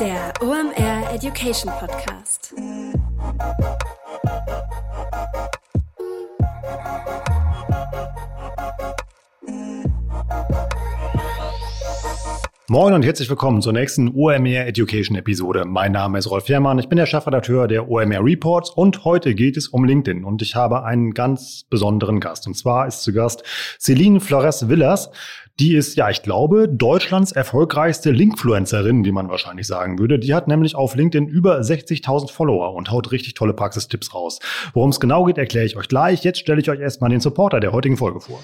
Der 0.00 0.32
OMR 0.40 1.12
Education 1.12 1.72
Podcast. 1.72 2.54
Moin 12.68 12.92
und 12.92 13.02
herzlich 13.02 13.28
willkommen 13.28 13.60
zur 13.60 13.72
nächsten 13.72 14.14
OMR 14.14 14.66
Education 14.66 15.16
Episode. 15.16 15.64
Mein 15.64 15.92
Name 15.92 16.18
ist 16.18 16.30
Rolf 16.30 16.48
Herrmann, 16.48 16.78
ich 16.78 16.88
bin 16.88 16.98
der 16.98 17.06
Chefredakteur 17.06 17.66
der 17.66 17.88
OMR 17.88 18.24
Reports 18.24 18.70
und 18.70 19.04
heute 19.04 19.34
geht 19.34 19.56
es 19.56 19.66
um 19.66 19.84
LinkedIn 19.84 20.22
und 20.22 20.42
ich 20.42 20.54
habe 20.54 20.84
einen 20.84 21.12
ganz 21.12 21.64
besonderen 21.70 22.20
Gast. 22.20 22.46
Und 22.46 22.54
zwar 22.54 22.86
ist 22.86 23.02
zu 23.02 23.12
Gast 23.12 23.42
Celine 23.80 24.20
Flores 24.20 24.68
Villas. 24.68 25.10
Die 25.60 25.74
ist, 25.74 25.96
ja, 25.96 26.08
ich 26.08 26.22
glaube, 26.22 26.68
Deutschlands 26.68 27.32
erfolgreichste 27.32 28.12
Linkfluencerin, 28.12 29.04
wie 29.04 29.10
man 29.10 29.28
wahrscheinlich 29.28 29.66
sagen 29.66 29.98
würde. 29.98 30.20
Die 30.20 30.32
hat 30.32 30.46
nämlich 30.46 30.76
auf 30.76 30.94
LinkedIn 30.94 31.26
über 31.26 31.58
60.000 31.58 32.30
Follower 32.30 32.74
und 32.74 32.92
haut 32.92 33.10
richtig 33.10 33.34
tolle 33.34 33.54
Praxistipps 33.54 34.14
raus. 34.14 34.38
Worum 34.72 34.90
es 34.90 35.00
genau 35.00 35.24
geht, 35.24 35.36
erkläre 35.36 35.66
ich 35.66 35.76
euch 35.76 35.88
gleich. 35.88 36.22
Jetzt 36.22 36.38
stelle 36.38 36.60
ich 36.60 36.70
euch 36.70 36.78
erstmal 36.78 37.10
den 37.10 37.18
Supporter 37.18 37.58
der 37.58 37.72
heutigen 37.72 37.96
Folge 37.96 38.20
vor. 38.20 38.38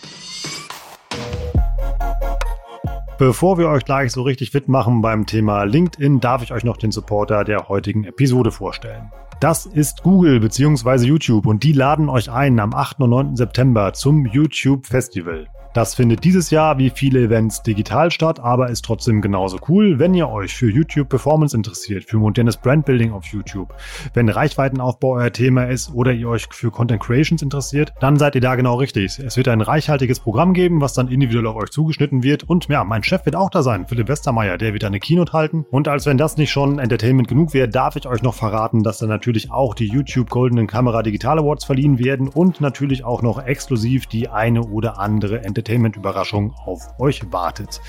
Bevor 3.17 3.59
wir 3.59 3.69
euch 3.69 3.85
gleich 3.85 4.11
so 4.11 4.23
richtig 4.23 4.51
fit 4.51 4.67
machen 4.67 5.01
beim 5.01 5.25
Thema 5.25 5.63
LinkedIn, 5.63 6.19
darf 6.19 6.43
ich 6.43 6.53
euch 6.53 6.65
noch 6.65 6.79
den 6.79 6.91
Supporter 6.91 7.45
der 7.45 7.69
heutigen 7.69 8.03
Episode 8.03 8.51
vorstellen. 8.51 9.13
Das 9.39 9.67
ist 9.67 10.03
Google 10.03 10.41
bzw. 10.41 11.07
YouTube 11.07 11.47
und 11.47 11.63
die 11.63 11.75
laden 11.75 12.09
euch 12.09 12.29
ein 12.29 12.59
am 12.59 12.75
8. 12.75 12.99
und 13.03 13.11
9. 13.11 13.37
September 13.37 13.93
zum 13.93 14.27
YouTube 14.27 14.87
Festival. 14.87 15.47
Das 15.75 15.97
findet 15.97 16.23
dieses 16.23 16.51
Jahr 16.51 16.79
wie 16.79 16.89
viele 16.89 17.25
Events 17.25 17.61
digital 17.65 18.13
statt, 18.13 18.39
aber 18.39 18.71
ist 18.71 18.85
trotzdem 18.85 19.21
genauso 19.21 19.59
cool, 19.69 19.99
wenn 19.99 20.15
ihr 20.15 20.29
euch 20.29 20.55
für 20.55 20.71
YouTube 20.71 21.09
Performance 21.09 21.57
interessiert, 21.57 22.05
für 22.05 22.19
modernes 22.19 22.57
Brandbuilding 22.57 23.11
auf 23.11 23.25
YouTube, 23.27 23.75
wenn 24.13 24.29
Reichweitenaufbau 24.29 25.15
euer 25.15 25.33
Thema 25.33 25.65
ist 25.65 25.93
oder 25.93 26.13
ihr 26.13 26.29
euch 26.29 26.47
für 26.53 26.71
Content 26.71 27.03
Creations 27.03 27.43
interessiert, 27.43 27.93
dann 27.99 28.21
seid 28.21 28.37
ihr 28.37 28.41
da 28.41 28.55
genau 28.55 28.77
richtig. 28.77 29.19
Es 29.19 29.37
wird 29.37 29.49
ein 29.49 29.61
reichhaltiges 29.61 30.21
Programm 30.21 30.55
geben, 30.55 30.81
was 30.81 30.93
dann 30.93 31.09
individuell 31.09 31.49
auf 31.49 31.57
euch 31.57 31.71
zugeschnitten 31.71 32.23
wird. 32.23 32.45
Und 32.45 32.69
ja, 32.69 32.85
mein 32.85 33.03
Chef 33.03 33.27
wird 33.27 33.35
auch 33.35 33.51
da 33.51 33.65
sein, 33.65 33.89
Philipp 33.89 34.07
Westermeier, 34.07 34.59
der 34.59 34.75
wird 34.75 34.85
eine 34.85 35.01
Keynote 35.01 35.33
halten. 35.33 35.67
Und 35.73 35.89
als 35.89 36.07
wenn 36.07 36.19
das 36.19 36.37
nicht 36.37 36.53
schon 36.53 36.79
Entertainment 36.79 37.27
genug 37.27 37.53
wäre, 37.53 37.69
darf 37.69 37.97
ich 37.97 38.07
euch 38.07 38.23
noch 38.23 38.35
verraten, 38.35 38.85
dass 38.85 38.99
dann 38.99 39.09
natürlich 39.09 39.51
auch 39.51 39.75
die 39.75 39.89
YouTube 39.89 40.31
Goldenen 40.31 40.69
Kamera 40.69 41.03
Digital 41.03 41.41
Awards 41.41 41.65
verliehen 41.65 41.99
werden 41.99 42.29
und 42.29 42.61
natürlich 42.61 43.05
auch 43.05 43.23
noch 43.23 43.45
exklusiv 43.45 44.07
die 44.07 44.29
eine 44.29 44.63
oder 44.63 45.01
andere 45.01 45.39
Entertainment 45.39 45.64
Entertainment-Überraschung 45.65 46.55
auf 46.67 47.01
euch 47.01 47.33
wartet. 47.33 47.81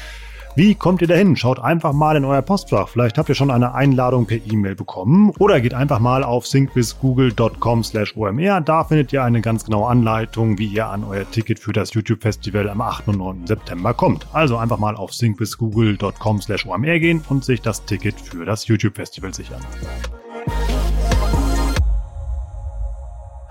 Wie 0.57 0.73
kommt 0.73 1.01
ihr 1.01 1.09
dahin? 1.09 1.35
Schaut 1.35 1.59
einfach 1.59 1.91
mal 1.91 2.15
in 2.15 2.23
euer 2.23 2.41
Postfach. 2.41 2.87
Vielleicht 2.87 3.17
habt 3.17 3.27
ihr 3.27 3.35
schon 3.35 3.51
eine 3.51 3.73
Einladung 3.73 4.25
per 4.25 4.37
E-Mail 4.37 4.75
bekommen 4.75 5.31
oder 5.37 5.59
geht 5.59 5.73
einfach 5.73 5.99
mal 5.99 6.23
auf 6.23 6.47
syncwithgoogle.com/omr. 6.47 8.61
Da 8.61 8.85
findet 8.85 9.11
ihr 9.11 9.21
eine 9.21 9.41
ganz 9.41 9.65
genaue 9.65 9.89
Anleitung, 9.89 10.57
wie 10.57 10.67
ihr 10.67 10.87
an 10.87 11.03
euer 11.03 11.29
Ticket 11.29 11.59
für 11.59 11.73
das 11.73 11.93
YouTube 11.93 12.21
Festival 12.21 12.69
am 12.69 12.79
8. 12.79 13.09
und 13.09 13.17
9. 13.17 13.47
September 13.47 13.93
kommt. 13.93 14.27
Also 14.31 14.55
einfach 14.55 14.79
mal 14.79 14.95
auf 14.95 15.13
syncwithgoogle.com/omr 15.13 16.99
gehen 16.99 17.21
und 17.27 17.43
sich 17.43 17.61
das 17.61 17.83
Ticket 17.83 18.17
für 18.17 18.45
das 18.45 18.65
YouTube 18.65 18.95
Festival 18.95 19.33
sichern. 19.33 19.59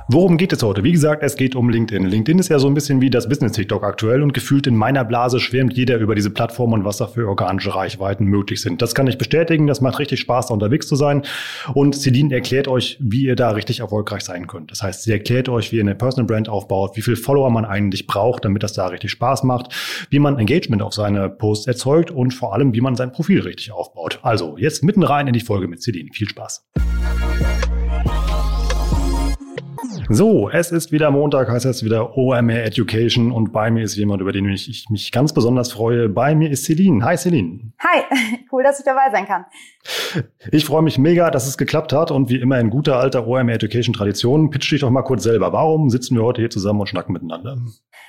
Worum 0.07 0.37
geht 0.37 0.53
es 0.53 0.63
heute? 0.63 0.85
Wie 0.85 0.93
gesagt, 0.93 1.23
es 1.23 1.35
geht 1.35 1.57
um 1.57 1.71
LinkedIn. 1.71 2.05
LinkedIn 2.05 2.39
ist 2.39 2.51
ja 2.51 2.59
so 2.59 2.67
ein 2.67 2.75
bisschen 2.75 3.01
wie 3.01 3.09
das 3.09 3.27
Business 3.27 3.53
TikTok 3.53 3.83
aktuell 3.83 4.23
und 4.23 4.35
gefühlt 4.35 4.67
in 4.67 4.77
meiner 4.77 5.03
Blase 5.03 5.41
schwärmt 5.41 5.73
jeder 5.79 5.97
über 5.97 6.15
diese 6.15 6.29
Plattform 6.29 6.75
und 6.75 6.85
was 6.85 6.99
da 6.99 7.07
für 7.07 7.27
organische 7.27 7.75
Reichweiten 7.75 8.27
möglich 8.27 8.61
sind. 8.61 8.83
Das 8.83 8.95
kann 8.95 9.07
ich 9.07 9.17
bestätigen. 9.17 9.67
Das 9.67 9.81
macht 9.81 9.99
richtig 9.99 10.21
Spaß, 10.21 10.49
da 10.49 10.55
unterwegs 10.55 10.89
zu 10.89 10.97
sein. 10.97 11.23
Und 11.73 11.97
Celine 11.97 12.35
erklärt 12.35 12.69
euch, 12.69 12.99
wie 13.01 13.23
ihr 13.23 13.35
da 13.35 13.51
richtig 13.51 13.81
erfolgreich 13.81 14.25
sein 14.25 14.47
könnt. 14.47 14.71
Das 14.71 14.83
heißt, 14.83 15.05
sie 15.05 15.13
erklärt 15.13 15.49
euch, 15.49 15.73
wie 15.73 15.77
ihr 15.77 15.83
eine 15.83 15.95
Personal 15.95 16.27
Brand 16.27 16.51
aufbaut, 16.51 16.99
wie 16.99 17.03
viel 17.03 17.17
Follower 17.17 17.49
man 17.49 17.65
eigentlich 17.65 18.07
braucht, 18.07 18.45
damit 18.45 18.63
das 18.63 18.75
da 18.75 18.89
richtig 18.89 19.11
Spaß 19.11 19.43
macht, 19.45 19.73
wie 20.11 20.19
man 20.19 20.39
Engagement 20.39 20.83
auf 20.83 20.93
seine 20.93 21.31
Posts 21.31 21.67
erzeugt 21.67 22.11
und 22.11 22.35
vor 22.35 22.53
allem, 22.53 22.75
wie 22.75 22.83
man 22.83 22.95
sein 22.95 23.11
Profil 23.11 23.41
richtig 23.41 23.73
aufbaut. 23.73 24.19
Also, 24.23 24.59
jetzt 24.59 24.85
mitten 24.85 25.03
rein 25.03 25.29
in 25.29 25.33
die 25.33 25.41
Folge 25.41 25.67
mit 25.67 25.81
Celine. 25.81 26.11
Viel 26.13 26.29
Spaß. 26.29 26.63
So, 30.11 30.51
es 30.51 30.71
ist 30.71 30.93
wieder 30.93 31.11
Montag, 31.11 31.49
heißt 31.49 31.65
es 31.65 31.83
wieder 31.83 32.17
OMR 32.19 32.63
Education 32.63 33.33
und 33.33 33.53
bei 33.53 33.71
mir 33.71 33.85
ist 33.85 33.97
jemand, 33.97 34.21
über 34.21 34.33
den 34.33 34.47
ich, 34.51 34.69
ich 34.69 34.91
mich 34.91 35.11
ganz 35.13 35.33
besonders 35.33 35.73
freue. 35.73 36.11
Bei 36.11 36.35
mir 36.35 36.51
ist 36.51 36.65
Celine. 36.65 37.03
Hi 37.05 37.17
Celine. 37.17 37.73
Hi, 37.79 38.03
cool, 38.53 38.63
dass 38.63 38.79
ich 38.79 38.85
dabei 38.85 39.11
sein 39.11 39.27
kann. 39.27 39.47
Ich 40.51 40.67
freue 40.67 40.83
mich 40.83 40.99
mega, 40.99 41.31
dass 41.31 41.47
es 41.47 41.57
geklappt 41.57 41.95
hat 41.95 42.11
und 42.11 42.29
wie 42.29 42.37
immer 42.37 42.61
in 42.61 42.69
guter 42.69 42.97
alter 42.97 43.27
OMR 43.27 43.55
Education 43.55 43.95
Tradition, 43.95 44.51
pitch 44.51 44.71
dich 44.73 44.81
doch 44.81 44.91
mal 44.91 45.03
kurz 45.03 45.23
selber. 45.23 45.53
Warum 45.55 45.89
sitzen 45.89 46.17
wir 46.17 46.23
heute 46.23 46.43
hier 46.43 46.51
zusammen 46.51 46.81
und 46.81 46.89
schnacken 46.89 47.15
miteinander? 47.15 47.57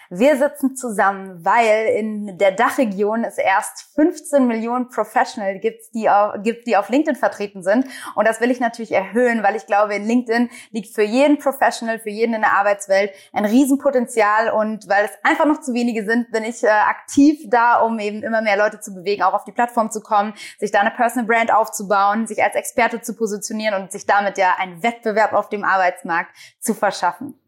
Wir 0.09 0.37
sitzen 0.37 0.75
zusammen, 0.75 1.43
weil 1.43 1.87
in 1.97 2.37
der 2.37 2.51
Dachregion 2.51 3.23
es 3.23 3.37
erst 3.39 3.95
15 3.95 4.45
Millionen 4.45 4.87
Professional 4.89 5.59
gibt, 5.59 5.81
die 5.95 6.09
auf, 6.09 6.35
gibt, 6.43 6.67
die 6.67 6.77
auf 6.77 6.89
LinkedIn 6.89 7.15
vertreten 7.15 7.63
sind. 7.63 7.85
Und 8.13 8.27
das 8.27 8.39
will 8.39 8.51
ich 8.51 8.59
natürlich 8.59 8.91
erhöhen, 8.91 9.41
weil 9.41 9.55
ich 9.55 9.65
glaube, 9.65 9.95
in 9.95 10.05
LinkedIn 10.05 10.49
liegt 10.71 10.93
für 10.93 11.01
jeden 11.03 11.39
Professional, 11.39 11.84
für 11.99 12.09
jeden 12.09 12.33
in 12.33 12.41
der 12.41 12.53
Arbeitswelt 12.53 13.11
ein 13.33 13.45
Riesenpotenzial. 13.45 14.49
Und 14.51 14.87
weil 14.89 15.05
es 15.05 15.11
einfach 15.23 15.45
noch 15.45 15.61
zu 15.61 15.73
wenige 15.73 16.05
sind, 16.05 16.31
bin 16.31 16.43
ich 16.43 16.63
äh, 16.63 16.67
aktiv 16.67 17.39
da, 17.49 17.79
um 17.79 17.99
eben 17.99 18.23
immer 18.23 18.41
mehr 18.41 18.57
Leute 18.57 18.79
zu 18.79 18.93
bewegen, 18.93 19.23
auch 19.23 19.33
auf 19.33 19.43
die 19.43 19.51
Plattform 19.51 19.91
zu 19.91 20.01
kommen, 20.01 20.33
sich 20.59 20.71
da 20.71 20.79
eine 20.79 20.91
Personal 20.91 21.27
Brand 21.27 21.53
aufzubauen, 21.53 22.27
sich 22.27 22.43
als 22.43 22.55
Experte 22.55 23.01
zu 23.01 23.15
positionieren 23.15 23.81
und 23.81 23.91
sich 23.91 24.05
damit 24.05 24.37
ja 24.37 24.55
einen 24.59 24.83
Wettbewerb 24.83 25.33
auf 25.33 25.49
dem 25.49 25.63
Arbeitsmarkt 25.63 26.35
zu 26.59 26.73
verschaffen. 26.73 27.39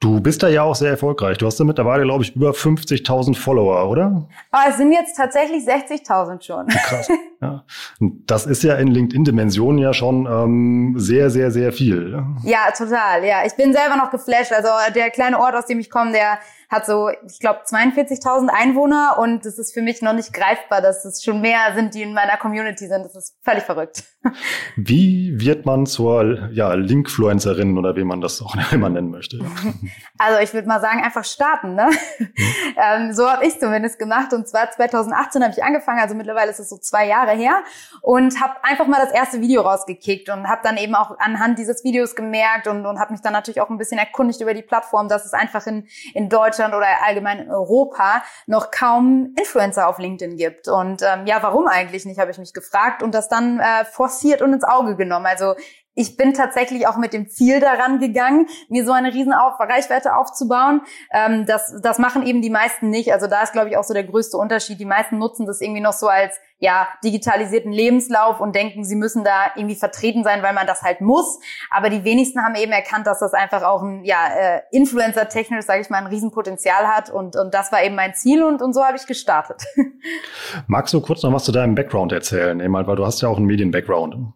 Du 0.00 0.18
bist 0.18 0.42
da 0.42 0.48
ja 0.48 0.62
auch 0.62 0.74
sehr 0.74 0.90
erfolgreich. 0.92 1.36
Du 1.36 1.44
hast 1.44 1.60
da 1.60 1.64
mittlerweile, 1.64 2.04
glaube 2.04 2.24
ich, 2.24 2.34
über 2.34 2.52
50.000 2.52 3.36
Follower, 3.36 3.86
oder? 3.86 4.26
Aber 4.50 4.70
es 4.70 4.78
sind 4.78 4.92
jetzt 4.92 5.14
tatsächlich 5.14 5.68
60.000 5.68 6.42
schon. 6.42 6.66
Krass. 6.68 7.08
Ja. 7.42 7.64
Das 8.00 8.44
ist 8.44 8.62
ja 8.62 8.74
in 8.74 8.88
LinkedIn-Dimensionen 8.88 9.78
ja 9.78 9.94
schon 9.94 10.26
ähm, 10.26 10.94
sehr, 10.98 11.30
sehr, 11.30 11.50
sehr 11.50 11.72
viel. 11.72 12.22
Ja, 12.42 12.70
total. 12.76 13.24
Ja, 13.24 13.46
ich 13.46 13.54
bin 13.54 13.72
selber 13.72 13.96
noch 13.96 14.10
geflasht. 14.10 14.52
Also 14.52 14.68
der 14.94 15.08
kleine 15.08 15.40
Ort, 15.40 15.54
aus 15.54 15.64
dem 15.64 15.78
ich 15.80 15.88
komme, 15.88 16.12
der 16.12 16.38
hat 16.70 16.86
so, 16.86 17.08
ich 17.08 17.40
glaube, 17.40 17.60
42.000 17.66 18.48
Einwohner 18.48 19.16
und 19.18 19.44
es 19.44 19.58
ist 19.58 19.74
für 19.74 19.82
mich 19.82 20.02
noch 20.02 20.12
nicht 20.12 20.32
greifbar, 20.32 20.80
dass 20.80 21.04
es 21.04 21.22
schon 21.22 21.40
mehr 21.40 21.74
sind, 21.74 21.94
die 21.94 22.02
in 22.02 22.14
meiner 22.14 22.36
Community 22.36 22.86
sind. 22.86 23.04
Das 23.04 23.16
ist 23.16 23.36
völlig 23.42 23.64
verrückt. 23.64 24.04
Wie 24.76 25.34
wird 25.40 25.66
man 25.66 25.86
zur 25.86 26.50
ja, 26.52 26.74
Linkfluencerin 26.74 27.76
oder 27.76 27.96
wie 27.96 28.04
man 28.04 28.20
das 28.20 28.40
auch 28.40 28.54
immer 28.72 28.88
nennen 28.88 29.10
möchte? 29.10 29.38
Also 30.22 30.38
ich 30.40 30.52
würde 30.52 30.68
mal 30.68 30.82
sagen, 30.82 31.02
einfach 31.02 31.24
starten. 31.24 31.74
Ne? 31.74 31.88
Mhm. 32.18 32.28
ähm, 32.76 33.12
so 33.14 33.26
habe 33.26 33.46
ich 33.46 33.58
zumindest 33.58 33.98
gemacht 33.98 34.34
und 34.34 34.46
zwar 34.46 34.70
2018 34.70 35.42
habe 35.42 35.54
ich 35.56 35.64
angefangen, 35.64 35.98
also 35.98 36.14
mittlerweile 36.14 36.50
ist 36.50 36.60
es 36.60 36.68
so 36.68 36.76
zwei 36.76 37.06
Jahre 37.06 37.32
her 37.32 37.64
und 38.02 38.38
habe 38.38 38.62
einfach 38.62 38.86
mal 38.86 39.00
das 39.00 39.12
erste 39.12 39.40
Video 39.40 39.62
rausgekickt 39.62 40.28
und 40.28 40.46
habe 40.46 40.60
dann 40.62 40.76
eben 40.76 40.94
auch 40.94 41.18
anhand 41.18 41.58
dieses 41.58 41.84
Videos 41.84 42.14
gemerkt 42.14 42.66
und, 42.66 42.84
und 42.84 43.00
habe 43.00 43.12
mich 43.12 43.22
dann 43.22 43.32
natürlich 43.32 43.62
auch 43.62 43.70
ein 43.70 43.78
bisschen 43.78 43.98
erkundigt 43.98 44.42
über 44.42 44.52
die 44.52 44.62
Plattform, 44.62 45.08
dass 45.08 45.24
es 45.24 45.32
einfach 45.32 45.66
in, 45.66 45.86
in 46.12 46.28
Deutschland 46.28 46.59
Deutschland 46.60 46.74
oder 46.74 46.86
allgemein 47.06 47.40
in 47.40 47.50
Europa 47.50 48.22
noch 48.46 48.70
kaum 48.70 49.34
Influencer 49.38 49.88
auf 49.88 49.98
LinkedIn 49.98 50.36
gibt. 50.36 50.68
Und 50.68 51.02
ähm, 51.02 51.26
ja, 51.26 51.42
warum 51.42 51.66
eigentlich 51.66 52.04
nicht, 52.04 52.18
habe 52.18 52.30
ich 52.30 52.38
mich 52.38 52.52
gefragt 52.52 53.02
und 53.02 53.14
das 53.14 53.28
dann 53.28 53.60
äh, 53.60 53.84
forciert 53.84 54.42
und 54.42 54.52
ins 54.52 54.64
Auge 54.64 54.96
genommen. 54.96 55.26
Also 55.26 55.54
ich 55.94 56.16
bin 56.16 56.34
tatsächlich 56.34 56.86
auch 56.86 56.96
mit 56.96 57.12
dem 57.12 57.28
Ziel 57.28 57.60
daran 57.60 57.98
gegangen, 57.98 58.46
mir 58.68 58.84
so 58.84 58.92
eine 58.92 59.12
riesen 59.12 59.32
Reichweite 59.32 60.16
aufzubauen. 60.16 60.82
Ähm, 61.12 61.46
das, 61.46 61.74
das 61.82 61.98
machen 61.98 62.24
eben 62.24 62.42
die 62.42 62.50
meisten 62.50 62.90
nicht. 62.90 63.12
Also 63.12 63.26
da 63.26 63.42
ist, 63.42 63.52
glaube 63.52 63.68
ich, 63.68 63.76
auch 63.76 63.84
so 63.84 63.92
der 63.92 64.04
größte 64.04 64.36
Unterschied. 64.36 64.78
Die 64.78 64.84
meisten 64.84 65.18
nutzen 65.18 65.46
das 65.46 65.60
irgendwie 65.60 65.80
noch 65.80 65.92
so 65.92 66.08
als 66.08 66.38
ja 66.58 66.88
digitalisierten 67.02 67.72
Lebenslauf 67.72 68.40
und 68.40 68.54
denken, 68.54 68.84
sie 68.84 68.94
müssen 68.94 69.24
da 69.24 69.50
irgendwie 69.56 69.74
vertreten 69.74 70.24
sein, 70.24 70.42
weil 70.42 70.52
man 70.52 70.66
das 70.66 70.82
halt 70.82 71.00
muss. 71.00 71.40
Aber 71.70 71.90
die 71.90 72.04
wenigsten 72.04 72.42
haben 72.42 72.54
eben 72.54 72.72
erkannt, 72.72 73.06
dass 73.06 73.18
das 73.18 73.32
einfach 73.32 73.62
auch 73.62 73.82
ein 73.82 74.04
ja 74.04 74.28
äh, 74.28 74.60
Influencer-technisch, 74.70 75.64
sage 75.64 75.80
ich 75.80 75.90
mal, 75.90 75.98
ein 75.98 76.06
Riesenpotenzial 76.06 76.86
hat. 76.86 77.10
Und 77.10 77.36
und 77.36 77.52
das 77.52 77.72
war 77.72 77.82
eben 77.82 77.94
mein 77.94 78.14
Ziel 78.14 78.42
und 78.42 78.62
und 78.62 78.74
so 78.74 78.84
habe 78.84 78.96
ich 78.96 79.06
gestartet. 79.06 79.62
Magst 80.66 80.94
du 80.94 81.00
kurz 81.00 81.22
noch 81.22 81.32
was 81.32 81.44
zu 81.44 81.52
deinem 81.52 81.74
Background 81.74 82.12
erzählen, 82.12 82.60
weil 82.72 82.96
du 82.96 83.04
hast 83.04 83.20
ja 83.22 83.28
auch 83.28 83.38
einen 83.38 83.46
Medien-Background. 83.46 84.34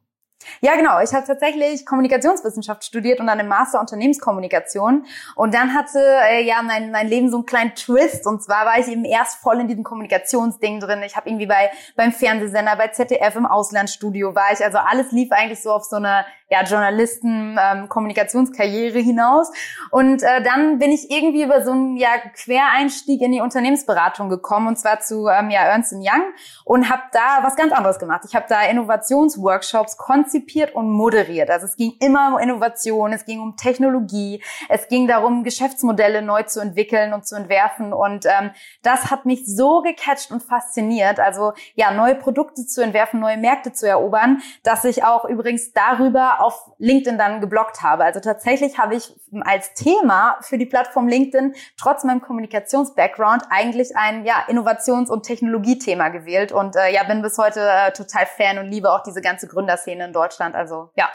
Ja, 0.60 0.76
genau. 0.76 1.00
Ich 1.00 1.12
habe 1.12 1.26
tatsächlich 1.26 1.86
Kommunikationswissenschaft 1.86 2.84
studiert 2.84 3.20
und 3.20 3.26
dann 3.26 3.40
im 3.40 3.48
Master 3.48 3.80
Unternehmenskommunikation. 3.80 5.06
Und 5.36 5.54
dann 5.54 5.74
hatte 5.74 6.00
äh, 6.30 6.44
ja 6.44 6.62
mein, 6.62 6.90
mein 6.90 7.08
Leben 7.08 7.30
so 7.30 7.36
einen 7.36 7.46
kleinen 7.46 7.74
Twist. 7.74 8.26
Und 8.26 8.42
zwar 8.42 8.66
war 8.66 8.78
ich 8.78 8.88
eben 8.88 9.04
erst 9.04 9.40
voll 9.40 9.60
in 9.60 9.68
diesem 9.68 9.84
Kommunikationsding 9.84 10.80
drin. 10.80 11.02
Ich 11.04 11.16
habe 11.16 11.28
irgendwie 11.28 11.46
bei 11.46 11.70
beim 11.96 12.12
Fernsehsender, 12.12 12.76
bei 12.76 12.88
ZDF 12.88 13.36
im 13.36 13.46
Auslandsstudio 13.46 14.34
war 14.34 14.52
ich. 14.52 14.64
Also 14.64 14.78
alles 14.78 15.12
lief 15.12 15.30
eigentlich 15.32 15.62
so 15.62 15.70
auf 15.70 15.84
so 15.84 15.96
eine 15.96 16.24
ja, 16.50 16.62
Journalisten-Kommunikationskarriere 16.62 18.98
ähm, 18.98 19.04
hinaus. 19.04 19.50
Und 19.90 20.22
äh, 20.22 20.42
dann 20.42 20.78
bin 20.78 20.92
ich 20.92 21.10
irgendwie 21.10 21.42
über 21.42 21.64
so 21.64 21.72
einen 21.72 21.96
ja, 21.96 22.10
Quereinstieg 22.34 23.22
in 23.22 23.32
die 23.32 23.40
Unternehmensberatung 23.40 24.28
gekommen. 24.28 24.68
Und 24.68 24.78
zwar 24.78 25.00
zu 25.00 25.26
ähm, 25.28 25.48
ja, 25.50 25.62
Ernst 25.62 25.92
Young. 25.92 26.22
Und 26.64 26.90
habe 26.90 27.02
da 27.12 27.40
was 27.42 27.56
ganz 27.56 27.72
anderes 27.72 27.98
gemacht. 27.98 28.22
Ich 28.26 28.34
habe 28.34 28.46
da 28.48 28.62
Innovationsworkshops 28.62 29.98
konzipiert 30.34 30.74
und 30.74 30.90
moderiert. 30.90 31.50
Also 31.50 31.66
es 31.66 31.76
ging 31.76 31.94
immer 32.00 32.34
um 32.34 32.38
Innovation, 32.38 33.12
es 33.12 33.24
ging 33.24 33.40
um 33.40 33.56
Technologie, 33.56 34.42
es 34.68 34.88
ging 34.88 35.06
darum, 35.06 35.44
Geschäftsmodelle 35.44 36.22
neu 36.22 36.42
zu 36.42 36.60
entwickeln 36.60 37.12
und 37.12 37.26
zu 37.26 37.36
entwerfen. 37.36 37.92
Und 37.92 38.26
ähm, 38.26 38.50
das 38.82 39.10
hat 39.10 39.26
mich 39.26 39.46
so 39.46 39.82
gecatcht 39.82 40.30
und 40.30 40.42
fasziniert. 40.42 41.20
Also 41.20 41.52
ja, 41.74 41.92
neue 41.92 42.16
Produkte 42.16 42.66
zu 42.66 42.82
entwerfen, 42.82 43.20
neue 43.20 43.36
Märkte 43.36 43.72
zu 43.72 43.88
erobern, 43.88 44.42
dass 44.62 44.84
ich 44.84 45.04
auch 45.04 45.24
übrigens 45.24 45.72
darüber 45.72 46.40
auf 46.40 46.70
LinkedIn 46.78 47.18
dann 47.18 47.40
geblockt 47.40 47.82
habe. 47.82 48.04
Also 48.04 48.20
tatsächlich 48.20 48.78
habe 48.78 48.96
ich 48.96 49.14
als 49.42 49.74
Thema 49.74 50.36
für 50.40 50.58
die 50.58 50.66
Plattform 50.66 51.08
LinkedIn 51.08 51.54
trotz 51.76 52.04
meinem 52.04 52.20
Kommunikations-Background 52.20 53.44
eigentlich 53.50 53.96
ein 53.96 54.24
ja, 54.24 54.44
Innovations- 54.48 55.10
und 55.10 55.24
Technologiethema 55.24 56.08
gewählt 56.08 56.52
und 56.52 56.76
äh, 56.76 56.92
ja, 56.92 57.04
bin 57.04 57.22
bis 57.22 57.38
heute 57.38 57.60
äh, 57.60 57.92
total 57.92 58.26
Fan 58.26 58.58
und 58.58 58.70
liebe 58.70 58.92
auch 58.92 59.02
diese 59.02 59.20
ganze 59.20 59.46
Gründerszene 59.46 60.04
in 60.04 60.12
Deutschland. 60.12 60.23
Also 60.54 60.90
ja. 60.96 61.08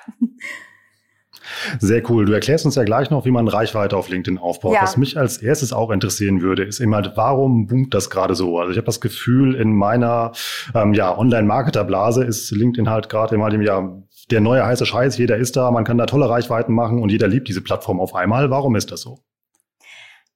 Sehr 1.79 2.07
cool. 2.09 2.25
Du 2.25 2.33
erklärst 2.33 2.65
uns 2.65 2.75
ja 2.75 2.83
gleich 2.83 3.09
noch, 3.09 3.25
wie 3.25 3.31
man 3.31 3.47
Reichweite 3.47 3.95
auf 3.97 4.09
LinkedIn 4.09 4.37
aufbaut. 4.37 4.75
Ja. 4.75 4.83
Was 4.83 4.97
mich 4.97 5.17
als 5.17 5.37
erstes 5.37 5.73
auch 5.73 5.89
interessieren 5.89 6.41
würde, 6.41 6.63
ist 6.63 6.79
immer, 6.79 7.15
warum 7.15 7.67
boomt 7.67 7.93
das 7.93 8.09
gerade 8.09 8.35
so? 8.35 8.59
Also 8.59 8.71
ich 8.71 8.77
habe 8.77 8.85
das 8.85 9.01
Gefühl, 9.01 9.55
in 9.55 9.73
meiner 9.73 10.31
ähm, 10.75 10.93
ja, 10.93 11.17
Online-Marketer-Blase 11.17 12.23
ist 12.23 12.51
LinkedIn 12.51 12.89
halt 12.89 13.09
gerade 13.09 13.35
immer 13.35 13.49
dem 13.49 13.61
Jahr 13.61 14.03
der 14.31 14.41
neue 14.41 14.65
heiße 14.65 14.85
Scheiß. 14.85 15.17
Jeder 15.17 15.37
ist 15.37 15.55
da, 15.55 15.71
man 15.71 15.83
kann 15.83 15.97
da 15.97 16.05
tolle 16.05 16.29
Reichweiten 16.29 16.73
machen 16.73 17.01
und 17.01 17.09
jeder 17.09 17.27
liebt 17.27 17.47
diese 17.47 17.61
Plattform 17.61 17.99
auf 17.99 18.15
einmal. 18.15 18.49
Warum 18.49 18.75
ist 18.75 18.91
das 18.91 19.01
so? 19.01 19.19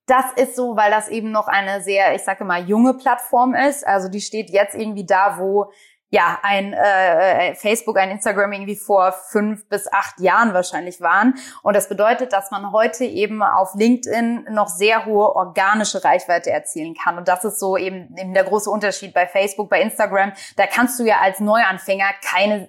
Das 0.06 0.26
ist 0.36 0.56
so, 0.58 0.76
weil 0.76 0.92
das 0.92 1.08
eben 1.08 1.32
noch 1.32 1.48
eine 1.48 1.82
sehr, 1.82 2.14
ich 2.14 2.24
sage 2.24 2.44
mal, 2.44 2.66
junge 2.66 2.94
Plattform 2.94 3.56
ist. 3.56 3.88
Also 3.88 4.10
die 4.10 4.20
steht 4.20 4.50
jetzt 4.50 4.76
irgendwie 4.76 5.06
da, 5.06 5.38
wo 5.40 5.72
ja, 6.14 6.38
ein 6.44 6.74
äh, 6.74 7.50
äh, 7.50 7.56
Facebook, 7.56 7.98
ein 7.98 8.12
Instagram 8.12 8.52
irgendwie 8.52 8.76
vor 8.76 9.14
fünf 9.14 9.68
bis 9.68 9.92
acht 9.92 10.20
Jahren 10.20 10.54
wahrscheinlich 10.54 11.02
waren. 11.02 11.34
Und 11.64 11.76
das 11.76 11.90
bedeutet, 11.90 12.34
dass 12.34 12.52
man 12.52 12.72
heute 12.72 13.04
eben 13.04 13.42
auf 13.42 13.74
LinkedIn 13.74 14.46
noch 14.52 14.68
sehr 14.68 15.08
hohe 15.08 15.36
organische 15.36 16.04
Reichweite 16.04 16.52
erzielen 16.52 16.94
kann. 16.94 17.18
Und 17.18 17.28
das 17.28 17.44
ist 17.46 17.60
so 17.60 17.78
eben, 17.78 18.16
eben 18.16 18.36
der 18.36 18.44
große 18.44 18.70
Unterschied 18.70 19.12
bei 19.12 19.26
Facebook, 19.26 19.72
bei 19.72 19.82
Instagram. 19.82 20.34
Da 20.56 20.68
kannst 20.68 21.00
du 21.00 21.04
ja 21.04 21.18
als 21.20 21.40
Neuanfänger 21.40 22.12
keine 22.24 22.68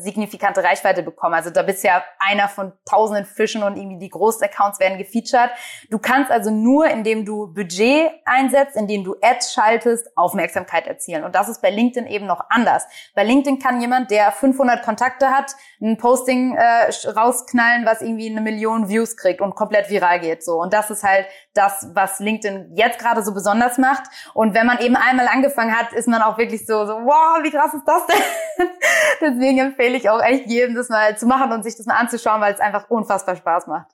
signifikante 0.00 0.64
Reichweite 0.64 1.02
bekommen. 1.02 1.34
Also 1.34 1.50
da 1.50 1.64
bist 1.64 1.84
ja 1.84 2.02
einer 2.18 2.48
von 2.48 2.72
tausenden 2.86 3.26
Fischen 3.26 3.62
und 3.62 3.76
irgendwie 3.76 3.98
die 3.98 4.08
großen 4.08 4.42
Accounts 4.42 4.80
werden 4.80 4.96
gefeatured. 4.96 5.50
Du 5.90 5.98
kannst 5.98 6.30
also 6.30 6.50
nur, 6.50 6.86
indem 6.86 7.26
du 7.26 7.52
Budget 7.52 8.10
einsetzt, 8.24 8.74
indem 8.74 9.04
du 9.04 9.16
Ads 9.20 9.52
schaltest, 9.52 10.16
Aufmerksamkeit 10.16 10.86
erzielen. 10.86 11.24
Und 11.24 11.34
das 11.34 11.50
ist 11.50 11.60
bei 11.60 11.68
LinkedIn 11.68 12.10
eben 12.10 12.24
noch 12.24 12.40
anders. 12.48 12.85
Bei 13.14 13.24
LinkedIn 13.24 13.58
kann 13.58 13.80
jemand, 13.80 14.10
der 14.10 14.32
500 14.32 14.82
Kontakte 14.84 15.30
hat, 15.30 15.52
ein 15.80 15.98
Posting 15.98 16.54
äh, 16.54 16.90
rausknallen, 17.08 17.84
was 17.84 18.00
irgendwie 18.00 18.30
eine 18.30 18.40
Million 18.40 18.88
Views 18.88 19.16
kriegt 19.16 19.40
und 19.40 19.54
komplett 19.54 19.90
viral 19.90 20.20
geht. 20.20 20.44
So 20.44 20.60
und 20.60 20.72
das 20.72 20.90
ist 20.90 21.02
halt 21.02 21.26
das, 21.54 21.88
was 21.94 22.20
LinkedIn 22.20 22.72
jetzt 22.76 22.98
gerade 22.98 23.22
so 23.22 23.32
besonders 23.32 23.78
macht. 23.78 24.04
Und 24.34 24.54
wenn 24.54 24.66
man 24.66 24.78
eben 24.78 24.96
einmal 24.96 25.28
angefangen 25.28 25.76
hat, 25.76 25.92
ist 25.92 26.08
man 26.08 26.22
auch 26.22 26.38
wirklich 26.38 26.66
so, 26.66 26.86
so 26.86 26.92
wow, 26.92 27.42
wie 27.42 27.50
krass 27.50 27.74
ist 27.74 27.84
das 27.86 28.06
denn? 28.06 28.68
Deswegen 29.20 29.58
empfehle 29.58 29.96
ich 29.96 30.08
auch 30.10 30.22
echt 30.22 30.46
jedem, 30.46 30.74
das 30.74 30.88
mal 30.88 31.16
zu 31.16 31.26
machen 31.26 31.52
und 31.52 31.62
sich 31.62 31.76
das 31.76 31.86
mal 31.86 31.96
anzuschauen, 31.96 32.40
weil 32.40 32.54
es 32.54 32.60
einfach 32.60 32.88
unfassbar 32.90 33.36
Spaß 33.36 33.66
macht. 33.66 33.86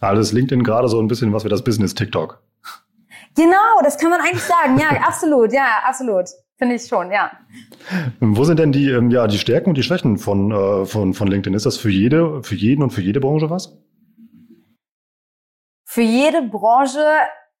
Also 0.00 0.20
ist 0.20 0.32
LinkedIn 0.32 0.62
gerade 0.62 0.88
so 0.88 1.00
ein 1.00 1.08
bisschen 1.08 1.32
was 1.32 1.44
wie 1.44 1.48
das 1.48 1.64
Business 1.64 1.94
TikTok. 1.94 2.42
Genau, 3.34 3.82
das 3.82 3.98
kann 3.98 4.10
man 4.10 4.20
eigentlich 4.20 4.42
sagen. 4.42 4.78
Ja, 4.78 4.88
absolut. 5.06 5.52
Ja, 5.52 5.82
absolut. 5.84 6.26
Finde 6.58 6.76
ich 6.76 6.86
schon, 6.86 7.10
ja. 7.10 7.30
Wo 8.20 8.44
sind 8.44 8.58
denn 8.58 8.72
die, 8.72 8.90
ähm, 8.90 9.10
ja, 9.10 9.26
die 9.26 9.38
Stärken 9.38 9.68
und 9.68 9.76
die 9.76 9.82
Schwächen 9.82 10.16
von, 10.16 10.50
äh, 10.50 10.86
von, 10.86 11.12
von 11.12 11.28
LinkedIn? 11.28 11.54
Ist 11.54 11.66
das 11.66 11.76
für 11.76 11.90
jede, 11.90 12.42
für 12.42 12.54
jeden 12.54 12.82
und 12.82 12.90
für 12.90 13.02
jede 13.02 13.20
Branche 13.20 13.50
was? 13.50 13.78
Für 15.84 16.02
jede 16.02 16.42
Branche, 16.42 17.04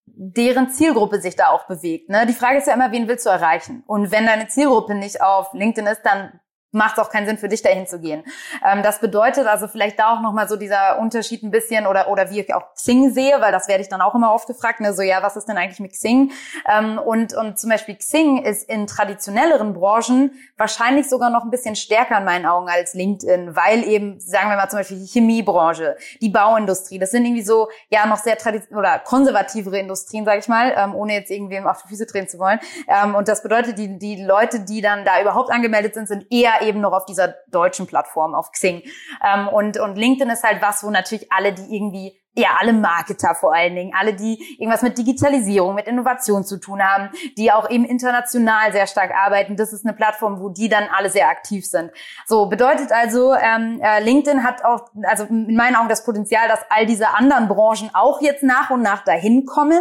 deren 0.06 0.70
Zielgruppe 0.70 1.20
sich 1.20 1.36
da 1.36 1.48
auch 1.48 1.66
bewegt. 1.66 2.08
Ne? 2.08 2.24
Die 2.26 2.32
Frage 2.32 2.58
ist 2.58 2.66
ja 2.66 2.74
immer, 2.74 2.90
wen 2.90 3.06
willst 3.06 3.26
du 3.26 3.30
erreichen? 3.30 3.84
Und 3.86 4.10
wenn 4.12 4.24
deine 4.24 4.48
Zielgruppe 4.48 4.94
nicht 4.94 5.20
auf 5.20 5.52
LinkedIn 5.52 5.90
ist, 5.90 6.02
dann 6.02 6.40
macht 6.72 6.98
es 6.98 7.04
auch 7.04 7.10
keinen 7.10 7.26
Sinn 7.26 7.38
für 7.38 7.48
dich 7.48 7.62
dahin 7.62 7.86
zu 7.86 7.98
gehen. 8.00 8.24
Ähm, 8.64 8.82
das 8.82 9.00
bedeutet 9.00 9.46
also 9.46 9.68
vielleicht 9.68 9.98
da 9.98 10.14
auch 10.14 10.20
nochmal 10.20 10.48
so 10.48 10.56
dieser 10.56 10.98
Unterschied 10.98 11.42
ein 11.42 11.50
bisschen 11.50 11.86
oder 11.86 12.08
oder 12.08 12.30
wie 12.30 12.40
ich 12.40 12.54
auch 12.54 12.74
Xing 12.74 13.12
sehe, 13.12 13.40
weil 13.40 13.52
das 13.52 13.68
werde 13.68 13.82
ich 13.82 13.88
dann 13.88 14.00
auch 14.00 14.14
immer 14.14 14.32
oft 14.32 14.46
gefragt, 14.46 14.80
ne, 14.80 14.92
so 14.92 15.02
ja, 15.02 15.22
was 15.22 15.36
ist 15.36 15.46
denn 15.46 15.56
eigentlich 15.56 15.80
mit 15.80 15.92
Xing? 15.92 16.32
Ähm, 16.70 16.98
und 16.98 17.34
und 17.34 17.58
zum 17.58 17.70
Beispiel 17.70 17.96
Xing 17.96 18.42
ist 18.42 18.68
in 18.68 18.86
traditionelleren 18.86 19.72
Branchen 19.72 20.32
wahrscheinlich 20.56 21.08
sogar 21.08 21.30
noch 21.30 21.44
ein 21.44 21.50
bisschen 21.50 21.76
stärker 21.76 22.18
in 22.18 22.24
meinen 22.24 22.46
Augen 22.46 22.68
als 22.68 22.94
LinkedIn, 22.94 23.56
weil 23.56 23.84
eben 23.84 24.20
sagen 24.20 24.50
wir 24.50 24.56
mal 24.56 24.68
zum 24.68 24.80
Beispiel 24.80 24.98
die 24.98 25.06
Chemiebranche, 25.06 25.96
die 26.20 26.28
Bauindustrie, 26.28 26.98
das 26.98 27.10
sind 27.10 27.24
irgendwie 27.24 27.42
so 27.44 27.68
ja 27.88 28.06
noch 28.06 28.18
sehr 28.18 28.36
traditionell 28.36 28.78
oder 28.78 28.98
konservativere 28.98 29.78
Industrien, 29.78 30.24
sage 30.24 30.40
ich 30.40 30.48
mal, 30.48 30.74
ähm, 30.76 30.94
ohne 30.94 31.14
jetzt 31.14 31.30
irgendwem 31.30 31.66
auf 31.66 31.82
die 31.82 31.88
Füße 31.88 32.06
drehen 32.06 32.28
zu 32.28 32.38
wollen. 32.38 32.58
Ähm, 32.88 33.14
und 33.14 33.28
das 33.28 33.42
bedeutet, 33.42 33.78
die 33.78 33.98
die 33.98 34.22
Leute, 34.22 34.60
die 34.60 34.80
dann 34.80 35.04
da 35.04 35.20
überhaupt 35.20 35.50
angemeldet 35.50 35.94
sind, 35.94 36.08
sind 36.08 36.26
eher 36.30 36.55
eben 36.62 36.80
noch 36.80 36.92
auf 36.92 37.06
dieser 37.06 37.34
deutschen 37.48 37.86
Plattform, 37.86 38.34
auf 38.34 38.52
Xing. 38.52 38.82
Ähm, 39.24 39.48
und, 39.48 39.78
und 39.78 39.96
LinkedIn 39.96 40.30
ist 40.30 40.44
halt 40.44 40.62
was, 40.62 40.84
wo 40.84 40.90
natürlich 40.90 41.30
alle, 41.32 41.52
die 41.52 41.74
irgendwie 41.74 42.20
ja, 42.36 42.50
alle 42.60 42.72
Marketer 42.72 43.34
vor 43.34 43.54
allen 43.54 43.74
Dingen, 43.74 43.92
alle, 43.98 44.14
die 44.14 44.56
irgendwas 44.58 44.82
mit 44.82 44.98
Digitalisierung, 44.98 45.74
mit 45.74 45.86
Innovation 45.86 46.44
zu 46.44 46.58
tun 46.58 46.82
haben, 46.82 47.10
die 47.38 47.50
auch 47.50 47.70
eben 47.70 47.84
international 47.84 48.72
sehr 48.72 48.86
stark 48.86 49.12
arbeiten. 49.14 49.56
Das 49.56 49.72
ist 49.72 49.86
eine 49.86 49.94
Plattform, 49.94 50.40
wo 50.40 50.50
die 50.50 50.68
dann 50.68 50.84
alle 50.94 51.08
sehr 51.08 51.28
aktiv 51.28 51.66
sind. 51.66 51.90
So 52.26 52.46
bedeutet 52.46 52.92
also, 52.92 53.34
ähm, 53.34 53.80
äh, 53.82 54.00
LinkedIn 54.00 54.44
hat 54.44 54.64
auch, 54.64 54.90
also 55.04 55.24
in 55.24 55.56
meinen 55.56 55.76
Augen 55.76 55.88
das 55.88 56.04
Potenzial, 56.04 56.46
dass 56.48 56.60
all 56.68 56.84
diese 56.84 57.08
anderen 57.08 57.48
Branchen 57.48 57.90
auch 57.94 58.20
jetzt 58.20 58.42
nach 58.42 58.70
und 58.70 58.82
nach 58.82 59.02
dahin 59.02 59.46
kommen. 59.46 59.80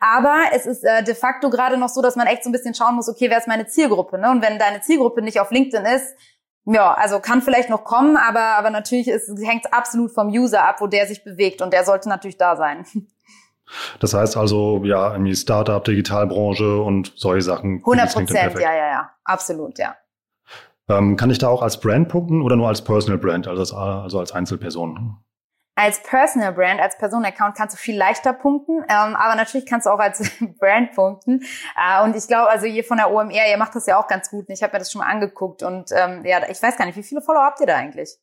Aber 0.00 0.38
es 0.52 0.64
ist 0.64 0.84
äh, 0.84 1.02
de 1.02 1.14
facto 1.14 1.50
gerade 1.50 1.76
noch 1.76 1.88
so, 1.88 2.00
dass 2.00 2.16
man 2.16 2.26
echt 2.26 2.44
so 2.44 2.48
ein 2.48 2.52
bisschen 2.52 2.74
schauen 2.74 2.94
muss, 2.94 3.08
okay, 3.08 3.28
wer 3.28 3.38
ist 3.38 3.48
meine 3.48 3.66
Zielgruppe? 3.66 4.18
Ne? 4.18 4.30
Und 4.30 4.42
wenn 4.42 4.58
deine 4.58 4.80
Zielgruppe 4.80 5.20
nicht 5.20 5.38
auf 5.38 5.50
LinkedIn 5.50 5.84
ist, 5.84 6.14
ja, 6.64 6.92
also 6.94 7.20
kann 7.20 7.42
vielleicht 7.42 7.70
noch 7.70 7.84
kommen, 7.84 8.16
aber, 8.16 8.56
aber 8.58 8.70
natürlich 8.70 9.06
hängt 9.06 9.64
es 9.64 9.72
absolut 9.72 10.12
vom 10.12 10.28
User 10.28 10.66
ab, 10.66 10.80
wo 10.80 10.86
der 10.86 11.06
sich 11.06 11.24
bewegt 11.24 11.62
und 11.62 11.72
der 11.72 11.84
sollte 11.84 12.08
natürlich 12.08 12.36
da 12.36 12.56
sein. 12.56 12.84
Das 14.00 14.14
heißt 14.14 14.36
also, 14.36 14.82
ja, 14.84 15.12
irgendwie 15.12 15.36
Startup, 15.36 15.84
Digitalbranche 15.84 16.80
und 16.80 17.12
solche 17.16 17.42
Sachen. 17.42 17.78
100 17.78 18.12
Prozent, 18.12 18.54
ja, 18.54 18.74
ja, 18.74 18.86
ja, 18.88 19.10
absolut, 19.22 19.78
ja. 19.78 19.94
Ähm, 20.88 21.16
kann 21.16 21.30
ich 21.30 21.38
da 21.38 21.48
auch 21.48 21.62
als 21.62 21.78
Brand 21.78 22.08
punkten 22.08 22.42
oder 22.42 22.56
nur 22.56 22.66
als 22.66 22.82
Personal 22.82 23.18
Brand, 23.18 23.46
also 23.46 23.60
als, 23.60 23.72
also 23.72 24.18
als 24.18 24.32
Einzelperson? 24.32 25.18
Als 25.80 26.02
Personal 26.02 26.52
Brand, 26.52 26.78
als 26.78 26.98
Personenaccount 26.98 27.56
kannst 27.56 27.74
du 27.74 27.80
viel 27.80 27.96
leichter 27.96 28.34
punkten, 28.34 28.82
ähm, 28.88 29.16
aber 29.16 29.34
natürlich 29.34 29.64
kannst 29.64 29.86
du 29.86 29.90
auch 29.90 29.98
als 29.98 30.30
Brand 30.60 30.92
punkten. 30.92 31.42
Äh, 31.74 32.04
und 32.04 32.14
ich 32.14 32.26
glaube, 32.26 32.50
also 32.50 32.66
ihr 32.66 32.84
von 32.84 32.98
der 32.98 33.10
OMR, 33.10 33.48
ihr 33.50 33.56
macht 33.56 33.74
das 33.74 33.86
ja 33.86 33.98
auch 33.98 34.06
ganz 34.06 34.30
gut. 34.30 34.46
Und 34.48 34.54
ich 34.54 34.62
habe 34.62 34.74
mir 34.74 34.80
das 34.80 34.92
schon 34.92 35.00
mal 35.00 35.08
angeguckt 35.08 35.62
und 35.62 35.90
ähm, 35.92 36.24
ja, 36.26 36.40
ich 36.50 36.62
weiß 36.62 36.76
gar 36.76 36.84
nicht, 36.84 36.96
wie 36.96 37.02
viele 37.02 37.22
Follower 37.22 37.44
habt 37.44 37.60
ihr 37.60 37.66
da 37.66 37.76
eigentlich? 37.76 38.18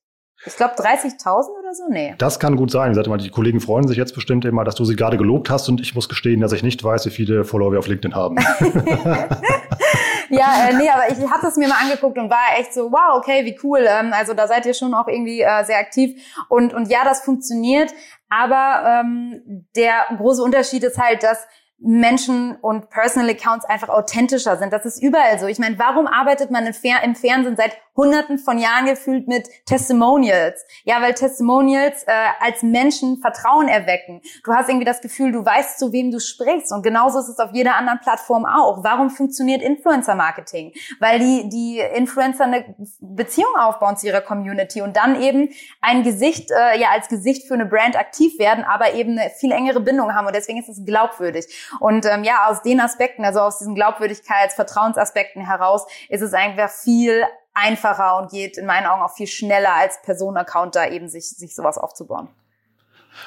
Ich 0.45 0.55
glaube 0.55 0.75
30.000 0.75 1.25
oder 1.25 1.73
so? 1.73 1.85
Nee. 1.89 2.13
Das 2.19 2.39
kann 2.39 2.57
gut 2.57 2.69
sein. 2.69 2.91
Mal, 2.91 3.17
die 3.17 3.31
Kollegen 3.31 3.59
freuen 3.59 3.87
sich 3.87 3.97
jetzt 3.97 4.13
bestimmt 4.13 4.45
immer, 4.45 4.63
dass 4.63 4.75
du 4.75 4.85
sie 4.85 4.95
gerade 4.95 5.17
gelobt 5.17 5.49
hast 5.49 5.67
und 5.67 5.81
ich 5.81 5.95
muss 5.95 6.09
gestehen, 6.09 6.41
dass 6.41 6.51
ich 6.51 6.61
nicht 6.61 6.83
weiß, 6.83 7.07
wie 7.07 7.09
viele 7.09 7.43
Follower 7.43 7.71
wir 7.71 7.79
auf 7.79 7.87
LinkedIn 7.87 8.15
haben. 8.15 8.35
ja, 10.29 10.69
äh, 10.69 10.73
nee, 10.73 10.89
aber 10.89 11.09
ich 11.09 11.31
hatte 11.31 11.47
es 11.47 11.57
mir 11.57 11.67
mal 11.67 11.81
angeguckt 11.81 12.17
und 12.17 12.29
war 12.29 12.57
echt 12.59 12.73
so, 12.73 12.91
wow, 12.91 13.17
okay, 13.17 13.45
wie 13.45 13.59
cool. 13.63 13.85
Ähm, 13.87 14.13
also 14.13 14.33
da 14.33 14.47
seid 14.47 14.65
ihr 14.65 14.73
schon 14.73 14.93
auch 14.93 15.07
irgendwie 15.07 15.41
äh, 15.41 15.63
sehr 15.65 15.77
aktiv. 15.77 16.21
Und, 16.49 16.73
und 16.73 16.89
ja, 16.89 17.03
das 17.03 17.21
funktioniert. 17.21 17.93
Aber 18.29 19.01
ähm, 19.01 19.67
der 19.75 20.05
große 20.17 20.41
Unterschied 20.43 20.83
ist 20.83 20.97
halt, 20.97 21.23
dass 21.23 21.47
Menschen 21.79 22.55
und 22.55 22.89
Personal 22.89 23.29
Accounts 23.29 23.65
einfach 23.65 23.89
authentischer 23.89 24.57
sind. 24.57 24.73
Das 24.73 24.85
ist 24.85 25.01
überall 25.01 25.37
so. 25.39 25.45
Ich 25.45 25.59
meine, 25.59 25.77
warum 25.77 26.07
arbeitet 26.07 26.49
man 26.49 26.65
im 26.65 26.73
Fernsehen 26.73 27.55
seit 27.55 27.77
hunderten 27.97 28.37
von 28.37 28.59
Jahren 28.59 28.85
gefühlt 28.85 29.27
mit 29.27 29.49
Testimonials. 29.65 30.63
Ja, 30.85 31.01
weil 31.01 31.15
Testimonials 31.15 32.03
äh, 32.03 32.11
als 32.39 32.61
Menschen 32.61 33.17
Vertrauen 33.17 33.67
erwecken. 33.67 34.21
Du 34.43 34.53
hast 34.53 34.69
irgendwie 34.69 34.85
das 34.85 35.01
Gefühl, 35.01 35.31
du 35.31 35.43
weißt, 35.43 35.79
zu 35.79 35.91
wem 35.91 36.11
du 36.11 36.19
sprichst. 36.19 36.71
Und 36.71 36.83
genauso 36.83 37.19
ist 37.19 37.27
es 37.27 37.39
auf 37.39 37.49
jeder 37.53 37.75
anderen 37.75 37.99
Plattform 37.99 38.45
auch. 38.45 38.83
Warum 38.83 39.09
funktioniert 39.09 39.63
Influencer-Marketing? 39.63 40.73
Weil 40.99 41.19
die, 41.19 41.49
die 41.49 41.79
Influencer 41.95 42.43
eine 42.43 42.75
Beziehung 42.99 43.55
aufbauen 43.57 43.97
zu 43.97 44.05
ihrer 44.05 44.21
Community 44.21 44.81
und 44.81 44.95
dann 44.95 45.19
eben 45.21 45.49
ein 45.81 46.03
Gesicht, 46.03 46.51
äh, 46.51 46.79
ja, 46.79 46.89
als 46.91 47.07
Gesicht 47.07 47.47
für 47.47 47.55
eine 47.55 47.65
Brand 47.65 47.97
aktiv 47.97 48.37
werden, 48.37 48.63
aber 48.63 48.93
eben 48.93 49.17
eine 49.17 49.31
viel 49.31 49.51
engere 49.51 49.79
Bindung 49.79 50.13
haben. 50.13 50.27
Und 50.27 50.35
deswegen 50.35 50.59
ist 50.59 50.69
es 50.69 50.85
glaubwürdig. 50.85 51.47
Und 51.79 52.05
ähm, 52.05 52.23
ja, 52.23 52.47
aus 52.47 52.61
den 52.61 52.79
Aspekten, 52.79 53.25
also 53.25 53.39
aus 53.39 53.57
diesen 53.57 53.75
Glaubwürdigkeits-, 53.75 54.55
Vertrauensaspekten 54.55 55.45
heraus, 55.45 55.87
ist 56.09 56.21
es 56.21 56.33
einfach 56.33 56.69
viel 56.69 57.23
einfacher 57.57 58.19
und 58.19 58.31
geht 58.31 58.57
in 58.57 58.65
meinen 58.65 58.85
Augen 58.85 59.01
auch 59.01 59.13
viel 59.13 59.27
schneller 59.27 59.73
als 59.73 60.01
Person-Account 60.01 60.75
da 60.75 60.87
eben 60.87 61.09
sich, 61.09 61.29
sich 61.29 61.55
sowas 61.55 61.77
aufzubauen. 61.77 62.29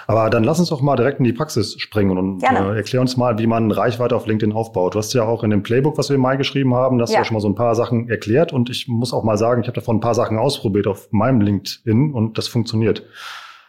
Aber 0.06 0.30
dann 0.30 0.44
lass 0.44 0.58
uns 0.58 0.68
doch 0.68 0.80
mal 0.80 0.96
direkt 0.96 1.18
in 1.18 1.24
die 1.24 1.32
Praxis 1.32 1.74
springen 1.80 2.16
und 2.16 2.42
äh, 2.42 2.76
erklär 2.76 3.00
uns 3.00 3.16
mal, 3.16 3.38
wie 3.38 3.46
man 3.46 3.70
Reichweite 3.70 4.14
auf 4.14 4.26
LinkedIn 4.26 4.54
aufbaut. 4.54 4.94
Du 4.94 4.98
hast 4.98 5.12
ja 5.14 5.24
auch 5.24 5.42
in 5.42 5.50
dem 5.50 5.62
Playbook, 5.62 5.98
was 5.98 6.08
wir 6.08 6.16
im 6.16 6.22
Mai 6.22 6.36
geschrieben 6.36 6.74
haben, 6.74 6.98
das 6.98 7.10
ja. 7.10 7.18
ja 7.18 7.24
schon 7.24 7.34
mal 7.34 7.40
so 7.40 7.48
ein 7.48 7.54
paar 7.54 7.74
Sachen 7.74 8.08
erklärt 8.08 8.52
und 8.52 8.70
ich 8.70 8.88
muss 8.88 9.12
auch 9.12 9.24
mal 9.24 9.36
sagen, 9.36 9.62
ich 9.62 9.66
habe 9.66 9.74
davon 9.74 9.96
ein 9.96 10.00
paar 10.00 10.14
Sachen 10.14 10.38
ausprobiert 10.38 10.86
auf 10.86 11.08
meinem 11.10 11.40
LinkedIn 11.40 12.14
und 12.14 12.38
das 12.38 12.48
funktioniert. 12.48 13.04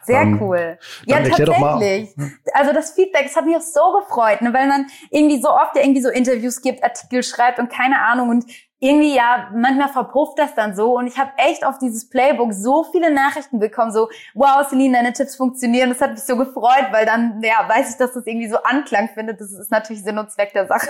Sehr 0.03 0.21
ähm, 0.21 0.41
cool. 0.41 0.79
Ja, 1.05 1.17
tatsächlich. 1.17 2.15
Also 2.53 2.73
das 2.73 2.91
Feedback, 2.91 3.23
das 3.25 3.35
hat 3.35 3.45
mich 3.45 3.55
auch 3.55 3.61
so 3.61 3.99
gefreut, 3.99 4.41
ne, 4.41 4.53
weil 4.53 4.67
man 4.67 4.87
irgendwie 5.11 5.39
so 5.39 5.49
oft 5.49 5.75
ja 5.75 5.83
irgendwie 5.83 6.01
so 6.01 6.09
Interviews 6.09 6.61
gibt, 6.61 6.83
Artikel 6.83 7.21
schreibt 7.23 7.59
und 7.59 7.69
keine 7.69 8.01
Ahnung 8.01 8.29
und 8.29 8.45
irgendwie 8.83 9.15
ja, 9.15 9.49
manchmal 9.53 9.89
verpufft 9.89 10.39
das 10.39 10.55
dann 10.55 10.75
so 10.75 10.97
und 10.97 11.05
ich 11.05 11.19
habe 11.19 11.29
echt 11.37 11.63
auf 11.63 11.77
dieses 11.77 12.09
Playbook 12.09 12.51
so 12.51 12.83
viele 12.83 13.13
Nachrichten 13.13 13.59
bekommen, 13.59 13.91
so, 13.91 14.09
wow, 14.33 14.67
Celine, 14.67 14.97
deine 14.97 15.13
Tipps 15.13 15.35
funktionieren. 15.35 15.89
Das 15.89 16.01
hat 16.01 16.11
mich 16.11 16.23
so 16.23 16.35
gefreut, 16.35 16.87
weil 16.91 17.05
dann, 17.05 17.41
ja, 17.43 17.69
weiß 17.69 17.91
ich, 17.91 17.97
dass 17.97 18.13
das 18.13 18.25
irgendwie 18.25 18.49
so 18.49 18.57
Anklang 18.63 19.09
findet. 19.13 19.39
Das 19.39 19.51
ist 19.51 19.69
natürlich 19.69 20.03
Sinn 20.03 20.17
und 20.17 20.31
Zweck 20.31 20.53
der 20.53 20.65
Sache. 20.65 20.87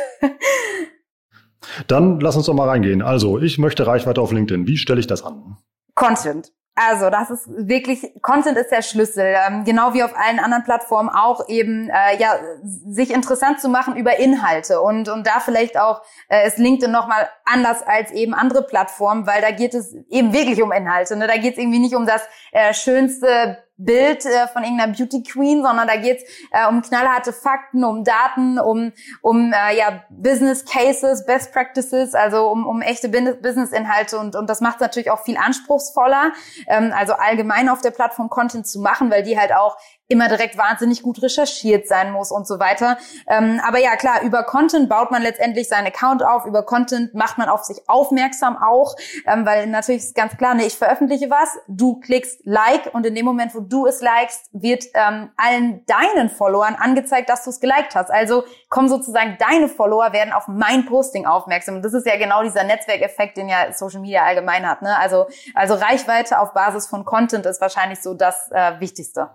Dann 1.87 2.19
lass 2.21 2.37
uns 2.37 2.45
doch 2.45 2.53
mal 2.53 2.67
reingehen. 2.67 3.01
Also, 3.01 3.37
ich 3.37 3.57
möchte 3.57 3.85
Reichweite 3.85 4.21
auf 4.21 4.31
LinkedIn. 4.31 4.67
Wie 4.67 4.77
stelle 4.77 4.99
ich 4.99 5.07
das 5.07 5.23
an? 5.23 5.57
Content. 5.93 6.51
Also 6.89 7.09
das 7.11 7.29
ist 7.29 7.47
wirklich, 7.47 8.11
Content 8.21 8.57
ist 8.57 8.71
der 8.71 8.81
Schlüssel, 8.81 9.35
ähm, 9.47 9.63
genau 9.65 9.93
wie 9.93 10.03
auf 10.03 10.15
allen 10.17 10.39
anderen 10.39 10.63
Plattformen 10.63 11.09
auch 11.09 11.47
eben, 11.47 11.89
äh, 11.89 12.19
ja, 12.19 12.39
sich 12.63 13.13
interessant 13.13 13.59
zu 13.61 13.69
machen 13.69 13.95
über 13.95 14.17
Inhalte 14.17 14.81
und, 14.81 15.07
und 15.07 15.27
da 15.27 15.39
vielleicht 15.39 15.79
auch 15.79 16.01
äh, 16.27 16.47
ist 16.47 16.57
LinkedIn 16.57 16.91
nochmal 16.91 17.29
anders 17.45 17.83
als 17.85 18.11
eben 18.11 18.33
andere 18.33 18.63
Plattformen, 18.63 19.27
weil 19.27 19.41
da 19.41 19.51
geht 19.51 19.75
es 19.75 19.93
eben 20.09 20.33
wirklich 20.33 20.63
um 20.63 20.71
Inhalte. 20.71 21.15
Ne? 21.15 21.27
Da 21.27 21.37
geht 21.37 21.53
es 21.53 21.59
irgendwie 21.59 21.79
nicht 21.79 21.95
um 21.95 22.07
das 22.07 22.23
äh, 22.51 22.73
schönste 22.73 23.57
Bild 23.77 24.25
äh, 24.25 24.47
von 24.47 24.63
irgendeiner 24.63 24.93
Beauty 24.93 25.23
Queen, 25.23 25.63
sondern 25.63 25.87
da 25.87 25.95
geht's 25.95 26.23
äh, 26.51 26.67
um 26.67 26.81
knallharte 26.81 27.33
Fakten, 27.33 27.83
um 27.83 28.03
Daten, 28.03 28.59
um, 28.59 28.91
um 29.21 29.53
äh, 29.53 29.77
ja, 29.77 30.03
Business 30.09 30.65
Cases, 30.65 31.25
Best 31.25 31.51
Practices, 31.51 32.13
also 32.13 32.49
um, 32.49 32.67
um 32.67 32.81
echte 32.81 33.09
Business-Inhalte 33.09 34.19
und, 34.19 34.35
und 34.35 34.49
das 34.49 34.61
macht 34.61 34.75
es 34.75 34.81
natürlich 34.81 35.11
auch 35.11 35.23
viel 35.23 35.37
anspruchsvoller, 35.37 36.31
ähm, 36.67 36.93
also 36.95 37.13
allgemein 37.13 37.69
auf 37.69 37.81
der 37.81 37.91
Plattform 37.91 38.29
Content 38.29 38.67
zu 38.67 38.79
machen, 38.79 39.09
weil 39.09 39.23
die 39.23 39.39
halt 39.39 39.53
auch 39.53 39.77
immer 40.11 40.27
direkt 40.27 40.57
wahnsinnig 40.57 41.01
gut 41.01 41.21
recherchiert 41.21 41.87
sein 41.87 42.11
muss 42.11 42.31
und 42.31 42.45
so 42.45 42.59
weiter. 42.59 42.97
Ähm, 43.27 43.61
aber 43.65 43.79
ja, 43.79 43.95
klar, 43.95 44.21
über 44.21 44.43
Content 44.43 44.89
baut 44.89 45.09
man 45.11 45.21
letztendlich 45.21 45.67
seinen 45.67 45.87
Account 45.87 46.23
auf, 46.23 46.45
über 46.45 46.63
Content 46.63 47.13
macht 47.13 47.37
man 47.37 47.49
auf 47.49 47.63
sich 47.63 47.87
aufmerksam 47.87 48.57
auch, 48.61 48.95
ähm, 49.25 49.45
weil 49.45 49.67
natürlich 49.67 50.03
ist 50.03 50.15
ganz 50.15 50.37
klar, 50.37 50.53
ne, 50.53 50.65
ich 50.65 50.77
veröffentliche 50.77 51.29
was, 51.29 51.57
du 51.67 51.99
klickst 51.99 52.41
Like 52.43 52.93
und 52.93 53.05
in 53.05 53.15
dem 53.15 53.25
Moment, 53.25 53.55
wo 53.55 53.61
du 53.61 53.87
es 53.87 54.01
likest, 54.01 54.49
wird 54.51 54.85
ähm, 54.93 55.31
allen 55.37 55.85
deinen 55.85 56.29
Followern 56.29 56.75
angezeigt, 56.75 57.29
dass 57.29 57.43
du 57.43 57.49
es 57.49 57.59
geliked 57.59 57.95
hast. 57.95 58.11
Also 58.11 58.43
kommen 58.69 58.89
sozusagen 58.89 59.37
deine 59.39 59.67
Follower 59.67 60.13
werden 60.13 60.33
auf 60.33 60.47
mein 60.47 60.85
Posting 60.85 61.25
aufmerksam. 61.25 61.75
Und 61.75 61.85
das 61.85 61.93
ist 61.93 62.05
ja 62.05 62.17
genau 62.17 62.43
dieser 62.43 62.63
Netzwerkeffekt, 62.63 63.37
den 63.37 63.49
ja 63.49 63.71
Social 63.71 64.01
Media 64.01 64.23
allgemein 64.23 64.67
hat. 64.67 64.81
Ne? 64.81 64.97
Also, 64.97 65.27
also 65.53 65.75
Reichweite 65.75 66.39
auf 66.39 66.53
Basis 66.53 66.87
von 66.87 67.05
Content 67.05 67.45
ist 67.45 67.61
wahrscheinlich 67.61 68.01
so 68.01 68.13
das 68.13 68.51
äh, 68.51 68.79
Wichtigste. 68.79 69.29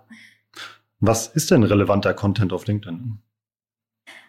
Was 0.99 1.27
ist 1.27 1.51
denn 1.51 1.63
relevanter 1.63 2.13
Content 2.15 2.51
auf 2.51 2.65
LinkedIn? 2.65 3.21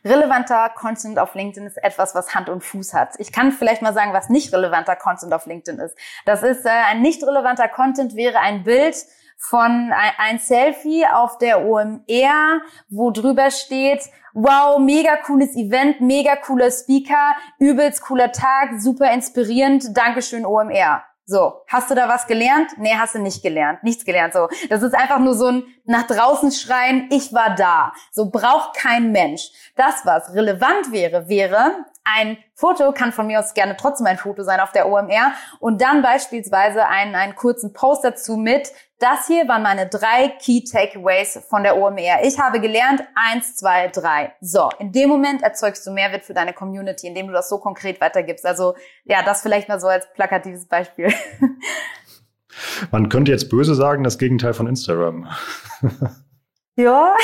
Relevanter 0.04 0.70
Content 0.76 1.18
auf 1.18 1.34
LinkedIn 1.34 1.66
ist 1.66 1.78
etwas, 1.78 2.14
was 2.14 2.34
Hand 2.34 2.48
und 2.48 2.62
Fuß 2.62 2.92
hat. 2.92 3.14
Ich 3.18 3.32
kann 3.32 3.52
vielleicht 3.52 3.80
mal 3.80 3.94
sagen, 3.94 4.12
was 4.12 4.28
nicht 4.28 4.52
relevanter 4.52 4.96
Content 4.96 5.32
auf 5.32 5.46
LinkedIn 5.46 5.80
ist. 5.80 5.96
Das 6.26 6.42
ist 6.42 6.66
äh, 6.66 6.68
ein 6.68 7.00
nicht 7.00 7.22
relevanter 7.22 7.68
Content 7.68 8.14
wäre 8.14 8.38
ein 8.40 8.64
Bild 8.64 8.96
von 9.38 9.92
ein, 9.92 10.12
ein 10.18 10.38
Selfie 10.38 11.06
auf 11.06 11.38
der 11.38 11.64
OMR, 11.64 12.60
wo 12.88 13.10
drüber 13.12 13.50
steht, 13.50 14.02
wow, 14.34 14.78
mega 14.78 15.16
cooles 15.16 15.56
Event, 15.56 16.00
mega 16.00 16.36
cooler 16.36 16.70
Speaker, 16.70 17.34
übelst 17.58 18.02
cooler 18.02 18.32
Tag, 18.32 18.80
super 18.80 19.12
inspirierend, 19.12 19.96
Dankeschön 19.96 20.44
OMR. 20.44 21.02
So, 21.30 21.62
hast 21.66 21.90
du 21.90 21.94
da 21.94 22.08
was 22.08 22.26
gelernt? 22.26 22.70
Nee, 22.78 22.94
hast 22.98 23.14
du 23.14 23.18
nicht 23.18 23.42
gelernt. 23.42 23.82
Nichts 23.82 24.06
gelernt. 24.06 24.32
So, 24.32 24.48
das 24.70 24.82
ist 24.82 24.94
einfach 24.94 25.18
nur 25.18 25.34
so 25.34 25.48
ein 25.48 25.64
nach 25.84 26.06
draußen 26.06 26.50
schreien, 26.52 27.06
ich 27.10 27.34
war 27.34 27.54
da. 27.54 27.92
So 28.10 28.30
braucht 28.30 28.74
kein 28.74 29.12
Mensch. 29.12 29.50
Das, 29.76 30.06
was 30.06 30.32
relevant 30.32 30.90
wäre, 30.90 31.28
wäre 31.28 31.84
ein 32.04 32.38
Foto, 32.54 32.92
kann 32.92 33.12
von 33.12 33.26
mir 33.26 33.40
aus 33.40 33.52
gerne 33.52 33.76
trotzdem 33.76 34.06
ein 34.06 34.16
Foto 34.16 34.42
sein 34.42 34.58
auf 34.58 34.72
der 34.72 34.88
OMR 34.88 35.32
und 35.60 35.82
dann 35.82 36.00
beispielsweise 36.00 36.86
einen, 36.86 37.14
einen 37.14 37.34
kurzen 37.34 37.74
Post 37.74 38.04
dazu 38.04 38.38
mit, 38.38 38.72
das 38.98 39.28
hier 39.28 39.46
waren 39.46 39.62
meine 39.62 39.88
drei 39.88 40.28
Key 40.40 40.64
Takeaways 40.64 41.40
von 41.48 41.62
der 41.62 41.76
OMR. 41.76 42.24
Ich 42.24 42.38
habe 42.38 42.60
gelernt, 42.60 43.02
eins, 43.14 43.54
zwei, 43.54 43.88
drei. 43.88 44.34
So, 44.40 44.70
in 44.80 44.90
dem 44.90 45.08
Moment 45.08 45.42
erzeugst 45.42 45.86
du 45.86 45.92
Mehrwert 45.92 46.24
für 46.24 46.34
deine 46.34 46.52
Community, 46.52 47.06
indem 47.06 47.28
du 47.28 47.32
das 47.32 47.48
so 47.48 47.58
konkret 47.58 48.00
weitergibst. 48.00 48.44
Also 48.44 48.74
ja, 49.04 49.22
das 49.22 49.42
vielleicht 49.42 49.68
mal 49.68 49.78
so 49.78 49.86
als 49.86 50.12
plakatives 50.14 50.66
Beispiel. 50.66 51.12
Man 52.90 53.08
könnte 53.08 53.30
jetzt 53.30 53.50
böse 53.50 53.76
sagen, 53.76 54.02
das 54.02 54.18
Gegenteil 54.18 54.52
von 54.52 54.66
Instagram. 54.66 55.28
ja, 56.74 57.14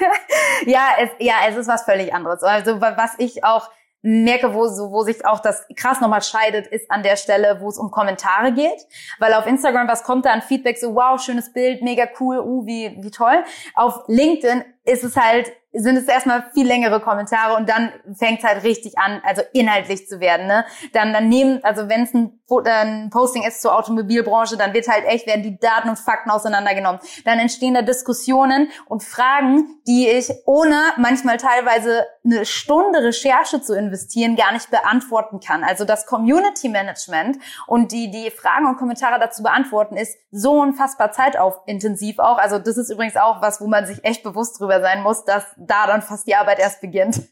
ja, 0.66 0.88
es, 1.00 1.10
ja, 1.18 1.34
es 1.48 1.56
ist 1.56 1.68
was 1.68 1.82
völlig 1.82 2.14
anderes. 2.14 2.42
Also 2.42 2.80
was 2.80 3.12
ich 3.18 3.44
auch 3.44 3.68
merke, 4.02 4.54
wo, 4.54 4.66
so, 4.66 4.90
wo 4.90 5.02
sich 5.02 5.24
auch 5.26 5.40
das 5.40 5.66
krass 5.76 6.00
nochmal 6.00 6.22
scheidet, 6.22 6.66
ist 6.66 6.90
an 6.90 7.02
der 7.02 7.16
Stelle, 7.16 7.60
wo 7.60 7.68
es 7.68 7.78
um 7.78 7.90
Kommentare 7.90 8.52
geht. 8.52 8.86
Weil 9.18 9.34
auf 9.34 9.46
Instagram, 9.46 9.88
was 9.88 10.04
kommt 10.04 10.24
da 10.24 10.32
an 10.32 10.42
Feedback? 10.42 10.78
So, 10.78 10.94
wow, 10.94 11.20
schönes 11.20 11.52
Bild, 11.52 11.82
mega 11.82 12.08
cool, 12.18 12.38
uh, 12.38 12.66
wie, 12.66 12.96
wie 13.00 13.10
toll. 13.10 13.44
Auf 13.74 14.04
LinkedIn 14.06 14.64
ist 14.84 15.04
es 15.04 15.16
halt 15.16 15.52
sind 15.72 15.96
es 15.96 16.08
erstmal 16.08 16.50
viel 16.52 16.66
längere 16.66 17.00
Kommentare 17.00 17.54
und 17.54 17.68
dann 17.68 17.92
fängt 18.16 18.40
es 18.40 18.44
halt 18.44 18.64
richtig 18.64 18.98
an, 18.98 19.22
also 19.24 19.42
inhaltlich 19.52 20.08
zu 20.08 20.18
werden. 20.18 20.46
Ne? 20.46 20.64
Dann, 20.92 21.12
dann 21.12 21.28
nehmen, 21.28 21.62
also 21.62 21.88
wenn 21.88 22.02
es 22.02 22.12
ein, 22.12 22.40
ein, 22.66 23.10
Posting 23.10 23.44
ist 23.44 23.62
zur 23.62 23.76
Automobilbranche, 23.78 24.56
dann 24.56 24.74
wird 24.74 24.88
halt 24.88 25.04
echt, 25.06 25.28
werden 25.28 25.44
die 25.44 25.58
Daten 25.58 25.88
und 25.88 25.96
Fakten 25.96 26.30
auseinandergenommen. 26.30 27.00
Dann 27.24 27.38
entstehen 27.38 27.74
da 27.74 27.82
Diskussionen 27.82 28.68
und 28.86 29.04
Fragen, 29.04 29.80
die 29.86 30.08
ich 30.08 30.30
ohne 30.44 30.76
manchmal 30.96 31.36
teilweise 31.36 32.04
eine 32.24 32.44
Stunde 32.44 33.04
Recherche 33.04 33.62
zu 33.62 33.76
investieren 33.76 34.34
gar 34.34 34.52
nicht 34.52 34.70
beantworten 34.70 35.38
kann. 35.38 35.62
Also 35.62 35.84
das 35.84 36.04
Community 36.06 36.68
Management 36.68 37.38
und 37.68 37.92
die, 37.92 38.10
die 38.10 38.30
Fragen 38.30 38.66
und 38.66 38.76
Kommentare 38.76 39.20
dazu 39.20 39.44
beantworten 39.44 39.96
ist 39.96 40.18
so 40.32 40.60
unfassbar 40.60 41.12
zeitaufentensiv 41.12 42.18
auch. 42.18 42.38
Also 42.38 42.58
das 42.58 42.76
ist 42.76 42.90
übrigens 42.90 43.16
auch 43.16 43.40
was, 43.40 43.60
wo 43.60 43.68
man 43.68 43.86
sich 43.86 44.04
echt 44.04 44.24
bewusst 44.24 44.60
drüber 44.60 44.69
sein 44.78 45.02
muss, 45.02 45.24
dass 45.24 45.44
da 45.56 45.86
dann 45.86 46.02
fast 46.02 46.26
die 46.26 46.36
Arbeit 46.36 46.58
erst 46.60 46.80
beginnt. 46.80 47.22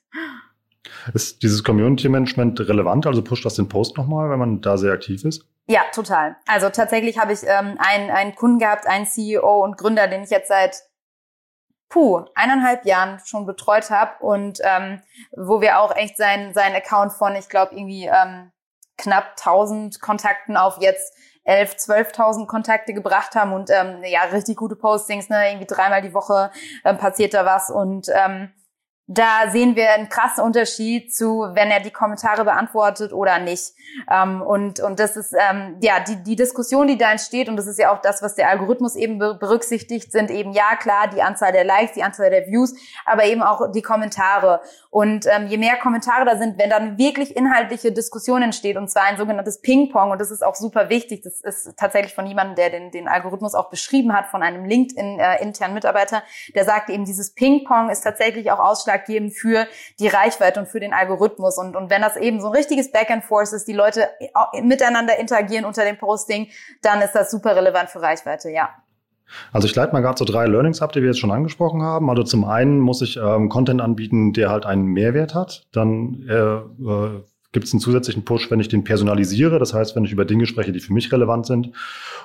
Ist 1.14 1.42
dieses 1.42 1.62
Community 1.62 2.08
Management 2.08 2.60
relevant? 2.60 3.06
Also 3.06 3.22
pusht 3.22 3.44
das 3.44 3.54
den 3.54 3.68
Post 3.68 3.96
nochmal, 3.96 4.30
wenn 4.30 4.38
man 4.38 4.60
da 4.60 4.76
sehr 4.76 4.92
aktiv 4.92 5.24
ist? 5.24 5.44
Ja, 5.66 5.82
total. 5.92 6.36
Also 6.46 6.70
tatsächlich 6.70 7.18
habe 7.18 7.32
ich 7.32 7.40
ähm, 7.44 7.76
einen, 7.78 8.10
einen 8.10 8.34
Kunden 8.34 8.58
gehabt, 8.58 8.86
einen 8.86 9.06
CEO 9.06 9.62
und 9.62 9.76
Gründer, 9.76 10.08
den 10.08 10.22
ich 10.22 10.30
jetzt 10.30 10.48
seit 10.48 10.82
puh, 11.88 12.24
eineinhalb 12.34 12.84
Jahren 12.84 13.20
schon 13.24 13.46
betreut 13.46 13.90
habe 13.90 14.24
und 14.24 14.60
ähm, 14.62 15.02
wo 15.36 15.60
wir 15.60 15.80
auch 15.80 15.94
echt 15.94 16.16
seinen 16.16 16.54
sein 16.54 16.74
Account 16.74 17.12
von, 17.12 17.34
ich 17.34 17.48
glaube, 17.48 17.74
irgendwie 17.74 18.06
ähm, 18.06 18.52
knapp 18.96 19.36
1000 19.38 20.00
Kontakten 20.00 20.56
auf 20.56 20.78
jetzt 20.80 21.14
11, 21.48 21.76
12.000 21.76 22.46
Kontakte 22.46 22.92
gebracht 22.92 23.34
haben 23.34 23.52
und 23.54 23.70
ähm, 23.70 24.02
ja, 24.04 24.20
richtig 24.32 24.56
gute 24.56 24.76
Postings, 24.76 25.30
ne? 25.30 25.48
irgendwie 25.48 25.66
dreimal 25.66 26.02
die 26.02 26.12
Woche 26.12 26.50
ähm, 26.84 26.98
passiert 26.98 27.32
da 27.32 27.46
was 27.46 27.70
und 27.70 28.08
ähm, 28.14 28.50
da 29.10 29.50
sehen 29.50 29.74
wir 29.74 29.90
einen 29.92 30.10
krassen 30.10 30.44
Unterschied 30.44 31.14
zu, 31.14 31.40
wenn 31.54 31.70
er 31.70 31.80
die 31.80 31.90
Kommentare 31.90 32.44
beantwortet 32.44 33.14
oder 33.14 33.38
nicht. 33.38 33.72
Ähm, 34.10 34.42
und, 34.42 34.80
und 34.80 35.00
das 35.00 35.16
ist 35.16 35.32
ähm, 35.32 35.78
ja 35.80 35.94
die, 36.00 36.22
die 36.22 36.36
Diskussion, 36.36 36.86
die 36.86 36.98
da 36.98 37.10
entsteht, 37.10 37.48
und 37.48 37.56
das 37.56 37.66
ist 37.66 37.78
ja 37.78 37.90
auch 37.90 38.02
das, 38.02 38.20
was 38.20 38.34
der 38.34 38.50
Algorithmus 38.50 38.96
eben 38.96 39.18
berücksichtigt, 39.18 40.12
sind 40.12 40.30
eben 40.30 40.52
ja 40.52 40.76
klar 40.78 41.08
die 41.08 41.22
Anzahl 41.22 41.52
der 41.52 41.64
Likes, 41.64 41.94
die 41.94 42.02
Anzahl 42.02 42.28
der 42.28 42.46
Views, 42.48 42.74
aber 43.06 43.24
eben 43.24 43.42
auch 43.42 43.72
die 43.72 43.80
Kommentare. 43.80 44.60
Und 44.90 45.24
ähm, 45.26 45.46
je 45.46 45.56
mehr 45.56 45.76
Kommentare 45.76 46.26
da 46.26 46.36
sind, 46.36 46.58
wenn 46.58 46.68
dann 46.68 46.98
wirklich 46.98 47.34
inhaltliche 47.34 47.92
Diskussion 47.92 48.42
entsteht, 48.42 48.76
und 48.76 48.90
zwar 48.90 49.04
ein 49.04 49.16
sogenanntes 49.16 49.62
Ping-Pong, 49.62 50.10
und 50.10 50.20
das 50.20 50.30
ist 50.30 50.44
auch 50.44 50.54
super 50.54 50.90
wichtig, 50.90 51.22
das 51.22 51.40
ist 51.40 51.78
tatsächlich 51.78 52.14
von 52.14 52.26
jemandem, 52.26 52.56
der 52.56 52.68
den, 52.68 52.90
den 52.90 53.08
Algorithmus 53.08 53.54
auch 53.54 53.70
beschrieben 53.70 54.12
hat, 54.12 54.26
von 54.26 54.42
einem 54.42 54.66
LinkedIn-internen 54.66 55.72
äh, 55.72 55.74
Mitarbeiter, 55.74 56.22
der 56.54 56.66
sagt 56.66 56.90
eben, 56.90 57.06
dieses 57.06 57.32
Ping-Pong 57.32 57.88
ist 57.88 58.02
tatsächlich 58.02 58.50
auch 58.50 58.58
ausschlaggebend 58.58 58.97
für 59.30 59.66
die 59.98 60.08
Reichweite 60.08 60.60
und 60.60 60.66
für 60.66 60.80
den 60.80 60.92
Algorithmus. 60.92 61.58
Und, 61.58 61.76
und 61.76 61.90
wenn 61.90 62.02
das 62.02 62.16
eben 62.16 62.40
so 62.40 62.48
ein 62.48 62.54
richtiges 62.54 62.90
Back-and-Forth 62.90 63.52
ist, 63.52 63.66
die 63.68 63.72
Leute 63.72 64.08
miteinander 64.62 65.18
interagieren 65.18 65.64
unter 65.64 65.84
dem 65.84 65.98
Posting, 65.98 66.48
dann 66.82 67.00
ist 67.00 67.12
das 67.12 67.30
super 67.30 67.56
relevant 67.56 67.90
für 67.90 68.02
Reichweite, 68.02 68.50
ja. 68.50 68.70
Also 69.52 69.66
ich 69.66 69.74
leite 69.74 69.92
mal 69.92 70.00
gerade 70.00 70.18
so 70.18 70.24
drei 70.24 70.46
Learnings 70.46 70.80
ab, 70.80 70.92
die 70.92 71.00
wir 71.00 71.08
jetzt 71.08 71.18
schon 71.18 71.30
angesprochen 71.30 71.82
haben. 71.82 72.08
Also 72.08 72.22
zum 72.22 72.44
einen 72.44 72.80
muss 72.80 73.02
ich 73.02 73.16
ähm, 73.16 73.48
Content 73.48 73.80
anbieten, 73.80 74.32
der 74.32 74.50
halt 74.50 74.66
einen 74.66 74.86
Mehrwert 74.86 75.34
hat. 75.34 75.66
Dann 75.72 76.26
äh, 76.28 76.34
äh, 76.34 77.22
gibt 77.52 77.66
es 77.66 77.72
einen 77.72 77.80
zusätzlichen 77.80 78.24
Push, 78.24 78.50
wenn 78.50 78.60
ich 78.60 78.68
den 78.68 78.84
personalisiere. 78.84 79.58
Das 79.58 79.72
heißt, 79.72 79.96
wenn 79.96 80.04
ich 80.04 80.12
über 80.12 80.24
Dinge 80.24 80.46
spreche, 80.46 80.72
die 80.72 80.80
für 80.80 80.92
mich 80.92 81.10
relevant 81.12 81.46
sind. 81.46 81.72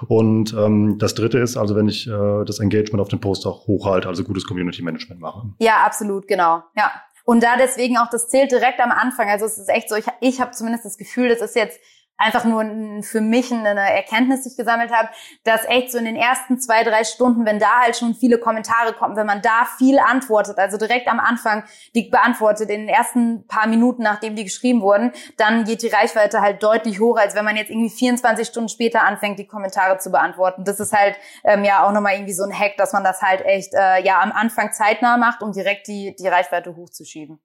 Und 0.07 0.53
ähm, 0.53 0.97
das 0.99 1.15
dritte 1.15 1.39
ist 1.39 1.55
also, 1.55 1.75
wenn 1.75 1.87
ich 1.87 2.07
äh, 2.07 2.45
das 2.45 2.59
Engagement 2.59 3.01
auf 3.01 3.07
den 3.07 3.21
Post 3.21 3.45
auch 3.45 3.67
hochhalte, 3.67 4.07
also 4.07 4.23
gutes 4.23 4.45
Community 4.45 4.81
Management 4.81 5.21
mache. 5.21 5.43
Ja, 5.59 5.83
absolut, 5.85 6.27
genau. 6.27 6.63
Ja. 6.75 6.91
Und 7.25 7.41
da 7.41 7.55
deswegen 7.57 7.97
auch, 7.97 8.09
das 8.09 8.27
zählt 8.27 8.51
direkt 8.51 8.81
am 8.81 8.91
Anfang. 8.91 9.29
Also 9.29 9.45
es 9.45 9.57
ist 9.57 9.69
echt 9.69 9.87
so, 9.87 9.95
ich, 9.95 10.05
ich 10.19 10.41
habe 10.41 10.51
zumindest 10.51 10.83
das 10.83 10.97
Gefühl, 10.97 11.29
das 11.29 11.41
ist 11.41 11.55
jetzt 11.55 11.79
einfach 12.17 12.45
nur 12.45 12.63
für 13.01 13.21
mich 13.21 13.51
eine 13.51 13.79
Erkenntnis, 13.79 14.43
die 14.43 14.49
ich 14.49 14.57
gesammelt 14.57 14.91
habe, 14.91 15.09
dass 15.43 15.65
echt 15.65 15.91
so 15.91 15.97
in 15.97 16.05
den 16.05 16.15
ersten 16.15 16.59
zwei, 16.59 16.83
drei 16.83 17.03
Stunden, 17.03 17.45
wenn 17.45 17.59
da 17.59 17.81
halt 17.81 17.97
schon 17.97 18.13
viele 18.13 18.37
Kommentare 18.37 18.93
kommen, 18.93 19.15
wenn 19.15 19.25
man 19.25 19.41
da 19.41 19.67
viel 19.77 19.99
antwortet, 19.99 20.57
also 20.57 20.77
direkt 20.77 21.07
am 21.07 21.19
Anfang 21.19 21.63
die 21.95 22.09
beantwortet, 22.09 22.69
in 22.69 22.81
den 22.81 22.89
ersten 22.89 23.47
paar 23.47 23.67
Minuten, 23.67 24.03
nachdem 24.03 24.35
die 24.35 24.43
geschrieben 24.43 24.81
wurden, 24.81 25.11
dann 25.37 25.63
geht 25.63 25.81
die 25.81 25.87
Reichweite 25.87 26.41
halt 26.41 26.61
deutlich 26.61 26.99
hoch, 26.99 27.17
als 27.17 27.35
wenn 27.35 27.45
man 27.45 27.57
jetzt 27.57 27.69
irgendwie 27.69 27.89
24 27.89 28.47
Stunden 28.47 28.69
später 28.69 29.03
anfängt, 29.03 29.39
die 29.39 29.47
Kommentare 29.47 29.97
zu 29.97 30.11
beantworten. 30.11 30.63
Das 30.63 30.79
ist 30.79 30.93
halt 30.93 31.15
ähm, 31.43 31.63
ja 31.63 31.85
auch 31.85 31.91
nochmal 31.91 32.13
irgendwie 32.13 32.33
so 32.33 32.43
ein 32.43 32.57
Hack, 32.57 32.77
dass 32.77 32.93
man 32.93 33.03
das 33.03 33.21
halt 33.21 33.41
echt 33.41 33.73
äh, 33.73 34.03
ja 34.03 34.21
am 34.21 34.31
Anfang 34.31 34.71
zeitnah 34.71 35.17
macht, 35.17 35.41
um 35.41 35.51
direkt 35.51 35.87
die, 35.87 36.15
die 36.17 36.27
Reichweite 36.27 36.75
hochzuschieben. 36.75 37.39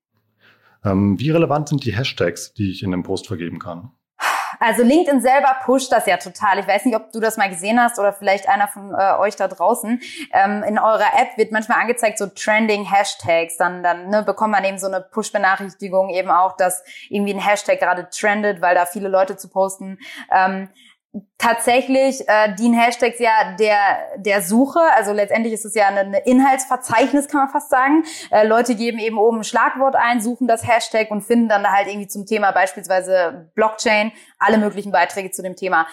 Ähm, 0.85 1.19
wie 1.19 1.31
relevant 1.31 1.69
sind 1.69 1.85
die 1.85 1.97
Hashtags, 1.97 2.53
die 2.53 2.71
ich 2.71 2.83
in 2.83 2.93
einem 2.93 3.03
Post 3.03 3.27
vergeben 3.27 3.59
kann? 3.59 3.93
Also 4.59 4.83
LinkedIn 4.83 5.21
selber 5.21 5.57
pusht 5.65 5.93
das 5.93 6.07
ja 6.07 6.17
total. 6.17 6.59
Ich 6.59 6.67
weiß 6.67 6.85
nicht, 6.85 6.97
ob 6.97 7.13
du 7.13 7.21
das 7.21 7.37
mal 7.37 7.49
gesehen 7.49 7.81
hast 7.81 7.99
oder 7.99 8.13
vielleicht 8.13 8.49
einer 8.49 8.69
von 8.69 8.95
äh, 8.95 9.19
euch 9.19 9.37
da 9.37 9.49
draußen. 9.49 10.01
Ähm, 10.33 10.63
in 10.63 10.79
eurer 10.79 11.19
App 11.19 11.37
wird 11.37 11.53
manchmal 11.53 11.81
angezeigt 11.81 12.19
so 12.19 12.27
Trending 12.27 12.85
Hashtags. 12.85 13.57
Dann, 13.57 13.83
dann 13.83 14.09
ne, 14.09 14.23
bekommt 14.23 14.53
man 14.53 14.65
eben 14.65 14.79
so 14.79 14.87
eine 14.87 15.01
Push-Benachrichtigung 15.01 16.11
eben 16.11 16.31
auch, 16.31 16.57
dass 16.57 16.83
irgendwie 17.09 17.35
ein 17.35 17.41
Hashtag 17.41 17.79
gerade 17.79 18.09
trendet, 18.11 18.61
weil 18.61 18.75
da 18.75 18.87
viele 18.87 19.09
Leute 19.09 19.37
zu 19.37 19.49
posten. 19.49 19.99
Ähm, 20.33 20.69
tatsächlich 21.39 22.29
äh, 22.29 22.55
dienen 22.55 22.79
Hashtags 22.79 23.19
ja 23.19 23.57
der 23.59 23.99
der 24.17 24.43
Suche. 24.43 24.81
Also 24.97 25.13
letztendlich 25.13 25.55
ist 25.55 25.65
es 25.65 25.75
ja 25.75 25.89
ein 25.89 26.15
Inhaltsverzeichnis, 26.15 27.29
kann 27.29 27.43
man 27.43 27.51
fast 27.51 27.71
sagen. 27.71 28.05
Äh, 28.31 28.47
Leute 28.47 28.75
geben 28.75 28.99
eben 28.99 29.19
oben 29.19 29.39
ein 29.39 29.45
Schlagwort 29.45 29.97
ein, 29.97 30.21
suchen 30.21 30.49
das 30.49 30.67
Hashtag 30.67 31.11
und 31.11 31.23
finden 31.23 31.49
dann 31.49 31.63
da 31.63 31.73
halt 31.73 31.89
irgendwie 31.89 32.09
zum 32.09 32.27
Thema 32.27 32.53
beispielsweise 32.53 33.51
Blockchain 33.55 34.13
alle 34.39 34.59
möglichen 34.59 34.93
Beiträge 34.93 35.31
zu 35.31 35.43
dem 35.43 35.57
Thema. 35.57 35.87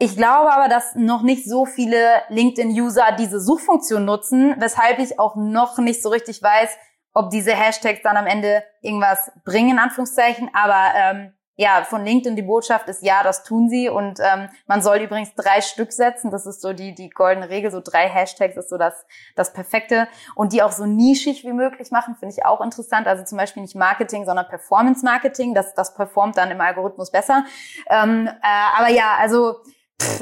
Ich 0.00 0.16
glaube 0.16 0.52
aber, 0.52 0.68
dass 0.68 0.94
noch 0.94 1.22
nicht 1.22 1.44
so 1.44 1.66
viele 1.66 2.22
LinkedIn-User 2.28 3.16
diese 3.18 3.40
Suchfunktion 3.40 4.04
nutzen, 4.04 4.54
weshalb 4.58 5.00
ich 5.00 5.18
auch 5.18 5.34
noch 5.34 5.78
nicht 5.78 6.02
so 6.02 6.08
richtig 6.08 6.40
weiß, 6.40 6.70
ob 7.14 7.30
diese 7.30 7.52
Hashtags 7.52 8.02
dann 8.02 8.16
am 8.16 8.26
Ende 8.26 8.62
irgendwas 8.80 9.32
bringen, 9.44 9.70
in 9.70 9.78
Anführungszeichen. 9.80 10.50
Aber 10.54 10.92
ähm, 10.94 11.32
ja, 11.60 11.82
von 11.82 12.04
LinkedIn 12.04 12.36
die 12.36 12.42
Botschaft 12.42 12.88
ist, 12.88 13.02
ja, 13.02 13.24
das 13.24 13.42
tun 13.42 13.68
sie. 13.68 13.88
Und 13.88 14.20
ähm, 14.20 14.48
man 14.68 14.80
soll 14.80 14.98
übrigens 14.98 15.34
drei 15.34 15.60
Stück 15.60 15.90
setzen. 15.90 16.30
Das 16.30 16.46
ist 16.46 16.62
so 16.62 16.72
die, 16.72 16.94
die 16.94 17.10
goldene 17.10 17.48
Regel. 17.48 17.72
So 17.72 17.80
drei 17.80 18.08
Hashtags 18.08 18.56
ist 18.56 18.68
so 18.68 18.78
das, 18.78 19.04
das 19.34 19.52
Perfekte. 19.52 20.06
Und 20.36 20.52
die 20.52 20.62
auch 20.62 20.70
so 20.70 20.86
nischig 20.86 21.42
wie 21.42 21.52
möglich 21.52 21.90
machen, 21.90 22.14
finde 22.14 22.32
ich 22.32 22.46
auch 22.46 22.60
interessant. 22.60 23.08
Also 23.08 23.24
zum 23.24 23.38
Beispiel 23.38 23.60
nicht 23.60 23.74
Marketing, 23.74 24.24
sondern 24.24 24.46
Performance 24.46 25.04
Marketing. 25.04 25.52
Das, 25.52 25.74
das 25.74 25.94
performt 25.94 26.38
dann 26.38 26.52
im 26.52 26.60
Algorithmus 26.60 27.10
besser. 27.10 27.44
Ähm, 27.90 28.28
äh, 28.28 28.78
aber 28.78 28.90
ja, 28.90 29.16
also 29.18 29.56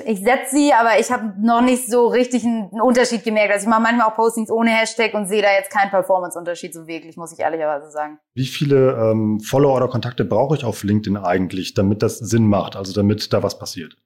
ich 0.06 0.20
setze 0.20 0.56
sie, 0.56 0.72
aber 0.72 0.98
ich 0.98 1.10
habe 1.10 1.34
noch 1.38 1.60
nicht 1.60 1.86
so 1.86 2.06
richtig 2.06 2.44
einen 2.44 2.80
Unterschied 2.80 3.24
gemerkt. 3.24 3.52
Also 3.52 3.64
ich 3.64 3.68
mache 3.68 3.82
manchmal 3.82 4.08
auch 4.08 4.14
Postings 4.14 4.50
ohne 4.50 4.70
Hashtag 4.70 5.14
und 5.14 5.26
sehe 5.26 5.42
da 5.42 5.52
jetzt 5.52 5.70
keinen 5.70 5.90
Performance-Unterschied 5.90 6.72
so 6.72 6.86
wirklich, 6.86 7.16
muss 7.16 7.32
ich 7.32 7.40
ehrlicherweise 7.40 7.90
sagen. 7.90 8.18
Wie 8.34 8.46
viele 8.46 8.92
ähm, 8.92 9.40
Follower 9.40 9.76
oder 9.76 9.88
Kontakte 9.88 10.24
brauche 10.24 10.56
ich 10.56 10.64
auf 10.64 10.82
LinkedIn 10.82 11.16
eigentlich, 11.16 11.74
damit 11.74 12.02
das 12.02 12.18
Sinn 12.18 12.46
macht, 12.48 12.76
also 12.76 12.92
damit 12.92 13.32
da 13.32 13.42
was 13.42 13.58
passiert? 13.58 13.96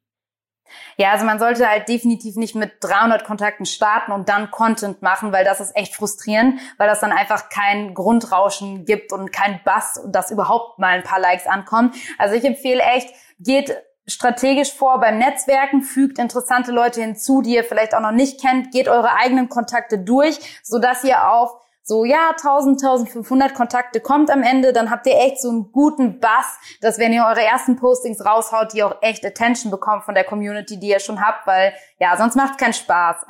Ja, 0.96 1.12
also 1.12 1.24
man 1.24 1.38
sollte 1.38 1.68
halt 1.68 1.88
definitiv 1.88 2.36
nicht 2.36 2.54
mit 2.54 2.72
300 2.80 3.24
Kontakten 3.24 3.66
starten 3.66 4.12
und 4.12 4.28
dann 4.28 4.50
Content 4.50 5.02
machen, 5.02 5.32
weil 5.32 5.44
das 5.44 5.60
ist 5.60 5.74
echt 5.76 5.94
frustrierend, 5.94 6.60
weil 6.78 6.88
das 6.88 7.00
dann 7.00 7.12
einfach 7.12 7.48
kein 7.48 7.94
Grundrauschen 7.94 8.84
gibt 8.84 9.12
und 9.12 9.32
kein 9.32 9.60
Bass 9.64 9.98
und 9.98 10.12
dass 10.14 10.30
überhaupt 10.30 10.78
mal 10.78 10.90
ein 10.90 11.02
paar 11.02 11.20
Likes 11.20 11.46
ankommen. 11.46 11.92
Also 12.18 12.34
ich 12.34 12.44
empfehle 12.44 12.82
echt, 12.82 13.14
geht 13.38 13.74
strategisch 14.07 14.73
vor 14.73 15.00
beim 15.00 15.19
Netzwerken, 15.19 15.83
fügt 15.83 16.19
interessante 16.19 16.73
Leute 16.73 17.00
hinzu, 17.00 17.43
die 17.43 17.54
ihr 17.54 17.65
vielleicht 17.65 17.95
auch 17.95 18.00
noch 18.00 18.13
nicht 18.13 18.41
kennt, 18.41 18.73
geht 18.73 18.89
eure 18.89 19.17
eigenen 19.17 19.49
Kontakte 19.49 19.99
durch, 19.99 20.39
so 20.63 20.78
dass 20.78 21.04
ihr 21.04 21.30
auf 21.30 21.52
so, 21.82 22.04
ja, 22.04 22.30
1000, 22.30 22.82
1500 22.82 23.52
Kontakte 23.54 24.00
kommt 24.00 24.30
am 24.30 24.43
Ende, 24.43 24.73
dann 24.73 24.91
habt 24.91 25.06
ihr 25.06 25.19
echt 25.19 25.41
so 25.41 25.49
einen 25.49 25.73
guten 25.73 26.21
Bass, 26.21 26.58
dass 26.80 26.99
wenn 26.99 27.13
ihr 27.13 27.25
eure 27.25 27.43
ersten 27.43 27.76
Postings 27.76 28.25
raushaut, 28.25 28.75
die 28.75 28.82
auch 28.84 28.97
echt 29.00 29.25
Attention 29.25 29.73
bekommt 29.73 30.04
von 30.04 30.15
der 30.15 30.25
Community, 30.25 30.78
die 30.78 30.89
ihr 30.89 31.00
schon 31.00 31.21
habt, 31.21 31.47
weil, 31.49 31.73
ja, 31.99 32.17
sonst 32.17 32.36
macht 32.36 32.52
es 32.52 32.56
keinen 32.58 32.75
Spaß. 32.75 33.26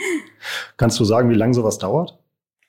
Kannst 0.76 1.00
du 1.00 1.04
sagen, 1.04 1.30
wie 1.30 1.34
lange 1.34 1.54
sowas 1.54 1.78
dauert? 1.78 2.18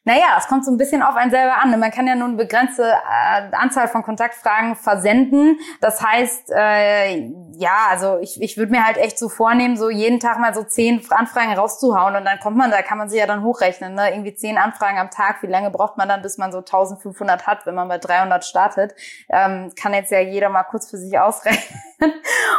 Naja, 0.07 0.35
es 0.37 0.45
kommt 0.45 0.63
so 0.63 0.71
ein 0.71 0.77
bisschen 0.77 1.01
auf 1.01 1.15
einen 1.15 1.31
selber 1.31 1.57
an. 1.57 1.77
Man 1.79 1.89
kann 1.89 2.05
ja 2.05 2.13
nur 2.13 2.27
eine 2.27 2.37
begrenzte 2.37 2.83
äh, 2.83 3.55
Anzahl 3.55 3.87
von 3.87 4.03
Kontaktfragen 4.03 4.75
versenden. 4.75 5.57
Das 5.81 5.99
heißt, 5.99 6.51
äh, 6.55 7.31
ja, 7.53 7.87
also 7.89 8.19
ich, 8.19 8.39
ich 8.39 8.55
würde 8.55 8.71
mir 8.71 8.85
halt 8.85 8.97
echt 8.97 9.17
so 9.17 9.29
vornehmen, 9.29 9.77
so 9.77 9.89
jeden 9.89 10.19
Tag 10.19 10.37
mal 10.37 10.53
so 10.53 10.61
zehn 10.61 11.01
Anfragen 11.09 11.53
rauszuhauen 11.53 12.15
und 12.15 12.23
dann 12.23 12.39
kommt 12.39 12.55
man, 12.55 12.69
da 12.69 12.83
kann 12.83 12.99
man 12.99 13.09
sich 13.09 13.19
ja 13.19 13.25
dann 13.25 13.43
hochrechnen, 13.43 13.95
ne? 13.95 14.11
irgendwie 14.11 14.35
zehn 14.35 14.59
Anfragen 14.59 14.99
am 14.99 15.09
Tag. 15.09 15.41
Wie 15.41 15.47
lange 15.47 15.71
braucht 15.71 15.97
man 15.97 16.07
dann, 16.07 16.21
bis 16.21 16.37
man 16.37 16.51
so 16.51 16.59
1500 16.59 17.47
hat, 17.47 17.65
wenn 17.65 17.73
man 17.73 17.87
bei 17.87 17.97
300 17.97 18.45
startet? 18.45 18.93
Ähm, 19.27 19.71
kann 19.75 19.95
jetzt 19.95 20.11
ja 20.11 20.19
jeder 20.19 20.49
mal 20.49 20.63
kurz 20.65 20.87
für 20.87 20.97
sich 20.97 21.17
ausrechnen. 21.17 21.81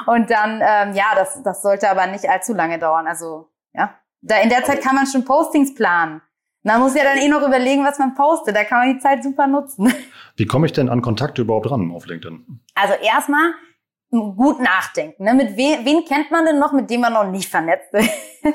und 0.06 0.32
dann, 0.32 0.60
ähm, 0.66 0.94
ja, 0.94 1.14
das, 1.14 1.40
das 1.44 1.62
sollte 1.62 1.88
aber 1.88 2.08
nicht 2.08 2.28
allzu 2.28 2.54
lange 2.54 2.80
dauern. 2.80 3.06
Also, 3.06 3.50
ja. 3.72 3.94
Da 4.20 4.38
in 4.38 4.48
der 4.48 4.64
Zeit 4.64 4.82
kann 4.82 4.96
man 4.96 5.06
schon 5.06 5.24
Postings 5.24 5.72
planen. 5.74 6.22
Man 6.66 6.80
muss 6.80 6.96
ja 6.96 7.04
dann 7.04 7.18
eh 7.18 7.28
noch 7.28 7.46
überlegen, 7.46 7.84
was 7.84 8.00
man 8.00 8.14
postet. 8.14 8.56
Da 8.56 8.64
kann 8.64 8.78
man 8.80 8.94
die 8.96 8.98
Zeit 8.98 9.22
super 9.22 9.46
nutzen. 9.46 9.92
Wie 10.36 10.46
komme 10.46 10.66
ich 10.66 10.72
denn 10.72 10.88
an 10.88 11.00
Kontakte 11.00 11.42
überhaupt 11.42 11.70
ran 11.70 11.92
auf 11.92 12.06
LinkedIn? 12.06 12.60
Also 12.74 12.94
erstmal 12.94 13.52
gut 14.36 14.60
nachdenken. 14.60 15.24
Ne? 15.24 15.34
Mit 15.34 15.56
we 15.56 15.78
wen 15.84 16.04
kennt 16.04 16.30
man 16.30 16.44
denn 16.44 16.58
noch, 16.58 16.72
mit 16.72 16.90
dem 16.90 17.00
man 17.00 17.12
noch 17.12 17.26
nicht 17.26 17.50
vernetzt 17.50 17.92
ist? 17.92 18.10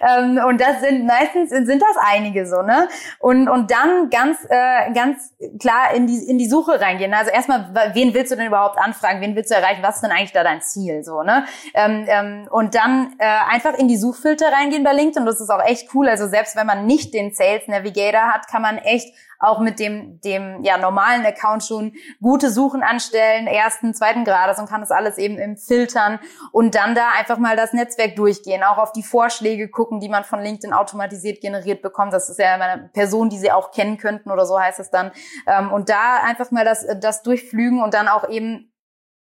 ähm, 0.00 0.40
und 0.46 0.60
das 0.60 0.80
sind 0.80 1.06
meistens 1.06 1.50
sind 1.50 1.82
das 1.82 1.96
einige 2.00 2.46
so, 2.46 2.62
ne? 2.62 2.88
Und 3.18 3.48
und 3.48 3.70
dann 3.70 4.10
ganz 4.10 4.38
äh, 4.48 4.92
ganz 4.92 5.34
klar 5.58 5.94
in 5.94 6.06
die 6.06 6.18
in 6.28 6.38
die 6.38 6.48
Suche 6.48 6.80
reingehen. 6.80 7.12
Also 7.14 7.30
erstmal, 7.30 7.70
wen 7.94 8.14
willst 8.14 8.32
du 8.32 8.36
denn 8.36 8.46
überhaupt 8.46 8.78
anfragen? 8.78 9.20
Wen 9.20 9.36
willst 9.36 9.50
du 9.50 9.54
erreichen? 9.54 9.82
Was 9.82 9.96
ist 9.96 10.02
denn 10.02 10.12
eigentlich 10.12 10.32
da 10.32 10.42
dein 10.42 10.62
Ziel, 10.62 11.02
so 11.04 11.22
ne? 11.22 11.44
Ähm, 11.74 12.04
ähm, 12.08 12.48
und 12.50 12.74
dann 12.74 13.14
äh, 13.18 13.24
einfach 13.50 13.74
in 13.74 13.88
die 13.88 13.96
Suchfilter 13.96 14.52
reingehen 14.52 14.84
bei 14.84 14.92
LinkedIn. 14.92 15.26
Das 15.26 15.40
ist 15.40 15.50
auch 15.50 15.64
echt 15.64 15.94
cool. 15.94 16.08
Also 16.08 16.28
selbst 16.28 16.56
wenn 16.56 16.66
man 16.66 16.86
nicht 16.86 17.14
den 17.14 17.32
Sales 17.32 17.66
Navigator 17.66 18.32
hat, 18.32 18.48
kann 18.48 18.62
man 18.62 18.78
echt 18.78 19.14
auch 19.40 19.58
mit 19.58 19.80
dem, 19.80 20.20
dem 20.20 20.62
ja, 20.62 20.76
normalen 20.76 21.24
Account 21.24 21.64
schon 21.64 21.94
gute 22.20 22.50
Suchen 22.50 22.82
anstellen, 22.82 23.46
ersten, 23.46 23.94
zweiten 23.94 24.24
Grades 24.24 24.58
und 24.58 24.68
kann 24.68 24.82
das 24.82 24.90
alles 24.90 25.16
eben 25.16 25.38
im 25.38 25.56
filtern 25.56 26.20
und 26.52 26.74
dann 26.74 26.94
da 26.94 27.08
einfach 27.18 27.38
mal 27.38 27.56
das 27.56 27.72
Netzwerk 27.72 28.16
durchgehen, 28.16 28.62
auch 28.62 28.76
auf 28.76 28.92
die 28.92 29.02
Vorschläge 29.02 29.70
gucken, 29.70 29.98
die 29.98 30.10
man 30.10 30.24
von 30.24 30.40
LinkedIn 30.40 30.74
automatisiert 30.74 31.40
generiert 31.40 31.80
bekommt. 31.80 32.12
Das 32.12 32.28
ist 32.28 32.38
ja 32.38 32.54
eine 32.54 32.90
Person, 32.92 33.30
die 33.30 33.38
sie 33.38 33.50
auch 33.50 33.70
kennen 33.70 33.96
könnten 33.96 34.30
oder 34.30 34.44
so 34.44 34.60
heißt 34.60 34.78
es 34.78 34.90
dann. 34.90 35.10
Ähm, 35.46 35.72
und 35.72 35.88
da 35.88 36.22
einfach 36.22 36.50
mal 36.50 36.64
das, 36.64 36.86
das 37.00 37.22
durchflügen 37.22 37.82
und 37.82 37.94
dann 37.94 38.08
auch 38.08 38.28
eben 38.28 38.70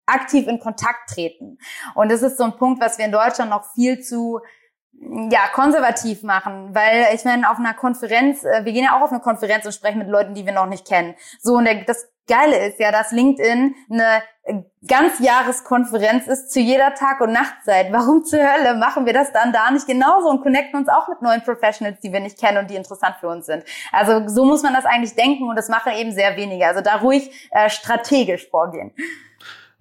aktiv 0.05 0.47
in 0.47 0.59
Kontakt 0.59 1.09
treten. 1.09 1.57
Und 1.95 2.11
das 2.11 2.23
ist 2.23 2.37
so 2.37 2.43
ein 2.43 2.57
Punkt, 2.57 2.81
was 2.81 2.97
wir 2.97 3.05
in 3.05 3.11
Deutschland 3.11 3.51
noch 3.51 3.71
viel 3.73 4.01
zu 4.01 4.41
ja, 5.01 5.47
konservativ 5.53 6.23
machen, 6.23 6.73
weil 6.73 7.07
ich 7.13 7.23
meine, 7.25 7.49
auf 7.49 7.57
einer 7.57 7.73
Konferenz, 7.73 8.43
äh, 8.43 8.65
wir 8.65 8.73
gehen 8.73 8.83
ja 8.83 8.97
auch 8.97 9.01
auf 9.01 9.11
eine 9.11 9.21
Konferenz 9.21 9.65
und 9.65 9.73
sprechen 9.73 9.99
mit 9.99 10.09
Leuten, 10.09 10.33
die 10.33 10.45
wir 10.45 10.53
noch 10.53 10.65
nicht 10.65 10.87
kennen. 10.87 11.15
So, 11.39 11.55
und 11.55 11.65
der, 11.65 11.83
das 11.85 12.07
Geile 12.27 12.67
ist 12.67 12.79
ja, 12.79 12.91
dass 12.91 13.11
LinkedIn 13.11 13.75
eine 13.89 14.21
ganz 14.87 15.19
Jahreskonferenz 15.19 16.27
ist 16.27 16.51
zu 16.51 16.59
jeder 16.59 16.93
Tag- 16.93 17.21
und 17.21 17.31
Nachtzeit. 17.31 17.91
Warum 17.91 18.23
zur 18.23 18.39
Hölle 18.39 18.75
machen 18.75 19.05
wir 19.05 19.13
das 19.13 19.31
dann 19.31 19.51
da 19.51 19.69
nicht 19.71 19.87
genauso 19.87 20.29
und 20.29 20.41
connecten 20.41 20.79
uns 20.79 20.89
auch 20.89 21.07
mit 21.07 21.21
neuen 21.21 21.43
Professionals, 21.43 21.99
die 21.99 22.11
wir 22.11 22.19
nicht 22.19 22.39
kennen 22.39 22.57
und 22.57 22.69
die 22.69 22.75
interessant 22.75 23.15
für 23.19 23.27
uns 23.27 23.45
sind? 23.45 23.63
Also 23.91 24.27
so 24.27 24.45
muss 24.45 24.63
man 24.63 24.73
das 24.73 24.85
eigentlich 24.85 25.15
denken 25.15 25.49
und 25.49 25.55
das 25.55 25.69
machen 25.69 25.93
eben 25.93 26.11
sehr 26.11 26.35
wenige. 26.37 26.65
Also 26.65 26.81
da 26.81 26.97
ruhig 26.97 27.49
äh, 27.51 27.69
strategisch 27.69 28.49
vorgehen. 28.49 28.93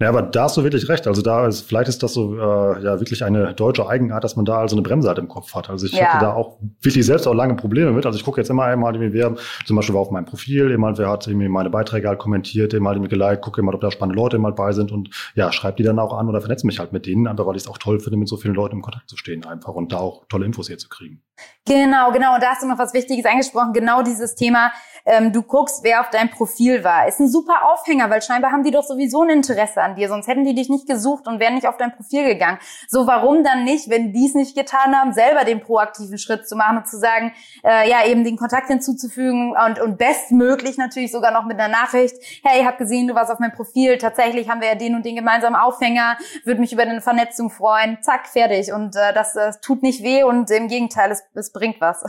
Ja, 0.01 0.11
aber 0.11 0.23
da 0.23 0.45
hast 0.45 0.57
du 0.57 0.63
wirklich 0.63 0.89
recht. 0.89 1.09
Also 1.09 1.23
da 1.23 1.49
ist, 1.49 1.63
vielleicht 1.63 1.89
ist 1.89 2.05
das 2.05 2.13
so 2.13 2.37
äh, 2.37 2.85
ja 2.85 3.01
wirklich 3.01 3.25
eine 3.25 3.53
deutsche 3.53 3.89
Eigenart, 3.89 4.23
dass 4.23 4.37
man 4.37 4.45
da 4.45 4.59
also 4.59 4.77
eine 4.77 4.83
Bremse 4.83 5.09
halt 5.09 5.19
im 5.19 5.27
Kopf 5.27 5.55
hat. 5.55 5.69
Also 5.71 5.87
ich 5.87 5.93
ja. 5.93 6.07
hatte 6.07 6.25
da 6.25 6.33
auch 6.35 6.59
wirklich 6.81 7.05
selbst 7.05 7.27
auch 7.27 7.35
lange 7.35 7.57
Probleme 7.57 7.91
mit. 7.91 8.07
Also 8.07 8.17
ich 8.17 8.25
gucke 8.25 8.41
jetzt 8.41 8.49
immer 8.49 8.65
einmal, 8.65 8.95
wer 9.01 9.35
zum 9.67 9.75
Beispiel 9.75 9.97
war 9.97 10.03
auf 10.03 10.13
meinem 10.13 10.27
Profil, 10.27 10.71
jemand, 10.71 10.99
wer 10.99 11.11
hat 11.11 11.27
irgendwie 11.27 11.49
meine 11.49 11.69
Beiträge 11.69 12.07
halt 12.07 12.21
kommentiert, 12.21 12.75
immer 12.75 12.97
mir 12.97 13.09
geliked, 13.09 13.43
gucke 13.43 13.61
immer, 13.61 13.75
ob 13.75 13.81
da 13.81 13.91
spannende 13.91 14.21
Leute 14.21 14.39
mal 14.39 14.53
bei 14.53 14.71
sind 14.71 14.93
und 14.93 15.11
ja, 15.35 15.51
schreibe 15.51 15.79
die 15.79 15.83
dann 15.83 15.99
auch 15.99 16.17
an 16.17 16.29
oder 16.29 16.41
vernetze 16.41 16.67
mich 16.67 16.79
halt 16.79 16.93
mit 16.93 17.07
denen, 17.07 17.27
einfach 17.27 17.47
weil 17.47 17.57
ich 17.57 17.63
es 17.63 17.69
auch 17.69 17.79
toll 17.79 17.99
finde, 17.99 18.19
mit 18.19 18.29
so 18.29 18.37
vielen 18.37 18.55
Leuten 18.55 18.77
im 18.77 18.83
Kontakt 18.83 19.11
zu 19.11 19.17
stehen 19.17 19.45
einfach 19.47 19.75
und 19.75 19.93
da 19.93 19.99
auch 19.99 20.27
tolle 20.29 20.47
Infos 20.47 20.69
hier 20.69 20.79
zu 20.79 20.89
kriegen. 20.89 21.23
Genau, 21.67 22.13
genau. 22.13 22.35
Und 22.35 22.43
da 22.43 22.51
hast 22.51 22.63
du 22.63 22.69
noch 22.69 22.79
was 22.79 22.95
Wichtiges 22.95 23.25
angesprochen. 23.25 23.73
Genau 23.73 24.03
dieses 24.03 24.35
Thema, 24.35 24.71
ähm, 25.09 25.33
du 25.33 25.43
guckst, 25.43 25.83
wer 25.83 26.01
auf 26.01 26.11
deinem 26.11 26.31
Profil 26.31 26.85
war. 26.85 27.09
Ist 27.09 27.19
ein 27.19 27.29
super 27.29 27.73
Aufhänger, 27.73 28.11
weil 28.11 28.21
scheinbar 28.21 28.53
haben 28.53 28.63
die 28.63 28.71
doch 28.71 28.85
sowieso 28.85 29.23
ein 29.23 29.31
Interesse 29.31 29.83
an 29.83 29.97
dir, 29.97 30.09
sonst 30.09 30.29
hätten 30.29 30.45
die 30.45 30.55
dich 30.55 30.69
nicht 30.69 30.87
gesucht 30.87 31.27
und 31.27 31.41
wären 31.41 31.55
nicht 31.55 31.67
auf 31.67 31.79
dein 31.79 31.97
Profil 31.97 32.25
gegangen. 32.25 32.59
So, 32.89 33.07
warum 33.07 33.43
dann 33.43 33.65
nicht, 33.65 33.89
wenn 33.89 34.13
die 34.13 34.27
es 34.27 34.35
nicht 34.35 34.55
getan 34.55 34.95
haben, 34.95 35.15
selber 35.15 35.45
den 35.45 35.61
proaktiven 35.61 36.19
Schritt 36.19 36.47
zu 36.47 36.57
machen 36.57 36.79
und 36.79 36.87
zu 36.87 36.99
sagen, 36.99 37.33
äh, 37.65 37.89
ja, 37.89 38.05
eben 38.07 38.23
den 38.23 38.37
Kontakt 38.37 38.69
hinzuzufügen 38.69 39.57
und, 39.57 39.81
und 39.81 39.97
bestmöglich 39.97 40.77
natürlich 40.77 41.11
sogar 41.11 41.33
noch 41.33 41.47
mit 41.47 41.59
einer 41.59 41.69
Nachricht, 41.73 42.15
hey, 42.45 42.61
ich 42.61 42.67
habe 42.67 42.77
gesehen, 42.77 43.09
du 43.09 43.15
warst 43.15 43.33
auf 43.33 43.39
meinem 43.39 43.53
Profil, 43.53 43.97
tatsächlich 43.97 44.51
haben 44.51 44.61
wir 44.61 44.69
ja 44.69 44.75
den 44.75 44.95
und 44.95 45.07
den 45.07 45.17
gemeinsamen 45.17 45.57
Aufhänger, 45.57 46.19
würde 46.45 46.61
mich 46.61 46.73
über 46.73 46.83
eine 46.83 47.01
Vernetzung 47.01 47.49
freuen, 47.51 47.99
zack, 48.03 48.27
fertig. 48.27 48.73
Und 48.73 48.95
äh, 48.95 49.15
das, 49.15 49.33
das 49.33 49.61
tut 49.61 49.83
nicht 49.83 50.03
weh 50.03 50.23
und 50.23 50.51
im 50.51 50.69
Gegenteil, 50.69 51.11
es, 51.11 51.23
es 51.35 51.53
bringt 51.53 51.81
was. 51.81 52.05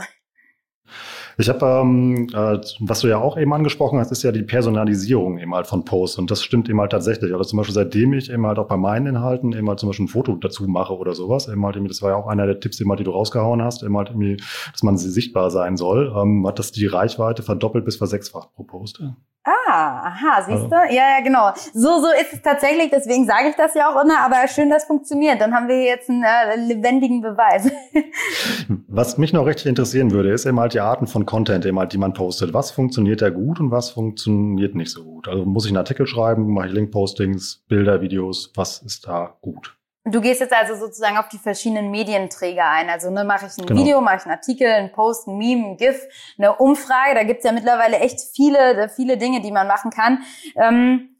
Ich 1.40 1.48
habe, 1.48 1.64
ähm, 1.64 2.28
äh, 2.34 2.60
was 2.80 3.00
du 3.00 3.08
ja 3.08 3.16
auch 3.16 3.38
eben 3.38 3.54
angesprochen 3.54 3.98
hast, 3.98 4.12
ist 4.12 4.22
ja 4.22 4.30
die 4.30 4.42
Personalisierung 4.42 5.38
eben 5.38 5.54
halt 5.54 5.66
von 5.66 5.86
Posts. 5.86 6.18
Und 6.18 6.30
das 6.30 6.42
stimmt 6.42 6.68
eben 6.68 6.78
halt 6.80 6.92
tatsächlich. 6.92 7.32
Also 7.32 7.44
zum 7.44 7.56
Beispiel 7.56 7.74
seitdem 7.74 8.12
ich 8.12 8.30
eben 8.30 8.46
halt 8.46 8.58
auch 8.58 8.68
bei 8.68 8.76
meinen 8.76 9.06
Inhalten 9.06 9.54
eben 9.54 9.66
halt 9.66 9.80
zum 9.80 9.88
Beispiel 9.88 10.04
ein 10.04 10.08
Foto 10.08 10.36
dazu 10.36 10.68
mache 10.68 10.94
oder 10.94 11.14
sowas, 11.14 11.48
eben 11.48 11.64
halt 11.64 11.80
das 11.88 12.02
war 12.02 12.10
ja 12.10 12.16
auch 12.16 12.26
einer 12.26 12.44
der 12.44 12.60
Tipps, 12.60 12.78
eben 12.80 12.90
halt, 12.90 13.00
die 13.00 13.04
du 13.04 13.12
rausgehauen 13.12 13.62
hast, 13.62 13.82
eben 13.82 13.96
halt 13.96 14.10
irgendwie, 14.10 14.36
dass 14.70 14.82
man 14.82 14.98
sichtbar 14.98 15.50
sein 15.50 15.78
soll, 15.78 16.12
ähm, 16.14 16.46
hat 16.46 16.58
das 16.58 16.72
die 16.72 16.86
Reichweite 16.86 17.42
verdoppelt 17.42 17.86
bis 17.86 17.96
versechsfacht 17.96 18.52
pro 18.54 18.64
Post. 18.64 19.02
Ah, 19.44 19.50
aha, 19.80 20.42
siehst 20.46 20.66
du? 20.66 20.74
Ja, 20.74 21.16
ja, 21.16 21.20
genau. 21.22 21.52
So, 21.72 22.00
so 22.00 22.08
ist 22.20 22.32
es 22.32 22.42
tatsächlich, 22.42 22.90
deswegen 22.90 23.26
sage 23.26 23.48
ich 23.50 23.56
das 23.56 23.74
ja 23.74 23.88
auch 23.88 24.02
immer, 24.02 24.18
aber 24.20 24.46
schön, 24.48 24.70
dass 24.70 24.82
es 24.82 24.88
funktioniert. 24.88 25.40
Dann 25.40 25.54
haben 25.54 25.68
wir 25.68 25.82
jetzt 25.82 26.08
einen 26.08 26.22
äh, 26.22 26.56
lebendigen 26.56 27.20
Beweis. 27.20 27.70
Was 28.88 29.18
mich 29.18 29.32
noch 29.32 29.46
richtig 29.46 29.66
interessieren 29.66 30.10
würde, 30.10 30.30
ist 30.30 30.46
eben 30.46 30.60
halt 30.60 30.74
die 30.74 30.80
Arten 30.80 31.06
von 31.06 31.26
Content, 31.26 31.64
eben 31.66 31.78
halt, 31.78 31.92
die 31.92 31.98
man 31.98 32.12
postet. 32.12 32.52
Was 32.54 32.70
funktioniert 32.70 33.22
da 33.22 33.30
gut 33.30 33.60
und 33.60 33.70
was 33.70 33.90
funktioniert 33.90 34.74
nicht 34.74 34.90
so 34.90 35.04
gut? 35.04 35.28
Also 35.28 35.44
muss 35.44 35.64
ich 35.64 35.70
einen 35.70 35.78
Artikel 35.78 36.06
schreiben, 36.06 36.52
mache 36.52 36.68
ich 36.68 36.72
Link-Postings, 36.72 37.64
Bilder, 37.68 38.00
Videos, 38.00 38.52
was 38.54 38.82
ist 38.82 39.06
da 39.06 39.36
gut? 39.40 39.79
Du 40.10 40.20
gehst 40.20 40.40
jetzt 40.40 40.52
also 40.52 40.74
sozusagen 40.74 41.16
auf 41.16 41.28
die 41.28 41.38
verschiedenen 41.38 41.90
Medienträger 41.90 42.68
ein. 42.68 42.90
Also 42.90 43.10
ne, 43.10 43.24
mache 43.24 43.46
ich 43.46 43.56
ein 43.58 43.66
genau. 43.66 43.80
Video, 43.80 44.00
mache 44.00 44.16
ich 44.16 44.22
einen 44.24 44.34
Artikel, 44.34 44.66
einen 44.66 44.92
Post, 44.92 45.28
ein 45.28 45.38
Meme, 45.38 45.68
ein 45.68 45.76
GIF, 45.76 46.02
eine 46.38 46.56
Umfrage. 46.56 47.14
Da 47.14 47.22
gibt's 47.22 47.44
ja 47.44 47.52
mittlerweile 47.52 47.98
echt 47.98 48.20
viele, 48.34 48.88
viele 48.88 49.16
Dinge, 49.16 49.40
die 49.40 49.52
man 49.52 49.66
machen 49.66 49.90
kann. 49.90 50.22
Ähm, 50.56 51.16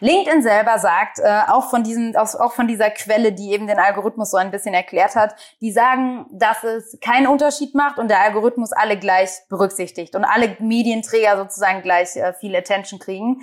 LinkedIn 0.00 0.42
selber 0.42 0.78
sagt, 0.78 1.18
äh, 1.18 1.42
auch 1.48 1.70
von 1.70 1.82
diesen, 1.82 2.16
auch 2.16 2.52
von 2.52 2.66
dieser 2.66 2.90
Quelle, 2.90 3.32
die 3.32 3.52
eben 3.52 3.66
den 3.66 3.78
Algorithmus 3.78 4.30
so 4.30 4.36
ein 4.36 4.50
bisschen 4.50 4.74
erklärt 4.74 5.14
hat, 5.14 5.34
die 5.60 5.72
sagen, 5.72 6.26
dass 6.32 6.64
es 6.64 6.98
keinen 7.00 7.26
Unterschied 7.26 7.74
macht 7.74 7.98
und 7.98 8.08
der 8.08 8.20
Algorithmus 8.20 8.72
alle 8.72 8.98
gleich 8.98 9.30
berücksichtigt 9.48 10.16
und 10.16 10.24
alle 10.24 10.56
Medienträger 10.58 11.36
sozusagen 11.36 11.82
gleich 11.82 12.16
äh, 12.16 12.32
viel 12.32 12.56
Attention 12.56 12.98
kriegen. 12.98 13.42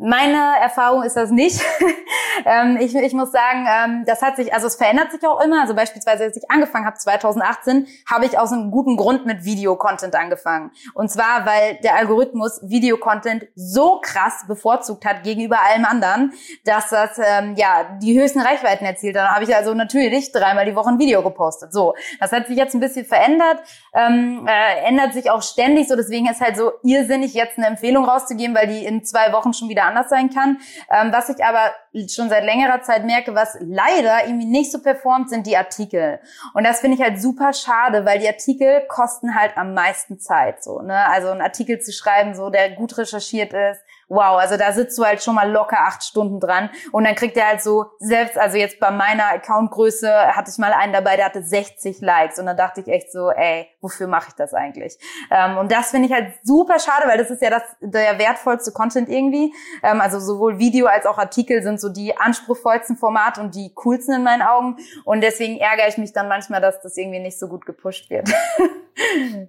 Meine 0.00 0.60
Erfahrung 0.60 1.02
ist 1.02 1.16
das 1.16 1.30
nicht. 1.30 1.60
ähm, 2.46 2.78
ich, 2.80 2.94
ich 2.94 3.14
muss 3.14 3.32
sagen, 3.32 3.66
ähm, 3.68 4.04
das 4.06 4.22
hat 4.22 4.36
sich, 4.36 4.54
also 4.54 4.68
es 4.68 4.76
verändert 4.76 5.10
sich 5.10 5.26
auch 5.26 5.40
immer. 5.40 5.62
Also 5.62 5.74
beispielsweise, 5.74 6.22
als 6.22 6.36
ich 6.36 6.48
angefangen 6.48 6.86
habe 6.86 6.96
2018, 6.96 7.88
habe 8.08 8.24
ich 8.24 8.38
aus 8.38 8.52
einem 8.52 8.70
guten 8.70 8.96
Grund 8.96 9.26
mit 9.26 9.44
Videocontent 9.44 10.14
angefangen. 10.14 10.70
Und 10.94 11.10
zwar, 11.10 11.46
weil 11.46 11.80
der 11.82 11.96
Algorithmus 11.96 12.60
Videocontent 12.62 13.48
so 13.56 14.00
krass 14.00 14.44
bevorzugt 14.46 15.04
hat 15.04 15.24
gegenüber 15.24 15.58
allem 15.68 15.84
anderen, 15.84 16.32
dass 16.64 16.90
das 16.90 17.18
ähm, 17.18 17.56
ja 17.56 17.98
die 18.00 18.20
höchsten 18.20 18.40
Reichweiten 18.40 18.84
erzielt. 18.84 19.16
Dann 19.16 19.28
habe 19.28 19.42
ich 19.42 19.56
also 19.56 19.74
natürlich 19.74 20.30
dreimal 20.30 20.64
die 20.64 20.76
Woche 20.76 20.90
ein 20.90 21.00
Video 21.00 21.24
gepostet. 21.24 21.72
So, 21.72 21.94
das 22.20 22.30
hat 22.30 22.46
sich 22.46 22.56
jetzt 22.56 22.72
ein 22.72 22.80
bisschen 22.80 23.04
verändert, 23.04 23.58
ähm, 23.94 24.46
äh, 24.46 24.86
ändert 24.86 25.12
sich 25.12 25.28
auch 25.28 25.42
ständig. 25.42 25.88
So, 25.88 25.96
deswegen 25.96 26.30
ist 26.30 26.40
halt 26.40 26.56
so 26.56 26.70
irrsinnig, 26.84 27.34
jetzt 27.34 27.58
eine 27.58 27.66
Empfehlung 27.66 28.04
rauszugeben, 28.04 28.54
weil 28.54 28.68
die 28.68 28.86
in 28.86 29.04
zwei 29.04 29.32
Wochen 29.32 29.52
schon 29.52 29.68
wieder 29.68 29.87
anders 29.88 30.08
sein 30.08 30.30
kann. 30.30 30.58
Ähm, 30.90 31.12
was 31.12 31.28
ich 31.28 31.44
aber 31.44 31.72
schon 32.08 32.28
seit 32.28 32.44
längerer 32.44 32.82
Zeit 32.82 33.04
merke, 33.04 33.34
was 33.34 33.56
leider 33.60 34.26
irgendwie 34.26 34.46
nicht 34.46 34.70
so 34.70 34.80
performt, 34.80 35.30
sind 35.30 35.46
die 35.46 35.56
Artikel. 35.56 36.20
Und 36.54 36.64
das 36.64 36.80
finde 36.80 36.96
ich 36.96 37.02
halt 37.02 37.20
super 37.20 37.52
schade, 37.52 38.04
weil 38.04 38.18
die 38.18 38.28
Artikel 38.28 38.82
kosten 38.88 39.34
halt 39.34 39.56
am 39.56 39.74
meisten 39.74 40.18
Zeit. 40.20 40.62
So, 40.62 40.80
ne? 40.80 41.06
Also 41.08 41.30
ein 41.30 41.40
Artikel 41.40 41.80
zu 41.80 41.92
schreiben, 41.92 42.34
so 42.34 42.50
der 42.50 42.70
gut 42.70 42.96
recherchiert 42.98 43.52
ist, 43.52 43.80
wow, 44.08 44.38
also 44.38 44.56
da 44.56 44.72
sitzt 44.72 44.98
du 44.98 45.04
halt 45.04 45.22
schon 45.22 45.34
mal 45.34 45.50
locker 45.50 45.78
acht 45.80 46.02
Stunden 46.02 46.40
dran 46.40 46.70
und 46.92 47.04
dann 47.04 47.14
kriegt 47.14 47.36
er 47.36 47.48
halt 47.48 47.62
so, 47.62 47.86
selbst, 47.98 48.38
also 48.38 48.56
jetzt 48.56 48.80
bei 48.80 48.90
meiner 48.90 49.26
Accountgröße 49.32 50.10
hatte 50.34 50.50
ich 50.50 50.58
mal 50.58 50.72
einen 50.72 50.92
dabei, 50.92 51.16
der 51.16 51.26
hatte 51.26 51.42
60 51.42 52.00
Likes 52.00 52.38
und 52.38 52.46
dann 52.46 52.56
dachte 52.56 52.80
ich 52.80 52.88
echt 52.88 53.12
so, 53.12 53.30
ey, 53.30 53.66
wofür 53.80 54.06
mache 54.06 54.28
ich 54.28 54.34
das 54.34 54.54
eigentlich? 54.54 54.98
Ähm, 55.30 55.58
und 55.58 55.70
das 55.70 55.90
finde 55.90 56.08
ich 56.08 56.14
halt 56.14 56.32
super 56.42 56.78
schade, 56.78 57.06
weil 57.06 57.18
das 57.18 57.30
ist 57.30 57.42
ja 57.42 57.50
das, 57.50 57.62
der 57.80 58.18
wertvollste 58.18 58.72
Content 58.72 59.08
irgendwie. 59.08 59.52
Ähm, 59.82 60.00
also 60.00 60.18
sowohl 60.20 60.58
Video 60.58 60.86
als 60.86 61.06
auch 61.06 61.18
Artikel 61.18 61.62
sind 61.62 61.80
so 61.80 61.88
die 61.88 62.16
anspruchsvollsten 62.16 62.96
Formate 62.96 63.40
und 63.40 63.54
die 63.54 63.72
coolsten 63.74 64.14
in 64.14 64.22
meinen 64.22 64.42
Augen 64.42 64.76
und 65.04 65.20
deswegen 65.20 65.58
ärgere 65.58 65.88
ich 65.88 65.98
mich 65.98 66.12
dann 66.12 66.28
manchmal, 66.28 66.60
dass 66.60 66.80
das 66.80 66.96
irgendwie 66.96 67.20
nicht 67.20 67.38
so 67.38 67.48
gut 67.48 67.66
gepusht 67.66 68.10
wird. 68.10 68.28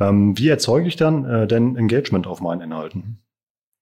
ähm, 0.00 0.38
wie 0.38 0.48
erzeuge 0.48 0.88
ich 0.88 0.96
dann 0.96 1.24
äh, 1.24 1.46
denn 1.46 1.76
Engagement 1.76 2.26
auf 2.26 2.40
meinen 2.40 2.60
Inhalten? 2.60 3.22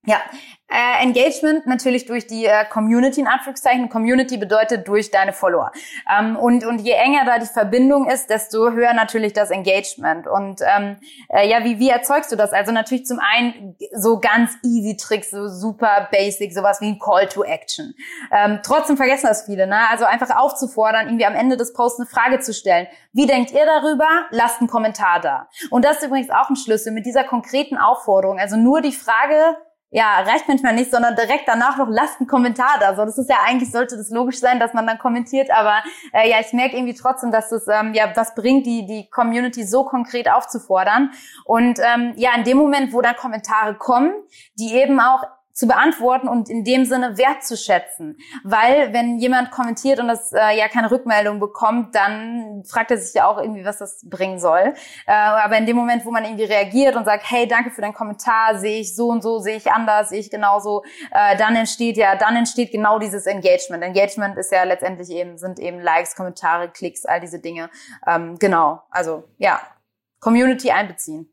Ja, 0.08 0.22
äh, 0.70 1.02
Engagement 1.02 1.66
natürlich 1.66 2.06
durch 2.06 2.26
die 2.26 2.46
äh, 2.46 2.64
Community 2.66 3.20
in 3.20 3.26
Anführungszeichen. 3.26 3.90
Community 3.90 4.38
bedeutet 4.38 4.88
durch 4.88 5.10
deine 5.10 5.34
Follower. 5.34 5.70
Ähm, 6.10 6.36
und, 6.36 6.64
und 6.64 6.80
je 6.80 6.92
enger 6.92 7.26
da 7.26 7.38
die 7.38 7.46
Verbindung 7.46 8.08
ist, 8.08 8.30
desto 8.30 8.72
höher 8.72 8.94
natürlich 8.94 9.34
das 9.34 9.50
Engagement. 9.50 10.26
Und 10.26 10.62
ähm, 10.62 10.96
äh, 11.28 11.46
ja, 11.46 11.62
wie, 11.64 11.78
wie 11.78 11.90
erzeugst 11.90 12.32
du 12.32 12.36
das? 12.36 12.52
Also 12.52 12.72
natürlich 12.72 13.04
zum 13.04 13.18
einen 13.18 13.76
so 13.92 14.18
ganz 14.18 14.56
easy 14.62 14.96
Tricks, 14.96 15.30
so 15.30 15.46
super 15.48 16.08
basic, 16.10 16.54
sowas 16.54 16.80
wie 16.80 16.88
ein 16.88 16.98
Call 16.98 17.28
to 17.28 17.44
Action. 17.44 17.94
Ähm, 18.30 18.60
trotzdem 18.62 18.96
vergessen 18.96 19.26
das 19.26 19.44
viele, 19.44 19.66
ne? 19.66 19.88
Also 19.90 20.06
einfach 20.06 20.34
aufzufordern, 20.36 21.06
irgendwie 21.06 21.26
am 21.26 21.34
Ende 21.34 21.58
des 21.58 21.74
Posts 21.74 22.00
eine 22.00 22.08
Frage 22.08 22.40
zu 22.40 22.54
stellen. 22.54 22.86
Wie 23.12 23.26
denkt 23.26 23.52
ihr 23.52 23.66
darüber? 23.66 24.08
Lasst 24.30 24.60
einen 24.60 24.68
Kommentar 24.68 25.20
da. 25.20 25.48
Und 25.70 25.84
das 25.84 25.98
ist 25.98 26.06
übrigens 26.06 26.30
auch 26.30 26.48
ein 26.48 26.56
Schlüssel 26.56 26.92
mit 26.92 27.06
dieser 27.06 27.24
konkreten 27.24 27.76
Aufforderung. 27.76 28.38
Also 28.38 28.56
nur 28.56 28.80
die 28.80 28.92
Frage, 28.92 29.56
ja, 29.90 30.20
reicht 30.20 30.48
manchmal 30.48 30.74
nicht, 30.74 30.90
sondern 30.90 31.16
direkt 31.16 31.46
danach 31.46 31.78
noch 31.78 31.88
lasst 31.88 32.20
einen 32.20 32.26
Kommentar 32.26 32.78
da. 32.78 32.94
So, 32.94 33.04
das 33.04 33.16
ist 33.16 33.30
ja 33.30 33.36
eigentlich 33.46 33.72
sollte 33.72 33.96
das 33.96 34.10
logisch 34.10 34.38
sein, 34.38 34.60
dass 34.60 34.74
man 34.74 34.86
dann 34.86 34.98
kommentiert, 34.98 35.50
aber 35.50 35.82
äh, 36.12 36.28
ja, 36.28 36.40
ich 36.40 36.52
merke 36.52 36.76
irgendwie 36.76 36.94
trotzdem, 36.94 37.32
dass 37.32 37.48
das 37.48 37.66
ähm, 37.68 37.94
ja 37.94 38.12
was 38.14 38.34
bringt, 38.34 38.66
die 38.66 38.86
die 38.86 39.08
Community 39.08 39.64
so 39.64 39.84
konkret 39.84 40.30
aufzufordern. 40.30 41.10
Und 41.44 41.78
ähm, 41.78 42.12
ja, 42.16 42.30
in 42.36 42.44
dem 42.44 42.58
Moment, 42.58 42.92
wo 42.92 43.00
dann 43.00 43.16
Kommentare 43.16 43.74
kommen, 43.74 44.12
die 44.58 44.74
eben 44.74 45.00
auch 45.00 45.24
zu 45.58 45.66
beantworten 45.66 46.28
und 46.28 46.48
in 46.48 46.62
dem 46.62 46.84
Sinne 46.84 47.18
wertzuschätzen. 47.18 48.16
Weil 48.44 48.92
wenn 48.92 49.18
jemand 49.18 49.50
kommentiert 49.50 49.98
und 49.98 50.06
das 50.06 50.32
äh, 50.32 50.56
ja 50.56 50.68
keine 50.68 50.88
Rückmeldung 50.88 51.40
bekommt, 51.40 51.96
dann 51.96 52.62
fragt 52.64 52.92
er 52.92 52.98
sich 52.98 53.12
ja 53.14 53.26
auch 53.26 53.38
irgendwie, 53.38 53.64
was 53.64 53.78
das 53.78 54.08
bringen 54.08 54.38
soll. 54.38 54.74
Äh, 55.08 55.12
aber 55.12 55.58
in 55.58 55.66
dem 55.66 55.74
Moment, 55.74 56.04
wo 56.04 56.12
man 56.12 56.22
irgendwie 56.22 56.44
reagiert 56.44 56.94
und 56.94 57.04
sagt, 57.04 57.28
hey, 57.28 57.48
danke 57.48 57.72
für 57.72 57.80
deinen 57.80 57.92
Kommentar, 57.92 58.56
sehe 58.56 58.78
ich 58.78 58.94
so 58.94 59.08
und 59.08 59.20
so, 59.20 59.40
sehe 59.40 59.56
ich 59.56 59.72
anders, 59.72 60.10
sehe 60.10 60.20
ich 60.20 60.30
genauso, 60.30 60.84
äh, 61.10 61.36
dann 61.36 61.56
entsteht 61.56 61.96
ja, 61.96 62.14
dann 62.14 62.36
entsteht 62.36 62.70
genau 62.70 63.00
dieses 63.00 63.26
Engagement. 63.26 63.82
Engagement 63.82 64.38
ist 64.38 64.52
ja 64.52 64.62
letztendlich 64.62 65.10
eben, 65.10 65.38
sind 65.38 65.58
eben 65.58 65.80
Likes, 65.80 66.14
Kommentare, 66.14 66.68
Klicks, 66.68 67.04
all 67.04 67.20
diese 67.20 67.40
Dinge. 67.40 67.68
Ähm, 68.06 68.38
genau. 68.38 68.82
Also 68.90 69.24
ja, 69.38 69.60
Community 70.20 70.70
einbeziehen. 70.70 71.28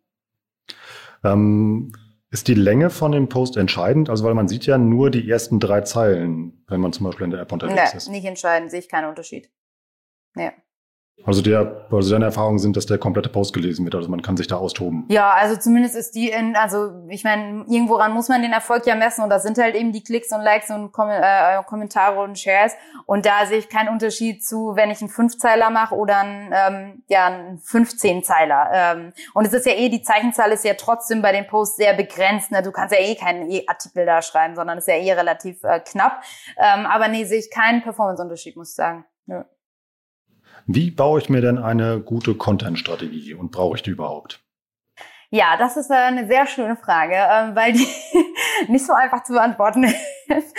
Ähm 1.24 1.94
ist 2.36 2.50
die 2.50 2.54
Länge 2.54 2.90
von 2.90 3.14
dem 3.14 3.30
Post 3.30 3.56
entscheidend? 3.56 4.10
Also, 4.10 4.26
weil 4.26 4.34
man 4.34 4.50
sieht 4.50 4.66
ja 4.66 4.78
nur 4.78 5.10
die 5.10 5.30
ersten 5.32 5.62
drei 5.62 5.82
Zeilen, 5.82 6.66
wenn 6.68 6.82
man 6.82 6.92
zum 6.92 7.06
Beispiel 7.06 7.24
in 7.24 7.32
der 7.32 7.40
App 7.40 7.54
unterwegs 7.54 7.94
nee, 7.94 7.98
ist. 7.98 8.10
nicht 8.10 8.26
entscheidend, 8.26 8.72
sehe 8.72 8.82
ich 8.82 8.90
keinen 8.90 9.08
Unterschied. 9.08 9.50
Nee. 10.36 10.52
Also, 11.24 11.42
der, 11.42 11.88
also 11.92 12.12
deine 12.12 12.26
Erfahrungen 12.26 12.60
sind, 12.60 12.76
dass 12.76 12.86
der 12.86 12.98
komplette 12.98 13.30
Post 13.30 13.54
gelesen 13.54 13.86
wird, 13.86 13.96
also 13.96 14.10
man 14.10 14.22
kann 14.22 14.36
sich 14.36 14.48
da 14.48 14.58
austoben. 14.58 15.06
Ja, 15.10 15.32
also 15.34 15.56
zumindest 15.56 15.96
ist 15.96 16.14
die 16.14 16.30
in, 16.30 16.56
also 16.56 16.92
ich 17.10 17.24
meine, 17.24 17.66
irgendworan 17.68 18.14
muss 18.14 18.28
man 18.28 18.42
den 18.42 18.52
Erfolg 18.52 18.86
ja 18.86 18.96
messen 18.96 19.24
und 19.24 19.30
das 19.30 19.44
sind 19.44 19.58
halt 19.58 19.76
eben 19.76 19.92
die 19.92 20.04
Klicks 20.04 20.32
und 20.32 20.42
Likes 20.42 20.70
und 20.70 20.92
Kom 20.92 21.10
äh, 21.10 21.64
Kommentare 21.64 22.22
und 22.22 22.38
Shares 22.38 22.74
und 23.06 23.26
da 23.26 23.46
sehe 23.46 23.58
ich 23.58 23.70
keinen 23.70 23.90
Unterschied 23.90 24.46
zu, 24.46 24.76
wenn 24.76 24.92
ich 24.92 25.02
einen 25.02 25.10
Fünfzeiler 25.10 25.70
mache 25.70 25.96
oder 25.96 26.20
einen, 26.20 26.54
ähm, 26.54 27.04
ja, 27.08 27.28
einen 27.28 27.60
15-Zeiler. 27.60 28.70
Ähm, 28.74 29.14
und 29.34 29.48
es 29.48 29.54
ist 29.54 29.66
ja 29.66 29.74
eh, 29.74 29.90
die 29.90 30.04
Zeichenzahl 30.04 30.52
ist 30.52 30.66
ja 30.66 30.74
trotzdem 30.74 31.22
bei 31.22 31.32
den 31.32 31.48
Posts 31.48 31.78
sehr 31.78 31.94
begrenzt, 31.94 32.52
ne? 32.52 32.62
du 32.62 32.72
kannst 32.72 32.94
ja 32.94 33.02
eh 33.02 33.16
keinen 33.16 33.50
e 33.50 33.64
Artikel 33.68 34.06
da 34.06 34.22
schreiben, 34.22 34.56
sondern 34.56 34.78
ist 34.78 34.88
ja 34.88 34.96
eh 34.96 35.14
relativ 35.14 35.64
äh, 35.64 35.80
knapp. 35.80 36.22
Ähm, 36.58 36.86
aber 36.86 37.08
nee, 37.08 37.24
sehe 37.24 37.40
ich 37.40 37.50
keinen 37.50 37.82
Performance-Unterschied, 37.82 38.58
muss 38.58 38.72
ich 38.72 38.76
sagen. 38.76 39.06
Ja. 39.28 39.46
Wie 40.68 40.90
baue 40.90 41.20
ich 41.20 41.30
mir 41.30 41.42
denn 41.42 41.60
eine 41.60 42.00
gute 42.00 42.34
Content-Strategie 42.36 43.36
und 43.36 43.52
brauche 43.52 43.76
ich 43.76 43.84
die 43.84 43.92
überhaupt? 43.92 44.44
Ja, 45.30 45.58
das 45.58 45.78
ist 45.78 45.92
äh, 45.92 45.96
eine 45.96 46.28
sehr 46.28 46.48
schöne 46.48 46.76
Frage, 46.76 47.16
ähm, 47.16 47.56
weil 47.56 47.74
die 47.74 47.88
nicht 48.72 48.86
so 48.86 48.94
einfach 48.94 49.24
zu 49.24 49.34
beantworten 49.34 49.84
ist. 49.84 50.56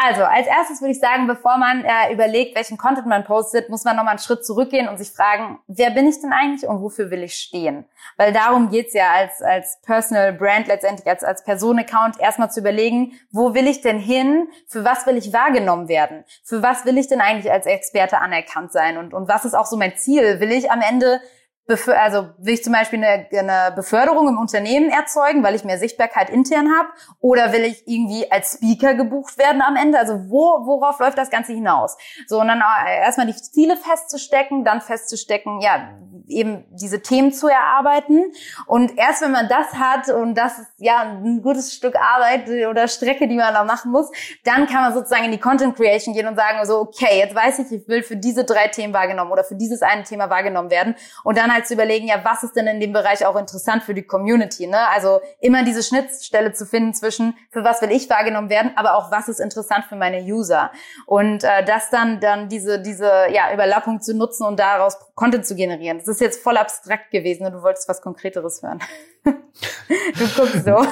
Also, 0.00 0.22
als 0.22 0.46
erstes 0.46 0.80
würde 0.80 0.92
ich 0.92 1.00
sagen, 1.00 1.26
bevor 1.26 1.58
man 1.58 1.84
äh, 1.84 2.12
überlegt, 2.12 2.54
welchen 2.54 2.78
Content 2.78 3.08
man 3.08 3.24
postet, 3.24 3.68
muss 3.68 3.82
man 3.82 3.96
nochmal 3.96 4.12
einen 4.12 4.20
Schritt 4.20 4.46
zurückgehen 4.46 4.88
und 4.88 4.96
sich 4.96 5.10
fragen, 5.10 5.58
wer 5.66 5.90
bin 5.90 6.06
ich 6.06 6.20
denn 6.20 6.32
eigentlich 6.32 6.68
und 6.68 6.80
wofür 6.80 7.10
will 7.10 7.24
ich 7.24 7.34
stehen? 7.34 7.84
Weil 8.16 8.32
darum 8.32 8.70
geht's 8.70 8.94
ja 8.94 9.10
als, 9.10 9.42
als 9.42 9.80
Personal 9.82 10.32
Brand 10.32 10.68
letztendlich, 10.68 11.08
als, 11.08 11.24
als 11.24 11.42
Person-Account, 11.42 12.20
erstmal 12.20 12.48
zu 12.48 12.60
überlegen, 12.60 13.18
wo 13.32 13.54
will 13.54 13.66
ich 13.66 13.80
denn 13.80 13.98
hin? 13.98 14.46
Für 14.68 14.84
was 14.84 15.04
will 15.04 15.16
ich 15.16 15.32
wahrgenommen 15.32 15.88
werden? 15.88 16.24
Für 16.44 16.62
was 16.62 16.84
will 16.84 16.96
ich 16.96 17.08
denn 17.08 17.20
eigentlich 17.20 17.50
als 17.50 17.66
Experte 17.66 18.18
anerkannt 18.18 18.70
sein? 18.70 18.98
Und, 18.98 19.14
und 19.14 19.28
was 19.28 19.44
ist 19.44 19.54
auch 19.54 19.66
so 19.66 19.76
mein 19.76 19.96
Ziel? 19.96 20.38
Will 20.38 20.52
ich 20.52 20.70
am 20.70 20.80
Ende 20.80 21.20
also 21.68 22.30
will 22.38 22.54
ich 22.54 22.64
zum 22.64 22.72
Beispiel 22.72 23.04
eine, 23.04 23.26
eine 23.30 23.74
Beförderung 23.74 24.28
im 24.28 24.38
Unternehmen 24.38 24.88
erzeugen, 24.88 25.42
weil 25.42 25.54
ich 25.54 25.64
mehr 25.64 25.78
Sichtbarkeit 25.78 26.30
intern 26.30 26.68
habe, 26.76 26.88
oder 27.20 27.52
will 27.52 27.64
ich 27.64 27.86
irgendwie 27.86 28.30
als 28.30 28.54
Speaker 28.54 28.94
gebucht 28.94 29.36
werden 29.36 29.60
am 29.60 29.76
Ende? 29.76 29.98
Also 29.98 30.14
wo, 30.28 30.66
worauf 30.66 30.98
läuft 30.98 31.18
das 31.18 31.30
Ganze 31.30 31.52
hinaus? 31.52 31.96
So 32.26 32.40
und 32.40 32.48
dann 32.48 32.60
äh, 32.60 33.00
erstmal 33.00 33.26
die 33.26 33.34
Ziele 33.34 33.76
festzustecken, 33.76 34.64
dann 34.64 34.80
festzustecken, 34.80 35.60
ja 35.60 35.90
eben 36.26 36.64
diese 36.70 37.00
Themen 37.00 37.32
zu 37.32 37.48
erarbeiten 37.48 38.32
und 38.66 38.98
erst 38.98 39.22
wenn 39.22 39.32
man 39.32 39.48
das 39.48 39.74
hat 39.74 40.08
und 40.10 40.34
das 40.34 40.58
ist 40.58 40.68
ja 40.76 41.00
ein 41.00 41.42
gutes 41.42 41.74
Stück 41.74 41.96
Arbeit 41.96 42.48
oder 42.48 42.86
Strecke, 42.88 43.28
die 43.28 43.36
man 43.36 43.54
da 43.54 43.64
machen 43.64 43.90
muss, 43.90 44.10
dann 44.44 44.66
kann 44.66 44.82
man 44.82 44.94
sozusagen 44.94 45.24
in 45.24 45.32
die 45.32 45.38
Content 45.38 45.76
Creation 45.76 46.14
gehen 46.14 46.26
und 46.26 46.36
sagen 46.36 46.64
so 46.66 46.80
okay 46.80 47.18
jetzt 47.18 47.34
weiß 47.34 47.60
ich, 47.60 47.72
ich 47.72 47.88
will 47.88 48.02
für 48.02 48.16
diese 48.16 48.44
drei 48.44 48.68
Themen 48.68 48.92
wahrgenommen 48.92 49.32
oder 49.32 49.44
für 49.44 49.54
dieses 49.54 49.82
eine 49.82 50.04
Thema 50.04 50.28
wahrgenommen 50.28 50.70
werden 50.70 50.94
und 51.24 51.38
dann 51.38 51.52
halt 51.52 51.57
zu 51.66 51.74
überlegen, 51.74 52.08
ja, 52.08 52.24
was 52.24 52.42
ist 52.42 52.56
denn 52.56 52.66
in 52.66 52.80
dem 52.80 52.92
Bereich 52.92 53.26
auch 53.26 53.36
interessant 53.36 53.82
für 53.82 53.94
die 53.94 54.02
Community, 54.02 54.66
ne? 54.66 54.88
Also 54.94 55.20
immer 55.40 55.64
diese 55.64 55.82
Schnittstelle 55.82 56.52
zu 56.52 56.66
finden 56.66 56.94
zwischen, 56.94 57.36
für 57.50 57.64
was 57.64 57.82
will 57.82 57.90
ich 57.90 58.08
wahrgenommen 58.10 58.50
werden, 58.50 58.72
aber 58.76 58.96
auch 58.96 59.10
was 59.10 59.28
ist 59.28 59.40
interessant 59.40 59.84
für 59.88 59.96
meine 59.96 60.20
User. 60.20 60.70
Und 61.06 61.44
äh, 61.44 61.64
das 61.64 61.90
dann, 61.90 62.20
dann 62.20 62.48
diese, 62.48 62.80
diese 62.80 63.10
ja, 63.30 63.52
Überlappung 63.52 64.00
zu 64.00 64.14
nutzen 64.14 64.46
und 64.46 64.58
daraus 64.58 64.96
Content 65.14 65.46
zu 65.46 65.54
generieren. 65.54 65.98
Das 65.98 66.08
ist 66.08 66.20
jetzt 66.20 66.42
voll 66.42 66.56
abstrakt 66.56 67.10
gewesen 67.10 67.46
und 67.46 67.52
du 67.52 67.62
wolltest 67.62 67.88
was 67.88 68.00
Konkreteres 68.00 68.62
hören. 68.62 68.80
du 69.24 70.28
guckst 70.36 70.64
so. 70.64 70.86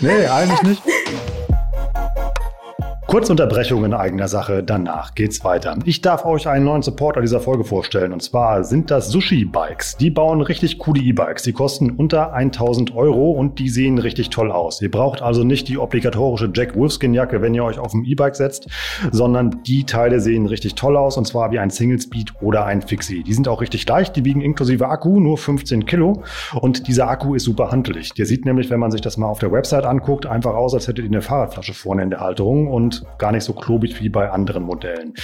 nee, 0.00 0.26
eigentlich 0.26 0.62
nicht. 0.62 0.82
Kurze 3.06 3.30
Unterbrechung 3.30 3.84
in 3.84 3.94
eigener 3.94 4.26
Sache, 4.26 4.64
danach 4.64 5.14
geht's 5.14 5.44
weiter. 5.44 5.78
Ich 5.84 6.02
darf 6.02 6.24
euch 6.24 6.48
einen 6.48 6.64
neuen 6.64 6.82
Supporter 6.82 7.20
dieser 7.20 7.38
Folge 7.38 7.62
vorstellen 7.62 8.12
und 8.12 8.20
zwar 8.20 8.64
sind 8.64 8.90
das 8.90 9.10
Sushi 9.10 9.44
Bikes. 9.44 9.96
Die 9.96 10.10
bauen 10.10 10.40
richtig 10.40 10.78
coole 10.78 11.00
E-Bikes. 11.00 11.44
Die 11.44 11.52
kosten 11.52 11.90
unter 11.90 12.32
1000 12.32 12.96
Euro 12.96 13.30
und 13.30 13.60
die 13.60 13.68
sehen 13.68 13.98
richtig 13.98 14.30
toll 14.30 14.50
aus. 14.50 14.82
Ihr 14.82 14.90
braucht 14.90 15.22
also 15.22 15.44
nicht 15.44 15.68
die 15.68 15.78
obligatorische 15.78 16.50
Jack 16.52 16.74
Wolfskin 16.74 17.14
Jacke, 17.14 17.40
wenn 17.42 17.54
ihr 17.54 17.62
euch 17.62 17.78
auf 17.78 17.94
ein 17.94 18.04
E-Bike 18.04 18.34
setzt, 18.34 18.66
sondern 19.12 19.62
die 19.62 19.84
Teile 19.84 20.18
sehen 20.18 20.46
richtig 20.46 20.74
toll 20.74 20.96
aus 20.96 21.16
und 21.16 21.28
zwar 21.28 21.52
wie 21.52 21.60
ein 21.60 21.70
Single 21.70 22.00
Speed 22.00 22.32
oder 22.40 22.64
ein 22.64 22.82
Fixie. 22.82 23.22
Die 23.22 23.34
sind 23.34 23.46
auch 23.46 23.60
richtig 23.60 23.88
leicht, 23.88 24.16
die 24.16 24.24
wiegen 24.24 24.40
inklusive 24.40 24.88
Akku 24.88 25.20
nur 25.20 25.38
15 25.38 25.86
Kilo 25.86 26.24
und 26.60 26.88
dieser 26.88 27.08
Akku 27.08 27.36
ist 27.36 27.44
super 27.44 27.70
handelig. 27.70 28.14
Der 28.14 28.26
sieht 28.26 28.44
nämlich, 28.44 28.68
wenn 28.68 28.80
man 28.80 28.90
sich 28.90 29.00
das 29.00 29.16
mal 29.16 29.28
auf 29.28 29.38
der 29.38 29.52
Website 29.52 29.84
anguckt, 29.84 30.26
einfach 30.26 30.54
aus, 30.54 30.74
als 30.74 30.88
hättet 30.88 31.04
ihr 31.04 31.10
eine 31.12 31.22
Fahrradflasche 31.22 31.72
vorne 31.72 32.02
in 32.02 32.10
der 32.10 32.18
Halterung 32.18 32.66
und 32.66 32.95
gar 33.18 33.32
nicht 33.32 33.44
so 33.44 33.52
klobig 33.52 34.00
wie 34.00 34.08
bei 34.08 34.30
anderen 34.30 34.62
Modellen. 34.62 35.14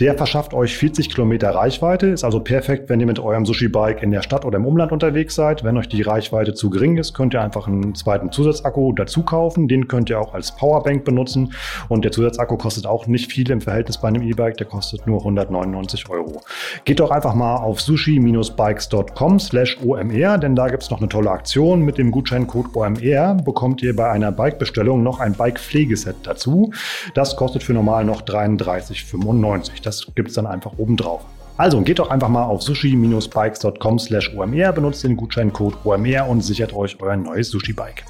Der 0.00 0.16
verschafft 0.16 0.54
euch 0.54 0.76
40 0.76 1.10
Kilometer 1.10 1.50
Reichweite, 1.50 2.08
ist 2.08 2.24
also 2.24 2.40
perfekt, 2.40 2.88
wenn 2.88 3.00
ihr 3.00 3.06
mit 3.06 3.18
eurem 3.18 3.46
Sushi-Bike 3.46 4.02
in 4.02 4.10
der 4.10 4.22
Stadt 4.22 4.44
oder 4.44 4.58
im 4.58 4.66
Umland 4.66 4.92
unterwegs 4.92 5.34
seid. 5.34 5.64
Wenn 5.64 5.76
euch 5.76 5.88
die 5.88 6.02
Reichweite 6.02 6.54
zu 6.54 6.70
gering 6.70 6.96
ist, 6.96 7.14
könnt 7.14 7.34
ihr 7.34 7.42
einfach 7.42 7.66
einen 7.66 7.94
zweiten 7.94 8.32
Zusatzakku 8.32 8.92
dazu 8.92 9.22
kaufen. 9.22 9.68
Den 9.68 9.88
könnt 9.88 10.10
ihr 10.10 10.20
auch 10.20 10.34
als 10.34 10.54
Powerbank 10.56 11.04
benutzen 11.04 11.52
und 11.88 12.04
der 12.04 12.12
Zusatzakku 12.12 12.56
kostet 12.56 12.86
auch 12.86 13.06
nicht 13.06 13.30
viel 13.30 13.50
im 13.50 13.60
Verhältnis 13.60 13.98
bei 13.98 14.08
einem 14.08 14.22
E-Bike, 14.22 14.56
der 14.56 14.66
kostet 14.66 15.06
nur 15.06 15.18
199 15.20 16.08
Euro. 16.10 16.40
Geht 16.84 17.00
doch 17.00 17.10
einfach 17.10 17.34
mal 17.34 17.56
auf 17.56 17.80
sushi-bikes.com 17.80 19.38
slash 19.38 19.78
OMR, 19.84 20.38
denn 20.38 20.56
da 20.56 20.68
gibt 20.68 20.82
es 20.82 20.90
noch 20.90 20.98
eine 20.98 21.08
tolle 21.08 21.30
Aktion. 21.30 21.82
Mit 21.82 21.98
dem 21.98 22.10
Gutscheincode 22.10 22.74
OMR 22.74 23.34
bekommt 23.34 23.82
ihr 23.82 23.94
bei 23.94 24.10
einer 24.10 24.32
Bikebestellung 24.32 25.02
noch 25.02 25.20
ein 25.20 25.34
Bike-Pflegeset 25.34 26.16
dazu. 26.24 26.72
Das 27.14 27.36
kostet 27.36 27.62
für 27.62 27.72
normal 27.72 28.04
noch 28.04 28.22
33,95. 28.22 29.80
Das 29.84 30.04
gibt 30.16 30.30
es 30.30 30.34
dann 30.34 30.48
einfach 30.48 30.72
oben 30.78 30.96
drauf. 30.96 31.24
Also 31.56 31.80
geht 31.82 32.00
doch 32.00 32.10
einfach 32.10 32.28
mal 32.28 32.42
auf 32.42 32.62
sushi-bikes.com 32.62 34.00
slash 34.00 34.34
OMR, 34.34 34.72
benutzt 34.72 35.04
den 35.04 35.16
Gutscheincode 35.16 35.76
OMR 35.84 36.28
und 36.28 36.40
sichert 36.40 36.72
euch 36.72 37.00
euer 37.00 37.16
neues 37.16 37.50
Sushi-Bike. 37.50 38.04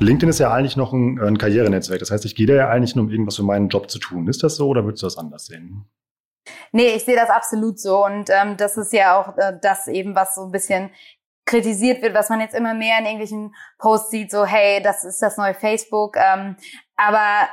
LinkedIn 0.00 0.28
ist 0.28 0.40
ja 0.40 0.52
eigentlich 0.52 0.76
noch 0.76 0.92
ein, 0.92 1.18
ein 1.18 1.38
Karrierenetzwerk. 1.38 2.00
Das 2.00 2.10
heißt, 2.10 2.26
ich 2.26 2.36
gehe 2.36 2.46
da 2.46 2.52
ja 2.52 2.68
eigentlich 2.68 2.94
nur, 2.94 3.06
um 3.06 3.10
irgendwas 3.10 3.36
für 3.36 3.44
meinen 3.44 3.70
Job 3.70 3.90
zu 3.90 3.98
tun. 3.98 4.28
Ist 4.28 4.42
das 4.42 4.56
so 4.56 4.68
oder 4.68 4.84
würdest 4.84 5.02
du 5.02 5.06
das 5.06 5.16
anders 5.16 5.46
sehen? 5.46 5.86
Nee, 6.72 6.88
ich 6.96 7.04
sehe 7.04 7.16
das 7.16 7.30
absolut 7.30 7.78
so. 7.78 8.04
Und 8.04 8.30
ähm, 8.30 8.56
das 8.56 8.76
ist 8.76 8.92
ja 8.92 9.18
auch 9.18 9.38
äh, 9.38 9.56
das 9.62 9.86
eben, 9.86 10.14
was 10.14 10.34
so 10.34 10.44
ein 10.44 10.50
bisschen 10.50 10.90
kritisiert 11.44 12.02
wird, 12.02 12.14
was 12.14 12.28
man 12.30 12.40
jetzt 12.40 12.54
immer 12.54 12.74
mehr 12.74 12.98
in 12.98 13.04
irgendwelchen 13.04 13.54
Posts 13.78 14.10
sieht, 14.10 14.30
so 14.30 14.44
hey, 14.44 14.82
das 14.82 15.04
ist 15.04 15.20
das 15.20 15.36
neue 15.36 15.54
Facebook. 15.54 16.16
Ähm, 16.16 16.56
aber 16.96 17.48